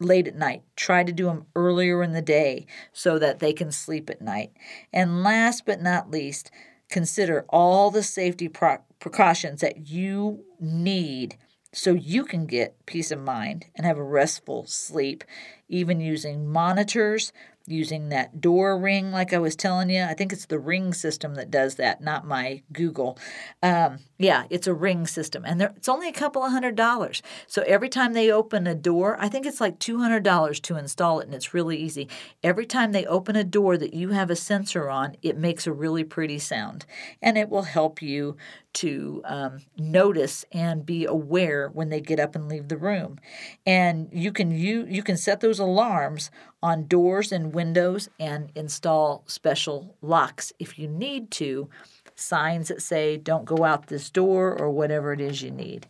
late 0.00 0.28
at 0.28 0.36
night. 0.36 0.62
Try 0.76 1.04
to 1.04 1.12
do 1.12 1.26
them 1.26 1.46
earlier 1.54 2.02
in 2.02 2.12
the 2.12 2.22
day 2.22 2.66
so 2.92 3.18
that 3.18 3.38
they 3.38 3.52
can 3.52 3.72
sleep 3.72 4.10
at 4.10 4.20
night. 4.20 4.52
And 4.92 5.22
last 5.22 5.64
but 5.66 5.80
not 5.80 6.10
least, 6.10 6.50
consider 6.90 7.44
all 7.48 7.90
the 7.90 8.02
safety 8.02 8.48
pro- 8.48 8.78
precautions 8.98 9.60
that 9.60 9.88
you 9.88 10.44
need 10.60 11.36
so 11.72 11.92
you 11.92 12.24
can 12.24 12.46
get 12.46 12.86
peace 12.86 13.10
of 13.10 13.20
mind 13.20 13.66
and 13.74 13.84
have 13.84 13.98
a 13.98 14.02
restful 14.02 14.64
sleep, 14.66 15.24
even 15.68 16.00
using 16.00 16.50
monitors, 16.50 17.32
using 17.66 18.08
that 18.08 18.40
door 18.40 18.78
ring, 18.78 19.10
like 19.10 19.32
I 19.34 19.38
was 19.38 19.56
telling 19.56 19.90
you. 19.90 20.02
I 20.02 20.14
think 20.14 20.32
it's 20.32 20.46
the 20.46 20.58
ring 20.58 20.94
system 20.94 21.34
that 21.34 21.50
does 21.50 21.74
that, 21.74 22.00
not 22.00 22.26
my 22.26 22.62
Google. 22.72 23.18
Um, 23.62 23.98
yeah, 24.18 24.44
it's 24.48 24.66
a 24.66 24.74
ring 24.74 25.06
system, 25.06 25.44
and 25.44 25.60
it's 25.60 25.88
only 25.88 26.08
a 26.08 26.12
couple 26.12 26.42
of 26.42 26.50
hundred 26.50 26.74
dollars. 26.74 27.22
So 27.46 27.62
every 27.62 27.88
time 27.88 28.12
they 28.12 28.30
open 28.30 28.66
a 28.66 28.74
door, 28.74 29.16
I 29.20 29.28
think 29.28 29.46
it's 29.46 29.60
like 29.60 29.78
two 29.78 29.98
hundred 29.98 30.22
dollars 30.22 30.60
to 30.60 30.76
install 30.76 31.20
it, 31.20 31.26
and 31.26 31.34
it's 31.34 31.54
really 31.54 31.76
easy. 31.76 32.08
Every 32.42 32.66
time 32.66 32.92
they 32.92 33.04
open 33.06 33.36
a 33.36 33.44
door 33.44 33.76
that 33.76 33.94
you 33.94 34.10
have 34.10 34.30
a 34.30 34.36
sensor 34.36 34.88
on, 34.88 35.16
it 35.22 35.36
makes 35.36 35.66
a 35.66 35.72
really 35.72 36.04
pretty 36.04 36.38
sound, 36.38 36.86
and 37.20 37.36
it 37.36 37.48
will 37.50 37.62
help 37.62 38.00
you 38.00 38.36
to 38.74 39.22
um, 39.24 39.58
notice 39.78 40.44
and 40.52 40.84
be 40.84 41.06
aware 41.06 41.68
when 41.68 41.88
they 41.88 42.00
get 42.00 42.20
up 42.20 42.34
and 42.34 42.46
leave 42.46 42.68
the 42.68 42.76
room. 42.76 43.18
And 43.64 44.08
you 44.12 44.32
can 44.32 44.50
you 44.50 44.86
you 44.88 45.02
can 45.02 45.16
set 45.16 45.40
those 45.40 45.58
alarms 45.58 46.30
on 46.62 46.86
doors 46.86 47.32
and 47.32 47.54
windows 47.54 48.08
and 48.18 48.50
install 48.54 49.24
special 49.26 49.96
locks 50.02 50.52
if 50.58 50.78
you 50.78 50.88
need 50.88 51.30
to, 51.30 51.68
signs 52.16 52.68
that 52.68 52.82
say 52.82 53.16
don't 53.16 53.44
go 53.44 53.64
out 53.64 53.86
this 53.86 54.10
door 54.10 54.58
or 54.58 54.70
whatever 54.70 55.12
it 55.12 55.20
is 55.20 55.42
you 55.42 55.50
need. 55.50 55.86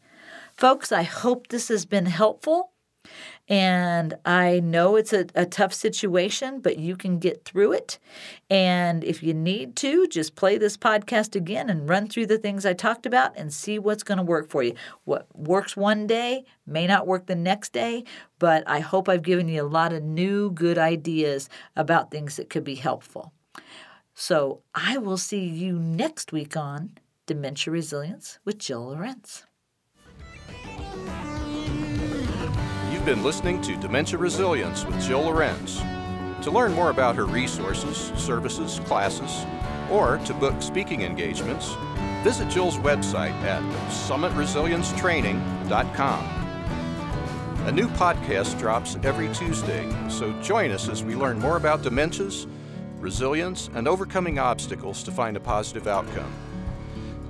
Folks, 0.55 0.93
I 0.93 1.03
hope 1.03 1.49
this 1.49 1.69
has 1.69 1.85
been 1.87 2.07
helpful. 2.07 2.73
And 3.49 4.15
I 4.25 4.59
know 4.59 4.97
it's 4.97 5.13
a, 5.13 5.27
a 5.35 5.47
tough 5.47 5.73
situation, 5.73 6.61
but 6.61 6.79
you 6.79 6.97
can 6.97 7.19
get 7.19 7.45
through 7.45 7.73
it. 7.73 7.99
And 8.51 9.05
if 9.05 9.23
you 9.23 9.33
need 9.33 9.77
to, 9.77 10.09
just 10.09 10.35
play 10.35 10.59
this 10.59 10.77
podcast 10.77 11.37
again 11.37 11.71
and 11.71 11.89
run 11.89 12.09
through 12.09 12.27
the 12.27 12.39
things 12.39 12.67
I 12.67 12.73
talked 12.73 13.07
about 13.07 13.37
and 13.37 13.53
see 13.53 13.79
what's 13.79 14.03
going 14.03 14.19
to 14.19 14.25
work 14.25 14.49
for 14.51 14.65
you. 14.65 14.75
What 15.05 15.29
works 15.33 15.77
one 15.77 16.09
day 16.09 16.45
may 16.67 16.87
not 16.89 17.07
work 17.07 17.27
the 17.27 17.37
next 17.37 17.73
day, 17.73 18.03
but 18.41 18.65
I 18.67 18.81
hope 18.81 19.09
I've 19.09 19.23
given 19.23 19.49
you 19.49 19.63
a 19.63 19.69
lot 19.69 19.93
of 19.93 20.03
new 20.03 20.51
good 20.51 20.79
ideas 20.79 21.49
about 21.77 22.11
things 22.11 22.37
that 22.37 22.51
could 22.51 22.65
be 22.65 22.75
helpful. 22.75 23.33
So 24.19 24.63
I 24.75 24.97
will 24.97 25.19
see 25.19 25.45
you 25.45 25.79
next 25.79 26.33
week 26.33 26.57
on 26.57 26.93
Dementia 27.27 27.71
Resilience 27.71 28.39
with 28.47 28.59
Jill 28.59 28.87
Lorenz. 28.87 29.45
You've 32.91 33.05
been 33.05 33.23
listening 33.23 33.61
to 33.61 33.77
Dementia 33.77 34.19
Resilience 34.19 34.87
with 34.87 34.99
Jill 35.03 35.21
Lorenz. 35.21 35.83
To 36.43 36.51
learn 36.51 36.73
more 36.73 36.89
about 36.89 37.15
her 37.15 37.27
resources, 37.27 38.11
services, 38.17 38.81
classes, 38.87 39.45
or 39.91 40.17
to 40.25 40.33
book 40.33 40.63
speaking 40.63 41.03
engagements, 41.03 41.75
visit 42.25 42.49
Jill's 42.49 42.79
website 42.79 43.35
at 43.43 43.61
summitresiliencetraining.com. 43.91 46.25
A 47.67 47.73
new 47.73 47.89
podcast 47.89 48.59
drops 48.59 48.97
every 49.03 49.29
Tuesday, 49.35 49.87
so 50.09 50.33
join 50.41 50.71
us 50.71 50.89
as 50.89 51.05
we 51.05 51.15
learn 51.15 51.39
more 51.39 51.59
about 51.59 51.83
dementias, 51.83 52.47
resilience, 53.07 53.71
and 53.77 53.87
overcoming 53.87 54.41
obstacles 54.41 55.05
to 55.05 55.13
find 55.13 55.37
a 55.37 55.41
positive 55.41 55.87
outcome. 55.87 56.33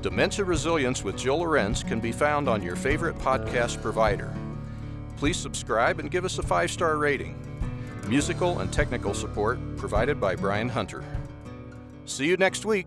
Dementia 0.01 0.43
Resilience 0.43 1.05
with 1.05 1.19
Jill 1.19 1.41
Lorenz 1.41 1.83
can 1.83 2.01
be 2.01 2.13
found 2.13 2.49
on 2.49 2.63
your 2.63 2.77
favorite 2.77 3.19
podcast 3.19 3.83
provider. 3.83 4.35
Please 5.19 5.37
subscribe 5.37 6.01
and 6.01 6.11
give 6.11 6.25
us 6.25 6.39
a 6.39 6.43
five 6.43 6.71
star 6.71 6.97
rating. 6.97 7.35
Musical 8.09 8.61
and 8.61 8.73
technical 8.73 9.13
support 9.13 9.59
provided 9.77 10.19
by 10.19 10.35
Brian 10.35 10.71
Hunter. 10.71 11.05
See 12.07 12.27
you 12.27 12.39
next 12.39 12.65
week. 12.65 12.87